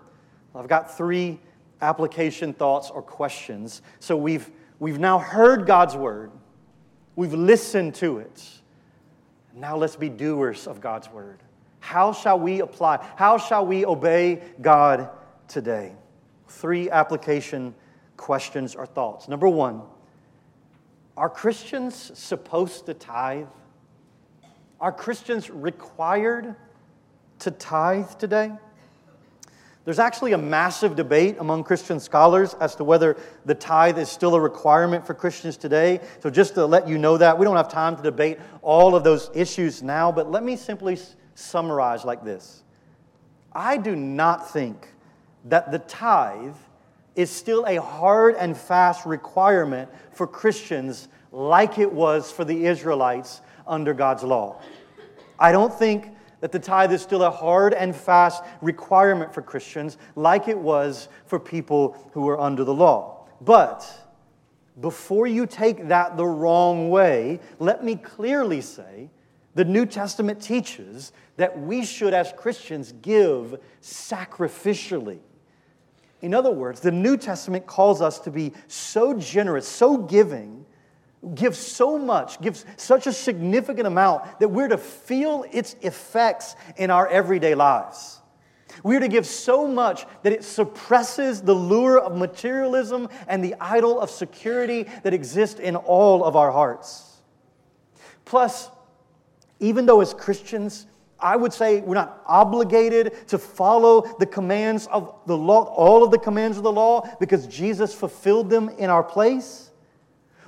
I've 0.54 0.68
got 0.68 0.94
three 0.94 1.40
application 1.80 2.52
thoughts 2.52 2.90
or 2.90 3.00
questions. 3.00 3.80
So, 4.00 4.18
we've, 4.18 4.50
we've 4.78 4.98
now 4.98 5.18
heard 5.18 5.64
God's 5.64 5.96
word, 5.96 6.30
we've 7.16 7.32
listened 7.32 7.94
to 7.96 8.18
it. 8.18 8.46
Now, 9.54 9.78
let's 9.78 9.96
be 9.96 10.10
doers 10.10 10.66
of 10.66 10.82
God's 10.82 11.08
word. 11.08 11.38
How 11.82 12.12
shall 12.12 12.38
we 12.38 12.60
apply? 12.60 13.04
How 13.16 13.38
shall 13.38 13.66
we 13.66 13.84
obey 13.84 14.40
God 14.60 15.10
today? 15.48 15.96
Three 16.46 16.88
application 16.88 17.74
questions 18.16 18.76
or 18.76 18.86
thoughts. 18.86 19.26
Number 19.26 19.48
one, 19.48 19.82
are 21.16 21.28
Christians 21.28 22.12
supposed 22.14 22.86
to 22.86 22.94
tithe? 22.94 23.48
Are 24.80 24.92
Christians 24.92 25.50
required 25.50 26.54
to 27.40 27.50
tithe 27.50 28.10
today? 28.12 28.52
There's 29.84 29.98
actually 29.98 30.34
a 30.34 30.38
massive 30.38 30.94
debate 30.94 31.38
among 31.40 31.64
Christian 31.64 31.98
scholars 31.98 32.54
as 32.60 32.76
to 32.76 32.84
whether 32.84 33.16
the 33.44 33.56
tithe 33.56 33.98
is 33.98 34.08
still 34.08 34.36
a 34.36 34.40
requirement 34.40 35.04
for 35.04 35.14
Christians 35.14 35.56
today. 35.56 35.98
So, 36.20 36.30
just 36.30 36.54
to 36.54 36.64
let 36.64 36.86
you 36.86 36.96
know 36.96 37.18
that, 37.18 37.36
we 37.36 37.44
don't 37.44 37.56
have 37.56 37.68
time 37.68 37.96
to 37.96 38.02
debate 38.02 38.38
all 38.62 38.94
of 38.94 39.02
those 39.02 39.32
issues 39.34 39.82
now, 39.82 40.12
but 40.12 40.30
let 40.30 40.44
me 40.44 40.54
simply 40.54 40.96
summarized 41.34 42.04
like 42.04 42.24
this 42.24 42.62
I 43.52 43.76
do 43.76 43.94
not 43.94 44.50
think 44.50 44.88
that 45.44 45.70
the 45.70 45.78
tithe 45.80 46.56
is 47.14 47.30
still 47.30 47.64
a 47.66 47.80
hard 47.80 48.36
and 48.36 48.56
fast 48.56 49.04
requirement 49.04 49.90
for 50.12 50.26
Christians 50.26 51.08
like 51.30 51.78
it 51.78 51.92
was 51.92 52.30
for 52.30 52.44
the 52.44 52.66
Israelites 52.66 53.42
under 53.66 53.92
God's 53.92 54.22
law. 54.22 54.60
I 55.38 55.52
don't 55.52 55.72
think 55.72 56.08
that 56.40 56.52
the 56.52 56.58
tithe 56.58 56.92
is 56.92 57.02
still 57.02 57.22
a 57.22 57.30
hard 57.30 57.74
and 57.74 57.94
fast 57.94 58.42
requirement 58.60 59.32
for 59.32 59.42
Christians 59.42 59.98
like 60.16 60.48
it 60.48 60.58
was 60.58 61.08
for 61.26 61.38
people 61.38 62.10
who 62.12 62.22
were 62.22 62.40
under 62.40 62.64
the 62.64 62.74
law. 62.74 63.26
But 63.40 63.86
before 64.80 65.26
you 65.26 65.46
take 65.46 65.88
that 65.88 66.16
the 66.16 66.26
wrong 66.26 66.90
way, 66.90 67.40
let 67.58 67.84
me 67.84 67.96
clearly 67.96 68.60
say 68.60 69.10
the 69.54 69.64
New 69.64 69.86
Testament 69.86 70.40
teaches 70.40 71.12
that 71.36 71.58
we 71.60 71.84
should, 71.84 72.14
as 72.14 72.32
Christians, 72.36 72.92
give 73.02 73.58
sacrificially. 73.82 75.18
In 76.22 76.34
other 76.34 76.52
words, 76.52 76.80
the 76.80 76.92
New 76.92 77.16
Testament 77.16 77.66
calls 77.66 78.00
us 78.00 78.20
to 78.20 78.30
be 78.30 78.52
so 78.68 79.18
generous, 79.18 79.66
so 79.66 79.96
giving, 79.98 80.64
give 81.34 81.56
so 81.56 81.98
much, 81.98 82.40
gives 82.40 82.64
such 82.76 83.06
a 83.06 83.12
significant 83.12 83.86
amount 83.86 84.40
that 84.40 84.48
we're 84.48 84.68
to 84.68 84.78
feel 84.78 85.44
its 85.52 85.76
effects 85.82 86.56
in 86.76 86.90
our 86.90 87.08
everyday 87.08 87.54
lives. 87.54 88.20
We're 88.82 89.00
to 89.00 89.08
give 89.08 89.26
so 89.26 89.68
much 89.68 90.06
that 90.22 90.32
it 90.32 90.44
suppresses 90.44 91.42
the 91.42 91.54
lure 91.54 91.98
of 91.98 92.16
materialism 92.16 93.08
and 93.28 93.44
the 93.44 93.54
idol 93.60 94.00
of 94.00 94.10
security 94.10 94.86
that 95.02 95.12
exists 95.12 95.60
in 95.60 95.76
all 95.76 96.24
of 96.24 96.36
our 96.36 96.50
hearts. 96.50 97.20
Plus, 98.24 98.70
even 99.62 99.86
though 99.86 100.00
as 100.00 100.12
Christians, 100.12 100.86
I 101.18 101.36
would 101.36 101.52
say 101.52 101.80
we're 101.80 101.94
not 101.94 102.22
obligated 102.26 103.28
to 103.28 103.38
follow 103.38 104.14
the 104.18 104.26
commands 104.26 104.88
of 104.88 105.14
the 105.26 105.36
law, 105.36 105.64
all 105.64 106.02
of 106.02 106.10
the 106.10 106.18
commands 106.18 106.58
of 106.58 106.64
the 106.64 106.72
law, 106.72 107.08
because 107.20 107.46
Jesus 107.46 107.94
fulfilled 107.94 108.50
them 108.50 108.68
in 108.70 108.90
our 108.90 109.04
place. 109.04 109.70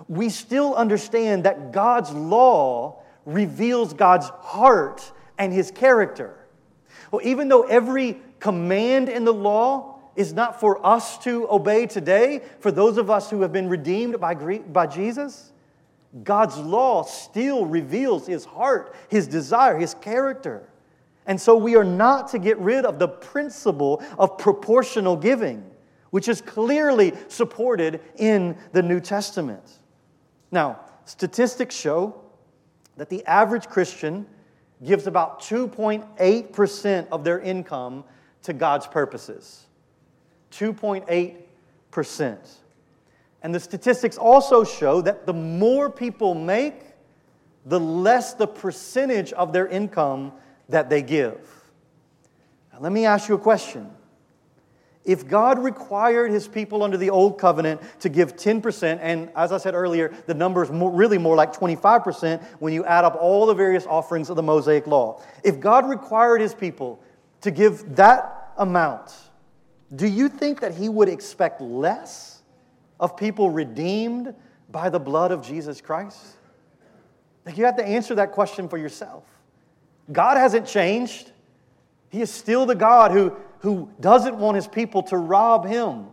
We 0.08 0.28
still 0.28 0.74
understand 0.74 1.44
that 1.44 1.72
God's 1.72 2.10
law 2.10 3.02
reveals 3.24 3.94
God's 3.94 4.28
heart 4.28 5.12
and 5.38 5.52
his 5.52 5.70
character. 5.70 6.36
Well, 7.10 7.20
even 7.24 7.48
though 7.48 7.62
every 7.62 8.20
command 8.40 9.08
in 9.08 9.24
the 9.24 9.32
law 9.32 10.00
is 10.16 10.32
not 10.32 10.58
for 10.58 10.84
us 10.84 11.18
to 11.18 11.48
obey 11.50 11.86
today, 11.86 12.42
for 12.58 12.72
those 12.72 12.98
of 12.98 13.10
us 13.10 13.30
who 13.30 13.42
have 13.42 13.52
been 13.52 13.68
redeemed 13.68 14.20
by, 14.20 14.34
by 14.34 14.86
Jesus, 14.86 15.52
God's 16.22 16.56
law 16.58 17.02
still 17.02 17.66
reveals 17.66 18.26
his 18.26 18.44
heart, 18.44 18.94
his 19.08 19.26
desire, 19.26 19.78
his 19.78 19.94
character. 19.94 20.68
And 21.26 21.40
so 21.40 21.56
we 21.56 21.74
are 21.74 21.84
not 21.84 22.28
to 22.28 22.38
get 22.38 22.58
rid 22.58 22.84
of 22.84 22.98
the 22.98 23.08
principle 23.08 24.02
of 24.18 24.38
proportional 24.38 25.16
giving. 25.16 25.64
which 26.14 26.28
is 26.28 26.40
clearly 26.40 27.12
supported 27.26 28.00
in 28.18 28.56
the 28.70 28.80
New 28.80 29.00
Testament. 29.00 29.80
Now, 30.52 30.78
statistics 31.06 31.74
show 31.74 32.14
that 32.96 33.08
the 33.08 33.26
average 33.26 33.66
Christian 33.66 34.24
gives 34.84 35.08
about 35.08 35.40
2.8% 35.40 37.08
of 37.10 37.24
their 37.24 37.40
income 37.40 38.04
to 38.44 38.52
God's 38.52 38.86
purposes. 38.86 39.66
2.8%. 40.52 42.38
And 43.44 43.54
the 43.54 43.60
statistics 43.60 44.16
also 44.16 44.64
show 44.64 45.02
that 45.02 45.26
the 45.26 45.34
more 45.34 45.90
people 45.90 46.34
make, 46.34 46.80
the 47.66 47.78
less 47.78 48.32
the 48.32 48.46
percentage 48.46 49.34
of 49.34 49.52
their 49.52 49.68
income 49.68 50.32
that 50.70 50.88
they 50.88 51.02
give. 51.02 51.38
Now, 52.72 52.78
let 52.80 52.90
me 52.90 53.04
ask 53.04 53.28
you 53.28 53.34
a 53.34 53.38
question. 53.38 53.90
If 55.04 55.28
God 55.28 55.62
required 55.62 56.30
his 56.30 56.48
people 56.48 56.82
under 56.82 56.96
the 56.96 57.10
old 57.10 57.38
covenant 57.38 57.82
to 58.00 58.08
give 58.08 58.34
10%, 58.34 58.98
and 59.02 59.30
as 59.36 59.52
I 59.52 59.58
said 59.58 59.74
earlier, 59.74 60.10
the 60.24 60.32
number 60.32 60.62
is 60.62 60.70
more, 60.70 60.90
really 60.90 61.18
more 61.18 61.36
like 61.36 61.52
25% 61.52 62.42
when 62.60 62.72
you 62.72 62.82
add 62.86 63.04
up 63.04 63.14
all 63.20 63.44
the 63.44 63.52
various 63.52 63.84
offerings 63.84 64.30
of 64.30 64.36
the 64.36 64.42
Mosaic 64.42 64.86
law. 64.86 65.20
If 65.42 65.60
God 65.60 65.86
required 65.86 66.40
his 66.40 66.54
people 66.54 66.98
to 67.42 67.50
give 67.50 67.96
that 67.96 68.52
amount, 68.56 69.14
do 69.94 70.06
you 70.06 70.30
think 70.30 70.60
that 70.60 70.74
he 70.74 70.88
would 70.88 71.10
expect 71.10 71.60
less 71.60 72.33
of 73.00 73.16
people 73.16 73.50
redeemed 73.50 74.34
by 74.70 74.88
the 74.88 75.00
blood 75.00 75.30
of 75.30 75.42
Jesus 75.42 75.80
Christ? 75.80 76.20
Like 77.44 77.58
you 77.58 77.64
have 77.64 77.76
to 77.76 77.84
answer 77.84 78.14
that 78.16 78.32
question 78.32 78.68
for 78.68 78.78
yourself. 78.78 79.24
God 80.10 80.36
hasn't 80.36 80.66
changed. 80.66 81.30
He 82.10 82.20
is 82.20 82.30
still 82.30 82.66
the 82.66 82.74
God 82.74 83.10
who, 83.10 83.36
who 83.60 83.90
doesn't 84.00 84.36
want 84.36 84.56
his 84.56 84.68
people 84.68 85.02
to 85.04 85.16
rob 85.16 85.66
him. 85.66 86.06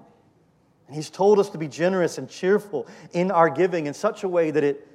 And 0.88 0.96
he's 0.96 1.10
told 1.10 1.40
us 1.40 1.50
to 1.52 1.58
be 1.58 1.68
generous 1.68 2.18
and 2.18 2.30
cheerful 2.30 2.88
in 3.14 3.32
our 3.32 3.50
giving 3.50 3.88
in 3.88 3.94
such 3.94 4.24
a 4.24 4.28
way 4.28 4.52
that 4.52 4.64
it, 4.64 4.88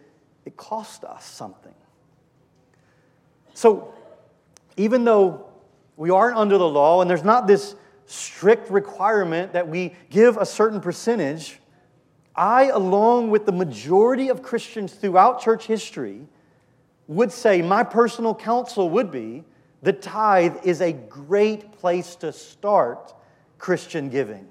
it 0.45 0.57
costs 0.57 1.05
us 1.05 1.25
something. 1.25 1.75
So, 3.55 3.95
even 4.77 5.05
though 5.05 5.47
we 5.97 6.11
aren't 6.11 6.37
under 6.37 6.59
the 6.59 6.69
law 6.69 7.01
and 7.01 7.09
there's 7.09 7.25
not 7.25 7.47
this 7.47 7.75
strict 8.05 8.71
requirement 8.71 9.55
that 9.55 9.67
we 9.69 9.95
give 10.11 10.37
a 10.37 10.45
certain 10.45 10.81
percentage, 10.81 11.59
I, 12.37 12.65
along 12.65 13.31
with 13.31 13.47
the 13.47 13.53
majority 13.53 14.29
of 14.29 14.43
Christians 14.43 14.93
throughout 14.93 15.41
church 15.41 15.67
history, 15.67 16.21
would 17.09 17.33
say 17.33 17.63
my 17.63 17.83
personal 17.83 18.35
counsel 18.35 18.91
would 18.91 19.11
be 19.11 19.45
the 19.83 19.93
tithe 19.93 20.57
is 20.65 20.81
a 20.81 20.93
great 20.93 21.73
place 21.73 22.17
to 22.17 22.33
start 22.33 23.15
Christian 23.59 24.09
giving. 24.09 24.47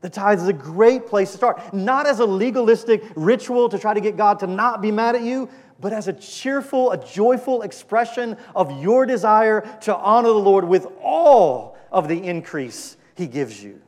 The 0.00 0.10
tithe 0.10 0.40
is 0.40 0.48
a 0.48 0.52
great 0.52 1.06
place 1.06 1.30
to 1.32 1.36
start, 1.36 1.74
not 1.74 2.06
as 2.06 2.20
a 2.20 2.24
legalistic 2.26 3.02
ritual 3.16 3.68
to 3.68 3.78
try 3.78 3.94
to 3.94 4.00
get 4.00 4.16
God 4.16 4.38
to 4.40 4.46
not 4.46 4.80
be 4.80 4.90
mad 4.90 5.14
at 5.14 5.22
you, 5.22 5.48
but 5.78 5.92
as 5.92 6.08
a 6.08 6.12
cheerful, 6.12 6.90
a 6.90 7.04
joyful 7.04 7.62
expression 7.62 8.36
of 8.54 8.82
your 8.82 9.06
desire 9.06 9.60
to 9.82 9.96
honor 9.96 10.28
the 10.28 10.34
Lord 10.34 10.64
with 10.64 10.86
all 11.02 11.76
of 11.92 12.08
the 12.08 12.22
increase 12.22 12.96
He 13.14 13.26
gives 13.26 13.62
you. 13.62 13.80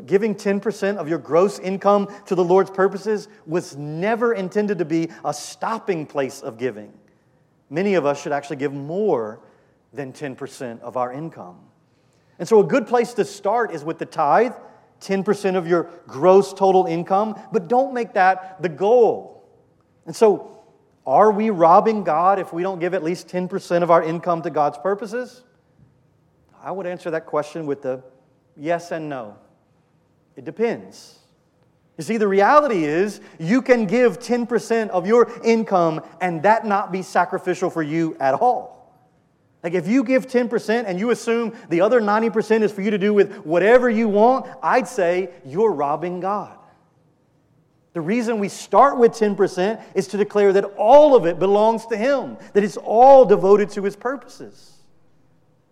But 0.00 0.06
giving 0.06 0.34
10% 0.34 0.96
of 0.96 1.10
your 1.10 1.18
gross 1.18 1.58
income 1.58 2.08
to 2.24 2.34
the 2.34 2.42
Lord's 2.42 2.70
purposes 2.70 3.28
was 3.44 3.76
never 3.76 4.32
intended 4.32 4.78
to 4.78 4.86
be 4.86 5.10
a 5.26 5.34
stopping 5.34 6.06
place 6.06 6.40
of 6.40 6.56
giving. 6.56 6.90
Many 7.68 7.96
of 7.96 8.06
us 8.06 8.22
should 8.22 8.32
actually 8.32 8.56
give 8.56 8.72
more 8.72 9.40
than 9.92 10.14
10% 10.14 10.80
of 10.80 10.96
our 10.96 11.12
income. 11.12 11.58
And 12.38 12.48
so, 12.48 12.60
a 12.60 12.64
good 12.64 12.86
place 12.86 13.12
to 13.12 13.26
start 13.26 13.74
is 13.74 13.84
with 13.84 13.98
the 13.98 14.06
tithe, 14.06 14.54
10% 15.02 15.54
of 15.54 15.66
your 15.66 15.90
gross 16.06 16.54
total 16.54 16.86
income, 16.86 17.38
but 17.52 17.68
don't 17.68 17.92
make 17.92 18.14
that 18.14 18.62
the 18.62 18.70
goal. 18.70 19.46
And 20.06 20.16
so, 20.16 20.62
are 21.06 21.30
we 21.30 21.50
robbing 21.50 22.04
God 22.04 22.38
if 22.38 22.54
we 22.54 22.62
don't 22.62 22.78
give 22.78 22.94
at 22.94 23.04
least 23.04 23.28
10% 23.28 23.82
of 23.82 23.90
our 23.90 24.02
income 24.02 24.40
to 24.42 24.50
God's 24.50 24.78
purposes? 24.78 25.44
I 26.62 26.70
would 26.70 26.86
answer 26.86 27.10
that 27.10 27.26
question 27.26 27.66
with 27.66 27.82
the 27.82 28.02
yes 28.56 28.92
and 28.92 29.10
no. 29.10 29.36
It 30.40 30.46
depends. 30.46 31.18
You 31.98 32.04
see, 32.04 32.16
the 32.16 32.26
reality 32.26 32.84
is 32.84 33.20
you 33.38 33.60
can 33.60 33.84
give 33.84 34.18
10% 34.18 34.88
of 34.88 35.06
your 35.06 35.30
income 35.44 36.00
and 36.22 36.42
that 36.44 36.64
not 36.64 36.90
be 36.90 37.02
sacrificial 37.02 37.68
for 37.68 37.82
you 37.82 38.16
at 38.18 38.32
all. 38.32 38.90
Like 39.62 39.74
if 39.74 39.86
you 39.86 40.02
give 40.02 40.26
10% 40.26 40.84
and 40.86 40.98
you 40.98 41.10
assume 41.10 41.54
the 41.68 41.82
other 41.82 42.00
90% 42.00 42.62
is 42.62 42.72
for 42.72 42.80
you 42.80 42.90
to 42.90 42.96
do 42.96 43.12
with 43.12 43.44
whatever 43.44 43.90
you 43.90 44.08
want, 44.08 44.46
I'd 44.62 44.88
say 44.88 45.28
you're 45.44 45.72
robbing 45.72 46.20
God. 46.20 46.56
The 47.92 48.00
reason 48.00 48.38
we 48.38 48.48
start 48.48 48.96
with 48.96 49.12
10% 49.12 49.82
is 49.94 50.08
to 50.08 50.16
declare 50.16 50.54
that 50.54 50.64
all 50.78 51.14
of 51.14 51.26
it 51.26 51.38
belongs 51.38 51.84
to 51.88 51.98
Him, 51.98 52.38
that 52.54 52.64
it's 52.64 52.78
all 52.78 53.26
devoted 53.26 53.68
to 53.72 53.82
His 53.82 53.94
purposes. 53.94 54.78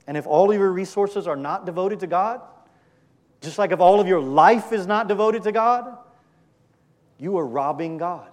And 0.07 0.15
if 0.15 0.27
all 0.27 0.51
of 0.51 0.59
your 0.59 0.73
resources 0.73 1.27
are 1.27 1.37
not 1.37 1.65
devoted 1.65 2.01
to 2.01 2.07
God, 2.07 2.43
just 3.41 3.59
like 3.59 3.73
if 3.73 3.81
all 3.81 4.01
of 4.01 4.09
your 4.09 4.21
life 4.21 4.73
is 4.73 4.87
not 4.87 5.09
devoted 5.09 5.45
to 5.45 5.53
God, 5.53 5.97
you 7.19 7.37
are 7.39 7.47
robbing 7.47 7.99
God. 7.99 8.31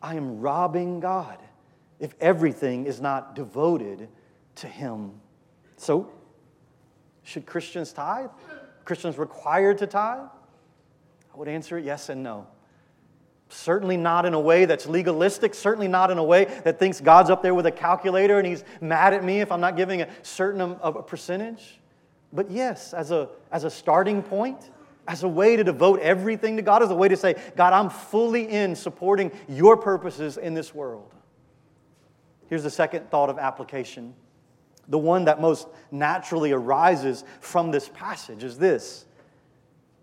I 0.00 0.16
am 0.16 0.40
robbing 0.40 1.00
God 1.00 1.38
if 2.00 2.14
everything 2.20 2.86
is 2.86 3.00
not 3.00 3.34
devoted 3.34 4.08
to 4.56 4.66
Him. 4.66 5.12
So, 5.76 6.10
should 7.22 7.46
Christians 7.46 7.92
tithe? 7.92 8.30
Christians 8.84 9.16
required 9.16 9.78
to 9.78 9.86
tithe? 9.86 10.28
I 11.32 11.36
would 11.36 11.48
answer 11.48 11.78
it 11.78 11.84
yes 11.84 12.08
and 12.08 12.22
no. 12.22 12.46
Certainly 13.48 13.98
not 13.98 14.26
in 14.26 14.34
a 14.34 14.40
way 14.40 14.64
that's 14.64 14.86
legalistic, 14.86 15.54
certainly 15.54 15.88
not 15.88 16.10
in 16.10 16.18
a 16.18 16.24
way 16.24 16.46
that 16.64 16.78
thinks 16.78 17.00
God's 17.00 17.30
up 17.30 17.42
there 17.42 17.54
with 17.54 17.66
a 17.66 17.70
calculator 17.70 18.38
and 18.38 18.46
he's 18.46 18.64
mad 18.80 19.12
at 19.14 19.22
me 19.22 19.40
if 19.40 19.52
I'm 19.52 19.60
not 19.60 19.76
giving 19.76 20.02
a 20.02 20.08
certain 20.22 20.60
of 20.60 20.96
a 20.96 21.02
percentage. 21.02 21.78
But 22.32 22.50
yes, 22.50 22.94
as 22.94 23.10
a, 23.10 23.28
as 23.50 23.64
a 23.64 23.70
starting 23.70 24.22
point, 24.22 24.70
as 25.06 25.22
a 25.22 25.28
way 25.28 25.56
to 25.56 25.64
devote 25.64 26.00
everything 26.00 26.56
to 26.56 26.62
God, 26.62 26.82
as 26.82 26.90
a 26.90 26.94
way 26.94 27.08
to 27.08 27.16
say, 27.16 27.34
God, 27.56 27.72
I'm 27.72 27.90
fully 27.90 28.48
in 28.48 28.74
supporting 28.74 29.32
your 29.48 29.76
purposes 29.76 30.38
in 30.38 30.54
this 30.54 30.74
world. 30.74 31.12
Here's 32.48 32.62
the 32.62 32.70
second 32.70 33.10
thought 33.10 33.28
of 33.28 33.38
application. 33.38 34.14
The 34.88 34.98
one 34.98 35.24
that 35.24 35.40
most 35.40 35.68
naturally 35.90 36.52
arises 36.52 37.24
from 37.40 37.70
this 37.70 37.88
passage 37.88 38.44
is 38.44 38.58
this 38.58 39.06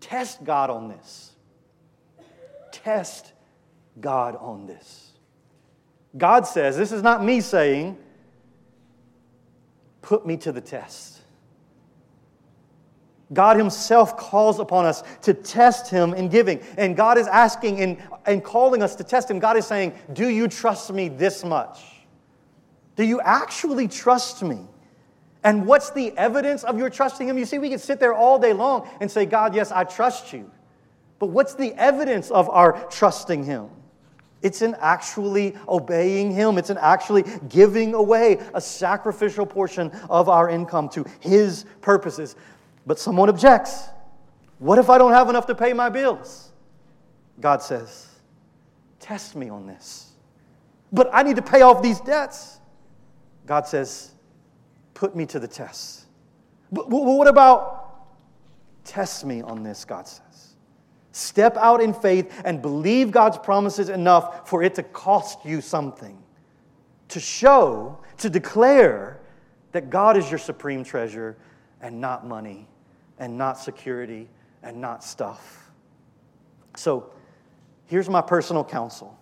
test 0.00 0.42
God 0.44 0.70
on 0.70 0.88
this. 0.88 1.32
Test 2.72 3.32
God 4.00 4.36
on 4.36 4.66
this. 4.66 5.12
God 6.16 6.46
says, 6.46 6.76
this 6.76 6.92
is 6.92 7.02
not 7.02 7.24
me 7.24 7.40
saying, 7.40 7.96
put 10.02 10.26
me 10.26 10.36
to 10.38 10.52
the 10.52 10.60
test. 10.60 11.19
God 13.32 13.56
Himself 13.56 14.16
calls 14.16 14.58
upon 14.58 14.86
us 14.86 15.02
to 15.22 15.34
test 15.34 15.90
Him 15.90 16.14
in 16.14 16.28
giving. 16.28 16.60
And 16.76 16.96
God 16.96 17.16
is 17.18 17.26
asking 17.26 17.80
and, 17.80 17.98
and 18.26 18.42
calling 18.42 18.82
us 18.82 18.96
to 18.96 19.04
test 19.04 19.30
Him. 19.30 19.38
God 19.38 19.56
is 19.56 19.66
saying, 19.66 19.94
Do 20.12 20.28
you 20.28 20.48
trust 20.48 20.92
me 20.92 21.08
this 21.08 21.44
much? 21.44 21.80
Do 22.96 23.04
you 23.04 23.20
actually 23.20 23.88
trust 23.88 24.42
me? 24.42 24.66
And 25.42 25.66
what's 25.66 25.90
the 25.90 26.16
evidence 26.18 26.64
of 26.64 26.78
your 26.78 26.90
trusting 26.90 27.28
Him? 27.28 27.38
You 27.38 27.46
see, 27.46 27.58
we 27.58 27.70
can 27.70 27.78
sit 27.78 28.00
there 28.00 28.14
all 28.14 28.38
day 28.38 28.52
long 28.52 28.88
and 29.00 29.10
say, 29.10 29.24
God, 29.26 29.54
yes, 29.54 29.72
I 29.72 29.84
trust 29.84 30.32
you. 30.32 30.50
But 31.18 31.26
what's 31.26 31.54
the 31.54 31.72
evidence 31.74 32.30
of 32.30 32.48
our 32.50 32.84
trusting 32.90 33.44
Him? 33.44 33.68
It's 34.42 34.62
in 34.62 34.74
actually 34.80 35.54
obeying 35.68 36.30
Him. 36.30 36.58
It's 36.58 36.70
in 36.70 36.78
actually 36.78 37.24
giving 37.48 37.94
away 37.94 38.38
a 38.54 38.60
sacrificial 38.60 39.46
portion 39.46 39.90
of 40.08 40.28
our 40.28 40.48
income 40.48 40.88
to 40.90 41.04
His 41.20 41.64
purposes. 41.80 42.36
But 42.90 42.98
someone 42.98 43.28
objects. 43.28 43.88
What 44.58 44.80
if 44.80 44.90
I 44.90 44.98
don't 44.98 45.12
have 45.12 45.28
enough 45.28 45.46
to 45.46 45.54
pay 45.54 45.72
my 45.72 45.88
bills? 45.90 46.50
God 47.38 47.62
says, 47.62 48.08
Test 48.98 49.36
me 49.36 49.48
on 49.48 49.64
this. 49.64 50.10
But 50.90 51.08
I 51.12 51.22
need 51.22 51.36
to 51.36 51.42
pay 51.42 51.62
off 51.62 51.84
these 51.84 52.00
debts. 52.00 52.58
God 53.46 53.68
says, 53.68 54.10
Put 54.92 55.14
me 55.14 55.24
to 55.26 55.38
the 55.38 55.46
test. 55.46 56.06
But 56.72 56.90
what 56.90 57.28
about 57.28 58.08
test 58.82 59.24
me 59.24 59.40
on 59.40 59.62
this? 59.62 59.84
God 59.84 60.08
says. 60.08 60.56
Step 61.12 61.56
out 61.58 61.80
in 61.80 61.94
faith 61.94 62.42
and 62.44 62.60
believe 62.60 63.12
God's 63.12 63.38
promises 63.38 63.88
enough 63.88 64.48
for 64.48 64.64
it 64.64 64.74
to 64.74 64.82
cost 64.82 65.38
you 65.44 65.60
something. 65.60 66.20
To 67.10 67.20
show, 67.20 68.00
to 68.18 68.28
declare 68.28 69.20
that 69.70 69.90
God 69.90 70.16
is 70.16 70.28
your 70.28 70.38
supreme 70.38 70.82
treasure 70.82 71.36
and 71.80 72.00
not 72.00 72.26
money 72.26 72.66
and 73.20 73.38
not 73.38 73.58
security 73.58 74.28
and 74.64 74.80
not 74.80 75.04
stuff. 75.04 75.70
So 76.76 77.12
here's 77.86 78.08
my 78.08 78.20
personal 78.20 78.64
counsel 78.64 79.16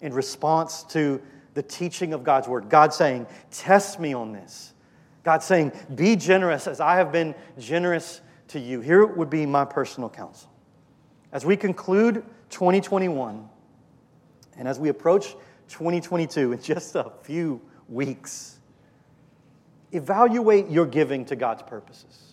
in 0.00 0.14
response 0.14 0.84
to 0.84 1.20
the 1.52 1.62
teaching 1.62 2.14
of 2.14 2.24
God's 2.24 2.48
word. 2.48 2.68
God 2.68 2.94
saying, 2.94 3.26
Test 3.50 4.00
me 4.00 4.14
on 4.14 4.32
this. 4.32 4.72
God 5.22 5.42
saying, 5.42 5.72
Be 5.94 6.16
generous 6.16 6.66
as 6.66 6.80
I 6.80 6.96
have 6.96 7.12
been 7.12 7.34
generous 7.58 8.20
to 8.48 8.60
you. 8.60 8.80
Here 8.80 9.04
would 9.04 9.30
be 9.30 9.46
my 9.46 9.64
personal 9.64 10.08
counsel. 10.08 10.50
As 11.32 11.44
we 11.44 11.56
conclude 11.56 12.24
2021, 12.50 13.48
and 14.56 14.68
as 14.68 14.78
we 14.78 14.88
approach 14.88 15.32
2022 15.68 16.52
in 16.52 16.62
just 16.62 16.94
a 16.94 17.10
few 17.22 17.60
weeks, 17.88 18.58
evaluate 19.92 20.68
your 20.68 20.86
giving 20.86 21.24
to 21.26 21.36
God's 21.36 21.62
purposes. 21.62 22.23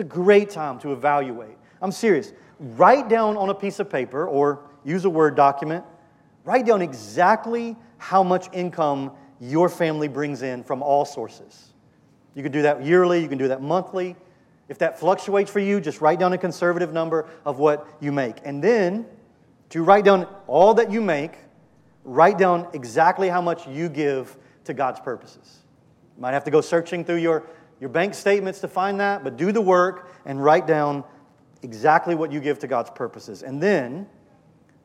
It's 0.00 0.06
a 0.06 0.14
great 0.14 0.48
time 0.48 0.78
to 0.78 0.94
evaluate. 0.94 1.58
I'm 1.82 1.92
serious. 1.92 2.32
Write 2.58 3.10
down 3.10 3.36
on 3.36 3.50
a 3.50 3.54
piece 3.54 3.80
of 3.80 3.90
paper 3.90 4.26
or 4.26 4.62
use 4.82 5.04
a 5.04 5.10
Word 5.10 5.34
document, 5.34 5.84
write 6.44 6.64
down 6.64 6.80
exactly 6.80 7.76
how 7.98 8.22
much 8.22 8.48
income 8.54 9.12
your 9.42 9.68
family 9.68 10.08
brings 10.08 10.40
in 10.40 10.64
from 10.64 10.82
all 10.82 11.04
sources. 11.04 11.74
You 12.34 12.42
can 12.42 12.50
do 12.50 12.62
that 12.62 12.82
yearly, 12.82 13.20
you 13.20 13.28
can 13.28 13.36
do 13.36 13.48
that 13.48 13.60
monthly. 13.60 14.16
If 14.70 14.78
that 14.78 14.98
fluctuates 14.98 15.50
for 15.50 15.60
you, 15.60 15.82
just 15.82 16.00
write 16.00 16.18
down 16.18 16.32
a 16.32 16.38
conservative 16.38 16.94
number 16.94 17.28
of 17.44 17.58
what 17.58 17.86
you 18.00 18.10
make. 18.10 18.36
And 18.42 18.64
then, 18.64 19.04
to 19.68 19.82
write 19.82 20.06
down 20.06 20.26
all 20.46 20.72
that 20.74 20.90
you 20.90 21.02
make, 21.02 21.32
write 22.04 22.38
down 22.38 22.68
exactly 22.72 23.28
how 23.28 23.42
much 23.42 23.68
you 23.68 23.90
give 23.90 24.34
to 24.64 24.72
God's 24.72 25.00
purposes. 25.00 25.58
You 26.16 26.22
might 26.22 26.32
have 26.32 26.44
to 26.44 26.50
go 26.50 26.62
searching 26.62 27.04
through 27.04 27.16
your, 27.16 27.44
your 27.80 27.90
bank 27.90 28.14
statements 28.14 28.60
to 28.60 28.68
find 28.68 29.00
that, 29.00 29.24
but 29.24 29.36
do 29.36 29.52
the 29.52 29.60
work 29.60 30.12
and 30.26 30.42
write 30.42 30.66
down 30.66 31.02
exactly 31.62 32.14
what 32.14 32.30
you 32.30 32.40
give 32.40 32.58
to 32.60 32.66
God's 32.66 32.90
purposes. 32.90 33.42
And 33.42 33.62
then, 33.62 34.06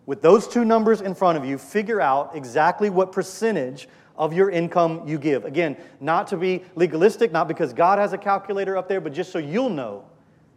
with 0.06 0.22
those 0.22 0.48
two 0.48 0.66
numbers 0.66 1.02
in 1.02 1.14
front 1.14 1.38
of 1.38 1.46
you, 1.46 1.58
figure 1.58 2.00
out 2.00 2.36
exactly 2.36 2.90
what 2.90 3.12
percentage 3.12 3.88
of 4.18 4.34
your 4.34 4.50
income 4.50 5.04
you 5.06 5.18
give. 5.18 5.44
Again, 5.46 5.76
not 6.00 6.28
to 6.28 6.38
be 6.38 6.64
legalistic, 6.76 7.32
not 7.32 7.48
because 7.48 7.74
God 7.74 8.00
has 8.00 8.14
a 8.14 8.18
calculator 8.18 8.78
up 8.78 8.88
there, 8.88 9.02
but 9.02 9.14
just 9.14 9.32
so 9.32 9.40
you'll 9.40 9.70
know. 9.70 10.06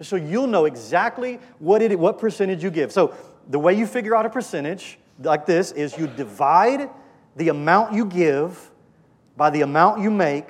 So 0.01 0.17
you'll 0.17 0.47
know 0.47 0.67
exactly 0.67 1.41
what, 1.59 1.83
it, 1.83 1.99
what 1.99 2.19
percentage 2.19 2.63
you 2.63 2.71
give. 2.71 2.93
So 2.93 3.15
the 3.49 3.59
way 3.59 3.75
you 3.75 3.87
figure 3.87 4.15
out 4.15 4.27
a 4.27 4.31
percentage 4.31 4.99
like 5.21 5.45
this 5.45 5.73
is 5.73 5.99
you 5.99 6.07
divide 6.07 6.89
the 7.37 7.49
amount 7.49 7.95
you 7.95 8.05
give 8.05 8.71
by 9.37 9.51
the 9.51 9.63
amount 9.63 10.01
you 10.01 10.11
make, 10.11 10.47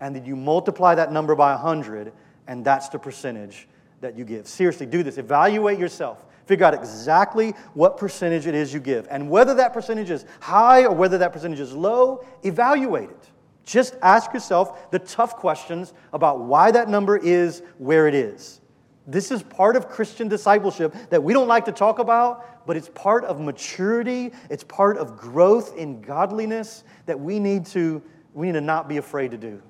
and 0.00 0.14
then 0.14 0.24
you 0.24 0.36
multiply 0.36 0.94
that 0.94 1.12
number 1.12 1.34
by 1.34 1.52
100, 1.52 2.12
and 2.46 2.64
that's 2.64 2.88
the 2.88 2.98
percentage 2.98 3.68
that 4.00 4.16
you 4.16 4.24
give. 4.24 4.46
Seriously, 4.46 4.86
do 4.86 5.02
this. 5.02 5.18
Evaluate 5.18 5.78
yourself. 5.78 6.24
Figure 6.46 6.66
out 6.66 6.74
exactly 6.74 7.50
what 7.74 7.96
percentage 7.96 8.46
it 8.46 8.54
is 8.54 8.74
you 8.74 8.80
give. 8.80 9.06
And 9.10 9.30
whether 9.30 9.54
that 9.54 9.72
percentage 9.72 10.10
is 10.10 10.24
high 10.40 10.84
or 10.84 10.94
whether 10.94 11.18
that 11.18 11.32
percentage 11.32 11.60
is 11.60 11.72
low, 11.72 12.24
evaluate 12.42 13.10
it. 13.10 13.30
Just 13.64 13.94
ask 14.02 14.32
yourself 14.32 14.90
the 14.90 14.98
tough 14.98 15.36
questions 15.36 15.92
about 16.12 16.40
why 16.40 16.72
that 16.72 16.88
number 16.88 17.16
is 17.16 17.62
where 17.78 18.08
it 18.08 18.14
is. 18.14 18.60
This 19.06 19.30
is 19.30 19.42
part 19.42 19.76
of 19.76 19.88
Christian 19.88 20.28
discipleship 20.28 20.94
that 21.10 21.22
we 21.22 21.32
don't 21.32 21.48
like 21.48 21.64
to 21.66 21.72
talk 21.72 21.98
about, 21.98 22.66
but 22.66 22.76
it's 22.76 22.88
part 22.88 23.24
of 23.24 23.40
maturity, 23.40 24.32
it's 24.48 24.64
part 24.64 24.98
of 24.98 25.16
growth 25.16 25.76
in 25.76 26.00
godliness 26.00 26.84
that 27.06 27.18
we 27.18 27.38
need 27.38 27.66
to, 27.66 28.02
we 28.34 28.46
need 28.46 28.54
to 28.54 28.60
not 28.60 28.88
be 28.88 28.96
afraid 28.96 29.30
to 29.30 29.38
do. 29.38 29.62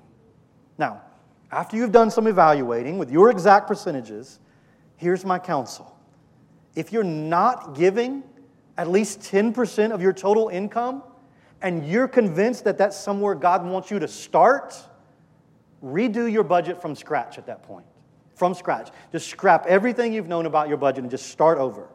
Now, 0.81 1.03
after 1.51 1.77
you've 1.77 1.91
done 1.91 2.09
some 2.09 2.25
evaluating 2.25 2.97
with 2.97 3.11
your 3.11 3.29
exact 3.29 3.67
percentages, 3.67 4.39
here's 4.95 5.23
my 5.23 5.37
counsel. 5.37 5.95
If 6.75 6.91
you're 6.91 7.03
not 7.03 7.75
giving 7.75 8.23
at 8.79 8.89
least 8.89 9.19
10% 9.19 9.91
of 9.91 10.01
your 10.01 10.11
total 10.11 10.49
income, 10.49 11.03
and 11.61 11.87
you're 11.87 12.07
convinced 12.07 12.63
that 12.63 12.79
that's 12.79 12.97
somewhere 12.97 13.35
God 13.35 13.63
wants 13.63 13.91
you 13.91 13.99
to 13.99 14.07
start, 14.07 14.75
redo 15.83 16.29
your 16.31 16.43
budget 16.43 16.81
from 16.81 16.95
scratch 16.95 17.37
at 17.37 17.45
that 17.45 17.61
point. 17.61 17.85
From 18.33 18.55
scratch. 18.55 18.89
Just 19.11 19.29
scrap 19.29 19.67
everything 19.67 20.13
you've 20.13 20.27
known 20.27 20.47
about 20.47 20.67
your 20.67 20.77
budget 20.77 21.03
and 21.03 21.11
just 21.11 21.27
start 21.27 21.59
over. 21.59 21.89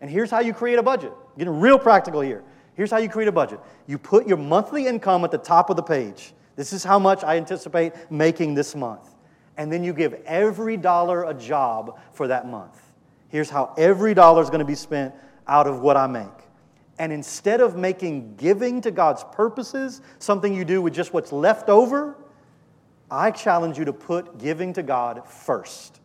And 0.00 0.08
here's 0.08 0.30
how 0.30 0.38
you 0.38 0.52
create 0.52 0.78
a 0.78 0.82
budget. 0.84 1.10
Getting 1.36 1.58
real 1.58 1.76
practical 1.76 2.20
here. 2.20 2.44
Here's 2.74 2.92
how 2.92 2.98
you 2.98 3.08
create 3.08 3.26
a 3.26 3.32
budget. 3.32 3.58
You 3.88 3.98
put 3.98 4.28
your 4.28 4.36
monthly 4.36 4.86
income 4.86 5.24
at 5.24 5.32
the 5.32 5.38
top 5.38 5.70
of 5.70 5.76
the 5.76 5.82
page. 5.82 6.34
This 6.58 6.72
is 6.72 6.82
how 6.82 6.98
much 6.98 7.22
I 7.22 7.36
anticipate 7.36 7.92
making 8.10 8.54
this 8.54 8.74
month. 8.74 9.14
And 9.56 9.70
then 9.72 9.84
you 9.84 9.92
give 9.92 10.14
every 10.26 10.76
dollar 10.76 11.22
a 11.22 11.32
job 11.32 12.00
for 12.10 12.26
that 12.26 12.48
month. 12.48 12.82
Here's 13.28 13.48
how 13.48 13.72
every 13.78 14.12
dollar 14.12 14.42
is 14.42 14.50
going 14.50 14.58
to 14.58 14.64
be 14.64 14.74
spent 14.74 15.14
out 15.46 15.68
of 15.68 15.78
what 15.82 15.96
I 15.96 16.08
make. 16.08 16.26
And 16.98 17.12
instead 17.12 17.60
of 17.60 17.76
making 17.76 18.34
giving 18.34 18.80
to 18.80 18.90
God's 18.90 19.22
purposes 19.30 20.02
something 20.18 20.52
you 20.52 20.64
do 20.64 20.82
with 20.82 20.94
just 20.94 21.14
what's 21.14 21.30
left 21.30 21.68
over, 21.68 22.16
I 23.08 23.30
challenge 23.30 23.78
you 23.78 23.84
to 23.84 23.92
put 23.92 24.38
giving 24.38 24.72
to 24.72 24.82
God 24.82 25.28
first. 25.28 25.97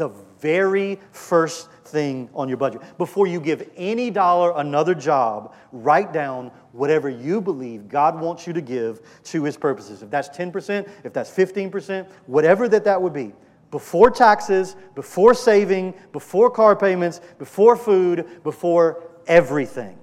The 0.00 0.08
very 0.38 0.98
first 1.12 1.70
thing 1.84 2.30
on 2.34 2.48
your 2.48 2.56
budget. 2.56 2.80
Before 2.96 3.26
you 3.26 3.38
give 3.38 3.68
any 3.76 4.10
dollar 4.10 4.54
another 4.56 4.94
job, 4.94 5.54
write 5.72 6.10
down 6.10 6.50
whatever 6.72 7.10
you 7.10 7.42
believe 7.42 7.86
God 7.86 8.18
wants 8.18 8.46
you 8.46 8.54
to 8.54 8.62
give 8.62 9.02
to 9.24 9.44
his 9.44 9.58
purposes. 9.58 10.02
If 10.02 10.08
that's 10.08 10.30
10%, 10.30 10.88
if 11.04 11.12
that's 11.12 11.30
15%, 11.30 12.08
whatever 12.24 12.66
that 12.70 12.82
that 12.84 13.02
would 13.02 13.12
be. 13.12 13.34
Before 13.70 14.10
taxes, 14.10 14.74
before 14.94 15.34
saving, 15.34 15.92
before 16.12 16.50
car 16.50 16.74
payments, 16.74 17.20
before 17.38 17.76
food, 17.76 18.42
before 18.42 19.02
everything. 19.26 19.98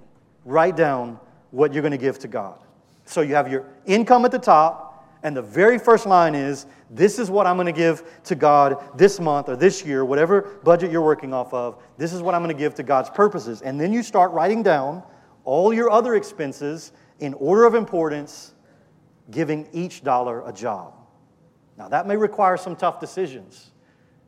Write 0.45 0.75
down 0.75 1.19
what 1.49 1.73
you're 1.73 1.81
going 1.81 1.89
to 1.89 1.97
give 1.97 2.19
to 2.19 2.27
God. 2.27 2.59
So 3.05 3.21
you 3.21 3.33
have 3.33 3.51
your 3.51 3.65
income 3.87 4.25
at 4.25 4.31
the 4.31 4.37
top, 4.37 4.86
and 5.23 5.35
the 5.35 5.41
very 5.41 5.79
first 5.79 6.05
line 6.05 6.35
is 6.35 6.65
this 6.89 7.19
is 7.19 7.29
what 7.29 7.47
I'm 7.47 7.55
going 7.55 7.65
to 7.65 7.71
give 7.71 8.03
to 8.25 8.35
God 8.35 8.97
this 8.97 9.19
month 9.19 9.49
or 9.49 9.55
this 9.55 9.83
year, 9.83 10.05
whatever 10.05 10.41
budget 10.63 10.91
you're 10.91 11.01
working 11.01 11.33
off 11.33 11.53
of. 11.53 11.81
This 11.97 12.13
is 12.13 12.21
what 12.21 12.35
I'm 12.35 12.43
going 12.43 12.55
to 12.55 12.59
give 12.59 12.75
to 12.75 12.83
God's 12.83 13.09
purposes. 13.09 13.61
And 13.61 13.79
then 13.79 13.91
you 13.91 14.03
start 14.03 14.31
writing 14.31 14.63
down 14.63 15.03
all 15.43 15.73
your 15.73 15.89
other 15.89 16.15
expenses 16.15 16.91
in 17.19 17.33
order 17.35 17.65
of 17.65 17.73
importance, 17.73 18.53
giving 19.31 19.67
each 19.73 20.03
dollar 20.03 20.47
a 20.47 20.53
job. 20.53 20.93
Now, 21.77 21.87
that 21.89 22.07
may 22.07 22.17
require 22.17 22.57
some 22.57 22.75
tough 22.75 22.99
decisions. 22.99 23.71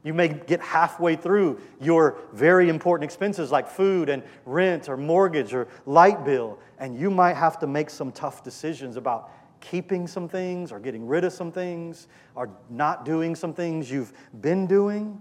You 0.04 0.14
may 0.14 0.30
get 0.30 0.62
halfway 0.62 1.16
through 1.16 1.60
your 1.82 2.20
very 2.32 2.70
important 2.70 3.04
expenses 3.04 3.52
like 3.52 3.68
food 3.68 4.08
and 4.08 4.24
rent 4.46 4.88
or 4.88 4.96
mortgage 4.96 5.54
or 5.54 5.68
light 5.86 6.24
bill, 6.24 6.58
and 6.78 6.98
you 6.98 7.12
might 7.12 7.36
have 7.36 7.60
to 7.60 7.68
make 7.68 7.90
some 7.90 8.12
tough 8.12 8.44
decisions 8.44 8.96
about 8.96 9.32
keeping 9.62 10.08
some 10.08 10.28
things 10.28 10.72
or 10.72 10.80
getting 10.80 11.08
rid 11.08 11.24
of 11.24 11.34
some 11.34 11.52
things 11.52 12.08
or 12.36 12.50
not 12.70 13.06
doing 13.06 13.36
some 13.36 13.54
things 13.54 13.90
you've 13.92 14.14
been 14.42 14.68
doing. 14.68 15.20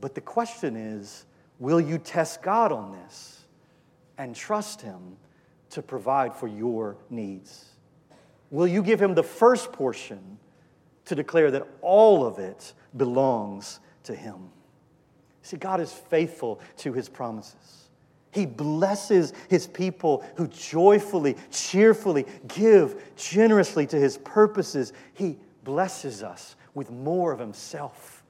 But 0.00 0.14
the 0.14 0.20
question 0.20 0.76
is 0.76 1.26
will 1.58 1.80
you 1.80 1.98
test 1.98 2.42
God 2.42 2.72
on 2.72 2.92
this 2.92 3.44
and 4.18 4.34
trust 4.34 4.80
Him 4.80 5.16
to 5.70 5.82
provide 5.82 6.34
for 6.34 6.46
your 6.46 6.96
needs? 7.10 7.66
Will 8.50 8.66
you 8.66 8.82
give 8.82 9.00
Him 9.00 9.14
the 9.14 9.22
first 9.22 9.72
portion 9.72 10.38
to 11.06 11.14
declare 11.14 11.50
that 11.50 11.66
all 11.80 12.26
of 12.26 12.38
it 12.38 12.72
belongs 12.96 13.80
to 14.04 14.14
Him? 14.14 14.50
See, 15.42 15.56
God 15.56 15.80
is 15.80 15.92
faithful 15.92 16.60
to 16.78 16.92
His 16.92 17.08
promises. 17.08 17.83
He 18.34 18.46
blesses 18.46 19.32
his 19.48 19.68
people 19.68 20.24
who 20.34 20.48
joyfully, 20.48 21.36
cheerfully 21.52 22.26
give 22.48 23.00
generously 23.14 23.86
to 23.86 23.96
his 23.96 24.18
purposes. 24.18 24.92
He 25.14 25.38
blesses 25.62 26.24
us 26.24 26.56
with 26.74 26.90
more 26.90 27.30
of 27.30 27.38
himself. 27.38 28.24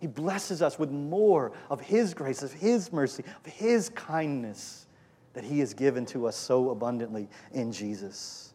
He 0.00 0.06
blesses 0.06 0.62
us 0.62 0.78
with 0.78 0.92
more 0.92 1.50
of 1.70 1.80
his 1.80 2.14
grace, 2.14 2.44
of 2.44 2.52
his 2.52 2.92
mercy, 2.92 3.24
of 3.44 3.52
his 3.52 3.88
kindness 3.88 4.86
that 5.32 5.42
he 5.42 5.58
has 5.58 5.74
given 5.74 6.06
to 6.06 6.28
us 6.28 6.36
so 6.36 6.70
abundantly 6.70 7.28
in 7.52 7.72
Jesus. 7.72 8.54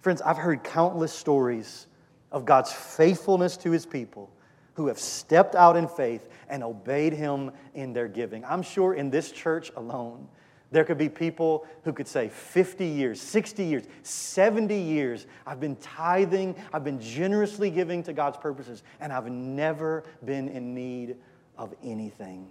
Friends, 0.00 0.20
I've 0.20 0.36
heard 0.36 0.62
countless 0.62 1.14
stories 1.14 1.86
of 2.30 2.44
God's 2.44 2.72
faithfulness 2.72 3.56
to 3.58 3.70
his 3.70 3.86
people 3.86 4.30
who 4.76 4.86
have 4.88 4.98
stepped 4.98 5.54
out 5.54 5.74
in 5.74 5.88
faith 5.88 6.28
and 6.48 6.62
obeyed 6.62 7.14
him 7.14 7.50
in 7.74 7.92
their 7.94 8.08
giving. 8.08 8.44
I'm 8.44 8.62
sure 8.62 8.94
in 8.94 9.10
this 9.10 9.32
church 9.32 9.72
alone, 9.74 10.28
there 10.70 10.84
could 10.84 10.98
be 10.98 11.08
people 11.08 11.66
who 11.84 11.92
could 11.92 12.06
say 12.06 12.28
50 12.28 12.84
years, 12.84 13.20
60 13.20 13.64
years, 13.64 13.84
70 14.02 14.76
years, 14.76 15.26
I've 15.46 15.60
been 15.60 15.76
tithing, 15.76 16.56
I've 16.74 16.84
been 16.84 17.00
generously 17.00 17.70
giving 17.70 18.02
to 18.02 18.12
God's 18.12 18.36
purposes, 18.36 18.82
and 19.00 19.12
I've 19.12 19.30
never 19.30 20.04
been 20.24 20.48
in 20.48 20.74
need 20.74 21.16
of 21.56 21.74
anything. 21.82 22.48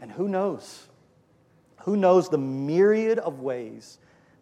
And 0.00 0.10
who 0.10 0.28
knows? 0.28 0.88
Who 1.82 1.96
knows 1.96 2.28
the 2.28 2.38
myriad 2.38 3.20
of 3.20 3.40
ways 3.40 3.98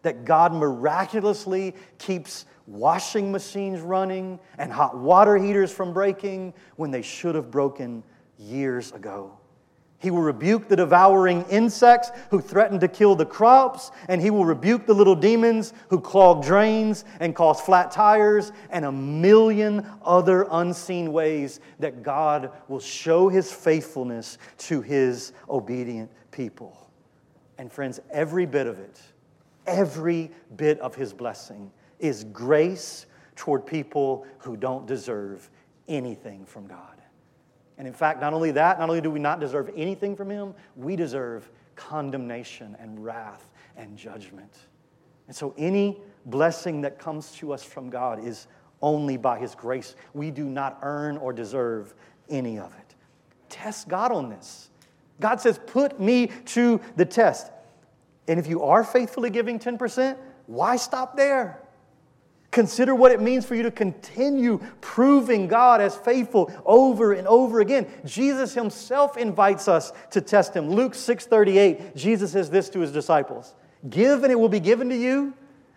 that 0.07 0.23
God 0.23 0.53
miraculously 0.53 1.75
keeps 1.97 2.45
washing 2.65 3.29
machines 3.29 3.81
running 3.81 4.39
and 4.57 4.71
hot 4.71 4.97
water 4.97 5.35
heaters 5.37 5.69
from 5.69 5.91
breaking 5.91 6.53
when 6.77 6.91
they 6.91 7.01
should 7.01 7.35
have 7.35 7.51
broken 7.51 8.01
years 8.39 8.93
ago. 8.93 9.37
He 9.99 10.09
will 10.09 10.21
rebuke 10.21 10.69
the 10.69 10.77
devouring 10.77 11.43
insects 11.49 12.11
who 12.29 12.39
threaten 12.39 12.79
to 12.79 12.87
kill 12.87 13.15
the 13.15 13.25
crops, 13.25 13.91
and 14.07 14.21
he 14.21 14.29
will 14.29 14.45
rebuke 14.45 14.85
the 14.85 14.93
little 14.93 15.15
demons 15.15 15.73
who 15.89 15.99
clog 15.99 16.41
drains 16.41 17.03
and 17.19 17.35
cause 17.35 17.59
flat 17.59 17.91
tires, 17.91 18.53
and 18.69 18.85
a 18.85 18.91
million 18.93 19.85
other 20.05 20.47
unseen 20.51 21.11
ways 21.11 21.59
that 21.79 22.01
God 22.01 22.51
will 22.69 22.79
show 22.79 23.27
his 23.27 23.51
faithfulness 23.51 24.37
to 24.59 24.81
his 24.81 25.33
obedient 25.49 26.09
people. 26.31 26.89
And 27.57 27.69
friends, 27.69 27.99
every 28.09 28.45
bit 28.45 28.67
of 28.67 28.79
it, 28.79 29.01
every 29.67 30.31
bit 30.55 30.79
of 30.79 30.95
his 30.95 31.13
blessing 31.13 31.71
is 31.99 32.23
grace 32.25 33.05
toward 33.35 33.65
people 33.65 34.25
who 34.39 34.57
don't 34.57 34.87
deserve 34.87 35.49
anything 35.87 36.45
from 36.45 36.67
God. 36.67 36.97
And 37.77 37.87
in 37.87 37.93
fact, 37.93 38.19
not 38.19 38.33
only 38.33 38.51
that, 38.51 38.79
not 38.79 38.89
only 38.89 39.01
do 39.01 39.11
we 39.11 39.19
not 39.19 39.39
deserve 39.39 39.69
anything 39.75 40.15
from 40.15 40.29
Him, 40.29 40.53
we 40.75 40.95
deserve 40.95 41.49
condemnation 41.75 42.75
and 42.79 43.03
wrath 43.03 43.51
and 43.75 43.95
judgment. 43.95 44.51
And 45.27 45.35
so, 45.35 45.53
any 45.57 45.99
blessing 46.25 46.81
that 46.81 46.97
comes 46.97 47.31
to 47.33 47.53
us 47.53 47.63
from 47.63 47.89
God 47.89 48.23
is 48.23 48.47
only 48.81 49.17
by 49.17 49.37
His 49.37 49.53
grace. 49.53 49.95
We 50.13 50.31
do 50.31 50.45
not 50.45 50.79
earn 50.81 51.17
or 51.17 51.33
deserve 51.33 51.93
any 52.29 52.57
of 52.57 52.73
it. 52.73 52.95
Test 53.49 53.87
God 53.87 54.11
on 54.11 54.29
this. 54.29 54.69
God 55.19 55.39
says, 55.39 55.59
Put 55.67 55.99
me 55.99 56.27
to 56.45 56.81
the 56.95 57.05
test. 57.05 57.51
And 58.27 58.39
if 58.39 58.47
you 58.47 58.63
are 58.63 58.83
faithfully 58.83 59.29
giving 59.29 59.59
10%, 59.59 60.17
why 60.47 60.75
stop 60.75 61.15
there? 61.15 61.61
Consider 62.49 62.95
what 62.95 63.11
it 63.11 63.21
means 63.21 63.45
for 63.45 63.55
you 63.55 63.63
to 63.63 63.71
continue 63.71 64.59
proving 64.79 65.47
God 65.47 65.81
as 65.81 65.95
faithful 65.95 66.51
over 66.65 67.11
and 67.11 67.27
over 67.27 67.59
again. 67.59 67.87
Jesus 68.05 68.53
himself 68.53 69.17
invites 69.17 69.67
us 69.67 69.91
to 70.11 70.21
test 70.21 70.55
him. 70.55 70.69
Luke 70.69 70.93
6:38, 70.95 71.95
Jesus 71.95 72.31
says 72.31 72.49
this 72.49 72.69
to 72.69 72.79
his 72.79 72.91
disciples: 72.91 73.53
"Give 73.89 74.23
and 74.23 74.31
it 74.31 74.39
will 74.39 74.49
be 74.49 74.61
given 74.61 74.89
to 74.89 74.95
you. 74.95 75.33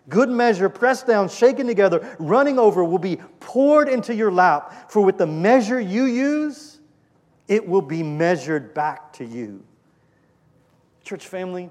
Good 0.09 0.31
measure, 0.31 0.69
pressed 0.69 1.07
down, 1.07 1.29
shaken 1.29 1.67
together, 1.67 2.17
running 2.19 2.59
over 2.59 2.83
will 2.85 2.99
be 2.99 3.19
poured 3.41 3.89
into 3.89 4.15
your 4.15 4.33
lap, 4.33 4.91
for 4.91 5.03
with 5.03 5.19
the 5.19 5.27
measure 5.27 5.81
you 5.81 6.05
use, 6.05 6.79
it 7.47 7.69
will 7.69 7.83
be 7.83 8.03
measured 8.03 8.75
back 8.75 9.13
to 9.15 9.25
you." 9.25 9.63
Church 11.03 11.27
family, 11.27 11.71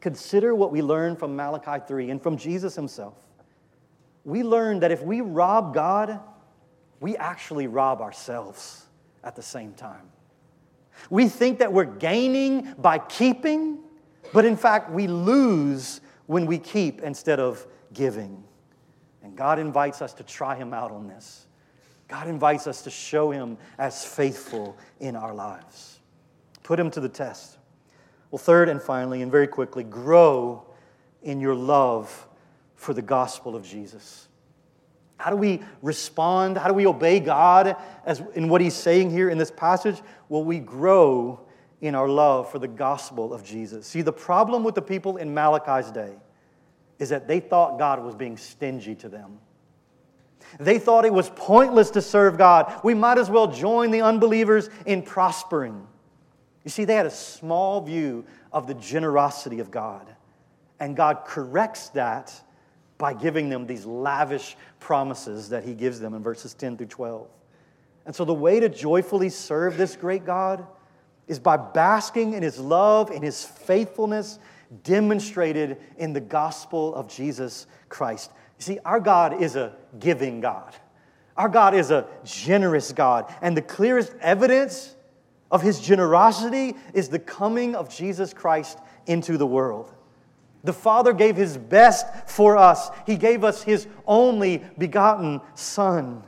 consider 0.00 0.54
what 0.54 0.72
we 0.72 0.82
learn 0.82 1.16
from 1.16 1.36
Malachi 1.36 1.84
3 1.86 2.10
and 2.10 2.22
from 2.22 2.36
Jesus 2.36 2.74
himself 2.74 3.14
we 4.26 4.42
learn 4.42 4.80
that 4.80 4.90
if 4.90 5.02
we 5.02 5.20
rob 5.20 5.72
God, 5.72 6.18
we 6.98 7.16
actually 7.16 7.68
rob 7.68 8.00
ourselves 8.00 8.84
at 9.22 9.36
the 9.36 9.42
same 9.42 9.72
time. 9.72 10.10
We 11.10 11.28
think 11.28 11.60
that 11.60 11.72
we're 11.72 11.84
gaining 11.84 12.74
by 12.76 12.98
keeping, 12.98 13.78
but 14.32 14.44
in 14.44 14.56
fact, 14.56 14.90
we 14.90 15.06
lose 15.06 16.00
when 16.26 16.44
we 16.44 16.58
keep 16.58 17.02
instead 17.02 17.38
of 17.38 17.64
giving. 17.92 18.42
And 19.22 19.36
God 19.36 19.60
invites 19.60 20.02
us 20.02 20.12
to 20.14 20.24
try 20.24 20.56
Him 20.56 20.74
out 20.74 20.90
on 20.90 21.06
this. 21.06 21.46
God 22.08 22.26
invites 22.26 22.66
us 22.66 22.82
to 22.82 22.90
show 22.90 23.30
Him 23.30 23.56
as 23.78 24.04
faithful 24.04 24.76
in 24.98 25.14
our 25.14 25.34
lives. 25.34 26.00
Put 26.64 26.80
Him 26.80 26.90
to 26.90 27.00
the 27.00 27.08
test. 27.08 27.58
Well, 28.30 28.38
third 28.38 28.68
and 28.68 28.82
finally, 28.82 29.22
and 29.22 29.30
very 29.30 29.46
quickly, 29.46 29.84
grow 29.84 30.64
in 31.22 31.40
your 31.40 31.54
love 31.54 32.26
for 32.74 32.92
the 32.92 33.02
gospel 33.02 33.56
of 33.56 33.64
Jesus. 33.64 34.28
How 35.18 35.30
do 35.30 35.36
we 35.36 35.62
respond? 35.82 36.58
How 36.58 36.68
do 36.68 36.74
we 36.74 36.86
obey 36.86 37.20
God 37.20 37.76
as 38.04 38.22
in 38.34 38.48
what 38.48 38.60
he's 38.60 38.74
saying 38.74 39.10
here 39.10 39.30
in 39.30 39.38
this 39.38 39.50
passage? 39.50 40.00
Well, 40.28 40.44
we 40.44 40.58
grow 40.58 41.40
in 41.80 41.94
our 41.94 42.08
love 42.08 42.50
for 42.50 42.58
the 42.58 42.68
gospel 42.68 43.32
of 43.32 43.44
Jesus. 43.44 43.86
See, 43.86 44.02
the 44.02 44.12
problem 44.12 44.62
with 44.64 44.74
the 44.74 44.82
people 44.82 45.16
in 45.16 45.32
Malachi's 45.32 45.90
day 45.90 46.12
is 46.98 47.08
that 47.10 47.28
they 47.28 47.40
thought 47.40 47.78
God 47.78 48.02
was 48.02 48.14
being 48.14 48.36
stingy 48.36 48.94
to 48.96 49.08
them. 49.08 49.38
They 50.58 50.78
thought 50.78 51.04
it 51.04 51.12
was 51.12 51.30
pointless 51.34 51.90
to 51.90 52.02
serve 52.02 52.38
God. 52.38 52.80
We 52.84 52.94
might 52.94 53.18
as 53.18 53.28
well 53.28 53.48
join 53.48 53.90
the 53.90 54.02
unbelievers 54.02 54.70
in 54.86 55.02
prospering. 55.02 55.86
You 56.66 56.70
see, 56.70 56.84
they 56.84 56.96
had 56.96 57.06
a 57.06 57.10
small 57.12 57.80
view 57.80 58.24
of 58.52 58.66
the 58.66 58.74
generosity 58.74 59.60
of 59.60 59.70
God. 59.70 60.04
And 60.80 60.96
God 60.96 61.20
corrects 61.24 61.90
that 61.90 62.34
by 62.98 63.14
giving 63.14 63.48
them 63.48 63.68
these 63.68 63.86
lavish 63.86 64.56
promises 64.80 65.50
that 65.50 65.62
he 65.62 65.74
gives 65.74 66.00
them 66.00 66.12
in 66.12 66.24
verses 66.24 66.54
10 66.54 66.76
through 66.76 66.88
12. 66.88 67.28
And 68.04 68.16
so, 68.16 68.24
the 68.24 68.34
way 68.34 68.58
to 68.58 68.68
joyfully 68.68 69.28
serve 69.28 69.76
this 69.76 69.94
great 69.94 70.26
God 70.26 70.66
is 71.28 71.38
by 71.38 71.56
basking 71.56 72.32
in 72.32 72.42
his 72.42 72.58
love 72.58 73.12
and 73.12 73.22
his 73.22 73.44
faithfulness 73.44 74.40
demonstrated 74.82 75.76
in 75.98 76.14
the 76.14 76.20
gospel 76.20 76.96
of 76.96 77.06
Jesus 77.06 77.68
Christ. 77.88 78.32
You 78.58 78.64
see, 78.64 78.78
our 78.84 78.98
God 78.98 79.40
is 79.40 79.54
a 79.54 79.76
giving 80.00 80.40
God, 80.40 80.74
our 81.36 81.48
God 81.48 81.76
is 81.76 81.92
a 81.92 82.08
generous 82.24 82.90
God. 82.90 83.32
And 83.40 83.56
the 83.56 83.62
clearest 83.62 84.12
evidence 84.20 84.95
of 85.50 85.62
his 85.62 85.80
generosity 85.80 86.74
is 86.92 87.08
the 87.08 87.18
coming 87.18 87.74
of 87.74 87.88
Jesus 87.88 88.34
Christ 88.34 88.78
into 89.06 89.38
the 89.38 89.46
world. 89.46 89.92
The 90.66 90.72
Father 90.72 91.12
gave 91.12 91.36
His 91.36 91.56
best 91.56 92.28
for 92.28 92.56
us. 92.56 92.90
He 93.06 93.16
gave 93.16 93.44
us 93.44 93.62
His 93.62 93.86
only 94.04 94.64
begotten 94.76 95.40
Son. 95.54 96.24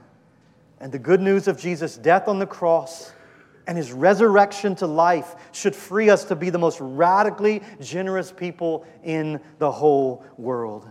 And 0.81 0.93
the 0.93 0.99
good 0.99 1.21
news 1.21 1.49
of 1.49 1.59
Jesus' 1.59 1.97
death 1.97 2.29
on 2.29 2.39
the 2.39 2.47
cross 2.47 3.13
and 3.67 3.77
His 3.77 3.93
resurrection 3.93 4.77
to 4.77 4.87
life 4.87 5.35
should 5.51 5.75
free 5.75 6.09
us 6.09 6.25
to 6.25 6.37
be 6.37 6.51
the 6.51 6.59
most 6.59 6.79
radically 6.81 7.63
generous 7.81 8.31
people 8.31 8.87
in 9.03 9.41
the 9.59 9.71
whole 9.71 10.25
world. 10.37 10.89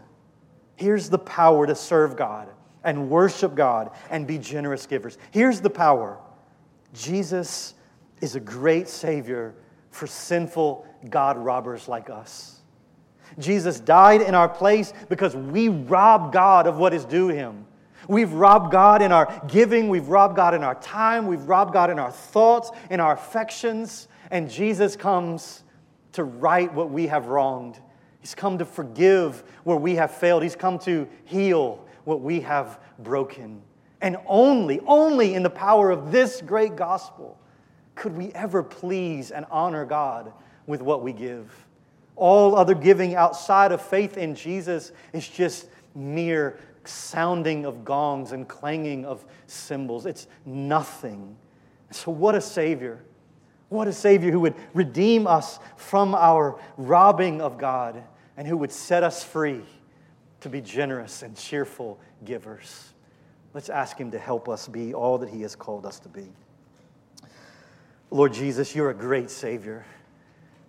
Here's 0.76 1.10
the 1.10 1.18
power 1.18 1.66
to 1.66 1.74
serve 1.74 2.18
God 2.18 2.50
and 2.84 3.10
worship 3.10 3.56
God 3.56 3.92
and 4.10 4.28
be 4.28 4.38
generous 4.38 4.86
givers. 4.86 5.18
Here's 5.32 5.62
the 5.62 5.70
power 5.70 6.20
Jesus 6.94 7.76
is 8.22 8.36
a 8.36 8.40
great 8.40 8.88
Savior 8.88 9.56
for 9.92 10.08
sinful 10.08 10.86
God 11.10 11.38
robbers 11.38 11.88
like 11.88 12.10
us. 12.10 12.62
Jesus 13.40 13.80
died 13.80 14.22
in 14.22 14.34
our 14.36 14.50
place 14.50 14.94
because 15.10 15.36
we 15.36 15.70
robbed 15.70 16.34
God 16.34 16.66
of 16.68 16.78
what 16.78 16.94
is 16.94 17.06
due 17.06 17.28
him. 17.28 17.66
We've 18.08 18.32
robbed 18.32 18.72
God 18.72 19.02
in 19.02 19.12
our 19.12 19.42
giving, 19.48 19.90
we've 19.90 20.08
robbed 20.08 20.36
God 20.36 20.54
in 20.54 20.64
our 20.64 20.76
time, 20.76 21.28
we've 21.28 21.44
robbed 21.44 21.74
God 21.74 21.90
in 21.90 22.00
our 22.00 22.12
thoughts, 22.12 22.72
in 22.90 23.00
our 23.00 23.14
affections, 23.14 24.08
and 24.32 24.50
Jesus 24.50 24.96
comes 24.96 25.64
to 26.14 26.24
right 26.24 26.74
what 26.74 26.90
we 26.90 27.08
have 27.08 27.28
wronged. 27.28 27.80
He's 28.20 28.34
come 28.34 28.58
to 28.58 28.66
forgive 28.66 29.44
where 29.64 29.78
we 29.78 29.96
have 29.96 30.12
failed. 30.12 30.44
He's 30.44 30.56
come 30.56 30.80
to 30.80 31.08
heal 31.26 31.86
what 32.06 32.22
we 32.22 32.42
have 32.42 32.80
broken. 33.00 33.62
And 34.02 34.18
only, 34.26 34.80
only 34.86 35.34
in 35.34 35.44
the 35.44 35.50
power 35.50 35.92
of 35.92 36.12
this 36.12 36.42
great 36.42 36.76
gospel 36.76 37.38
could 37.98 38.16
we 38.16 38.32
ever 38.34 38.64
please 38.64 39.32
and 39.32 39.46
honor 39.52 39.86
God 39.86 40.32
with 40.68 40.82
what 40.82 41.02
we 41.02 41.12
give. 41.12 41.52
All 42.16 42.56
other 42.56 42.76
giving 42.76 43.16
outside 43.16 43.72
of 43.72 43.82
faith 43.82 44.18
in 44.18 44.36
Jesus 44.36 44.92
is 45.14 45.28
just 45.28 45.68
mere 45.96 46.60
sounding 46.84 47.66
of 47.66 47.84
gongs 47.84 48.32
and 48.32 48.48
clanging 48.48 49.06
of 49.06 49.26
cymbals. 49.48 50.06
It's 50.06 50.28
nothing. 50.46 51.36
So, 51.92 52.12
what 52.12 52.36
a 52.36 52.42
Savior! 52.42 53.04
What 53.70 53.88
a 53.88 53.94
Savior 53.94 54.32
who 54.32 54.40
would 54.42 54.56
redeem 54.74 55.28
us 55.28 55.60
from 55.76 56.16
our 56.16 56.58
robbing 56.78 57.42
of 57.42 57.58
God 57.58 58.02
and 58.38 58.48
who 58.48 58.56
would 58.58 58.72
set 58.72 59.04
us 59.04 59.24
free 59.24 59.62
to 60.40 60.50
be 60.50 60.62
generous 60.62 61.22
and 61.22 61.36
cheerful 61.36 62.00
givers. 62.24 62.94
Let's 63.54 63.70
ask 63.70 63.98
Him 63.98 64.12
to 64.12 64.20
help 64.20 64.48
us 64.48 64.68
be 64.68 64.94
all 64.94 65.18
that 65.18 65.30
He 65.30 65.42
has 65.42 65.56
called 65.56 65.86
us 65.86 66.00
to 66.00 66.10
be. 66.10 66.30
Lord 68.10 68.34
Jesus, 68.34 68.76
you're 68.76 68.90
a 68.90 68.96
great 68.96 69.30
Savior. 69.30 69.86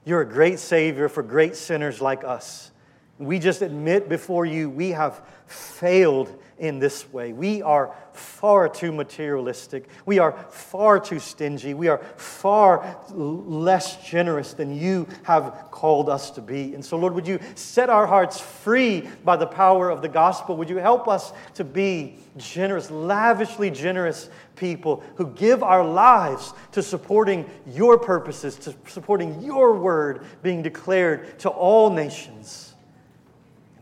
You're 0.04 0.22
a 0.22 0.28
great 0.28 0.58
Savior 0.58 1.08
for 1.08 1.22
great 1.22 1.54
sinners 1.54 2.00
like 2.00 2.24
us. 2.24 2.70
We 3.18 3.40
just 3.40 3.62
admit 3.62 4.08
before 4.08 4.46
you 4.46 4.70
we 4.70 4.90
have 4.90 5.20
failed 5.46 6.32
in 6.58 6.78
this 6.78 7.10
way. 7.12 7.32
We 7.32 7.62
are 7.62 7.94
far 8.12 8.68
too 8.68 8.92
materialistic. 8.92 9.88
We 10.06 10.18
are 10.18 10.32
far 10.50 10.98
too 10.98 11.18
stingy. 11.18 11.74
We 11.74 11.88
are 11.88 11.98
far 12.16 12.96
less 13.10 14.04
generous 14.04 14.52
than 14.52 14.76
you 14.76 15.06
have 15.22 15.68
called 15.70 16.08
us 16.08 16.30
to 16.32 16.42
be. 16.42 16.74
And 16.74 16.84
so, 16.84 16.96
Lord, 16.96 17.14
would 17.14 17.26
you 17.26 17.38
set 17.54 17.90
our 17.90 18.06
hearts 18.06 18.40
free 18.40 19.08
by 19.24 19.36
the 19.36 19.46
power 19.46 19.90
of 19.90 20.02
the 20.02 20.08
gospel? 20.08 20.56
Would 20.56 20.68
you 20.68 20.78
help 20.78 21.08
us 21.08 21.32
to 21.54 21.64
be 21.64 22.18
generous, 22.36 22.90
lavishly 22.90 23.70
generous 23.70 24.28
people 24.56 25.02
who 25.14 25.28
give 25.28 25.62
our 25.62 25.84
lives 25.84 26.52
to 26.72 26.82
supporting 26.82 27.48
your 27.66 27.98
purposes, 27.98 28.56
to 28.56 28.74
supporting 28.88 29.42
your 29.42 29.74
word 29.74 30.24
being 30.42 30.62
declared 30.62 31.38
to 31.40 31.48
all 31.48 31.90
nations? 31.90 32.67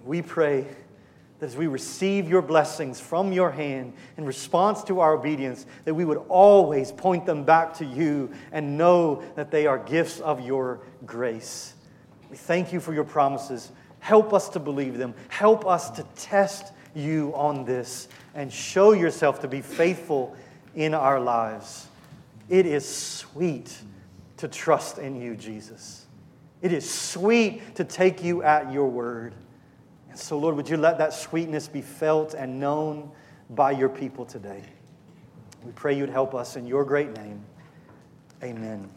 We 0.07 0.22
pray 0.22 0.66
that 1.38 1.46
as 1.46 1.57
we 1.57 1.66
receive 1.66 2.28
your 2.28 2.40
blessings 2.40 3.00
from 3.00 3.32
your 3.32 3.50
hand 3.50 3.92
in 4.16 4.24
response 4.24 4.82
to 4.84 5.00
our 5.00 5.12
obedience, 5.12 5.66
that 5.84 5.94
we 5.94 6.04
would 6.04 6.22
always 6.28 6.92
point 6.92 7.26
them 7.26 7.44
back 7.44 7.74
to 7.74 7.84
you 7.84 8.30
and 8.52 8.78
know 8.78 9.22
that 9.34 9.50
they 9.50 9.66
are 9.66 9.78
gifts 9.78 10.20
of 10.20 10.40
your 10.40 10.80
grace. 11.04 11.74
We 12.30 12.36
thank 12.36 12.72
you 12.72 12.80
for 12.80 12.94
your 12.94 13.04
promises. 13.04 13.70
Help 13.98 14.32
us 14.32 14.48
to 14.50 14.61
believe 14.61 14.96
them. 14.96 15.14
Help 15.28 15.66
us 15.66 15.90
to 15.90 16.04
test 16.14 16.72
you 16.94 17.32
on 17.34 17.64
this 17.64 18.09
and 18.34 18.52
show 18.52 18.92
yourself 18.92 19.40
to 19.40 19.48
be 19.48 19.61
faithful 19.61 20.36
in 20.74 20.94
our 20.94 21.20
lives. 21.20 21.88
It 22.48 22.64
is 22.64 22.86
sweet 22.88 23.76
to 24.36 24.48
trust 24.48 24.98
in 24.98 25.20
you, 25.20 25.34
Jesus. 25.34 26.07
It 26.62 26.72
is 26.72 26.88
sweet 26.88 27.74
to 27.74 27.84
take 27.84 28.22
you 28.22 28.42
at 28.42 28.72
your 28.72 28.88
word. 28.88 29.34
So, 30.17 30.39
Lord, 30.39 30.57
would 30.57 30.69
you 30.69 30.79
let 30.79 30.97
that 30.99 31.12
sweetness 31.12 31.69
be 31.69 31.83
felt 31.83 32.35
and 32.35 32.59
known 32.59 33.11
by 33.51 33.73
your 33.73 33.91
people 33.91 34.25
today? 34.25 34.62
We 35.64 35.73
pray 35.73 35.97
you'd 35.97 36.09
help 36.09 36.35
us 36.35 36.57
in 36.57 36.67
your 36.67 36.85
great 36.85 37.12
name. 37.12 37.45
Amen 38.43 38.89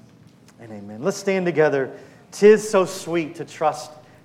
and 0.59 0.71
amen. 0.71 1.03
Let's 1.03 1.17
stand 1.17 1.45
together. 1.45 1.91
Tis 2.31 2.69
so 2.69 2.85
sweet 2.85 3.35
to 3.35 3.45
trust 3.45 3.91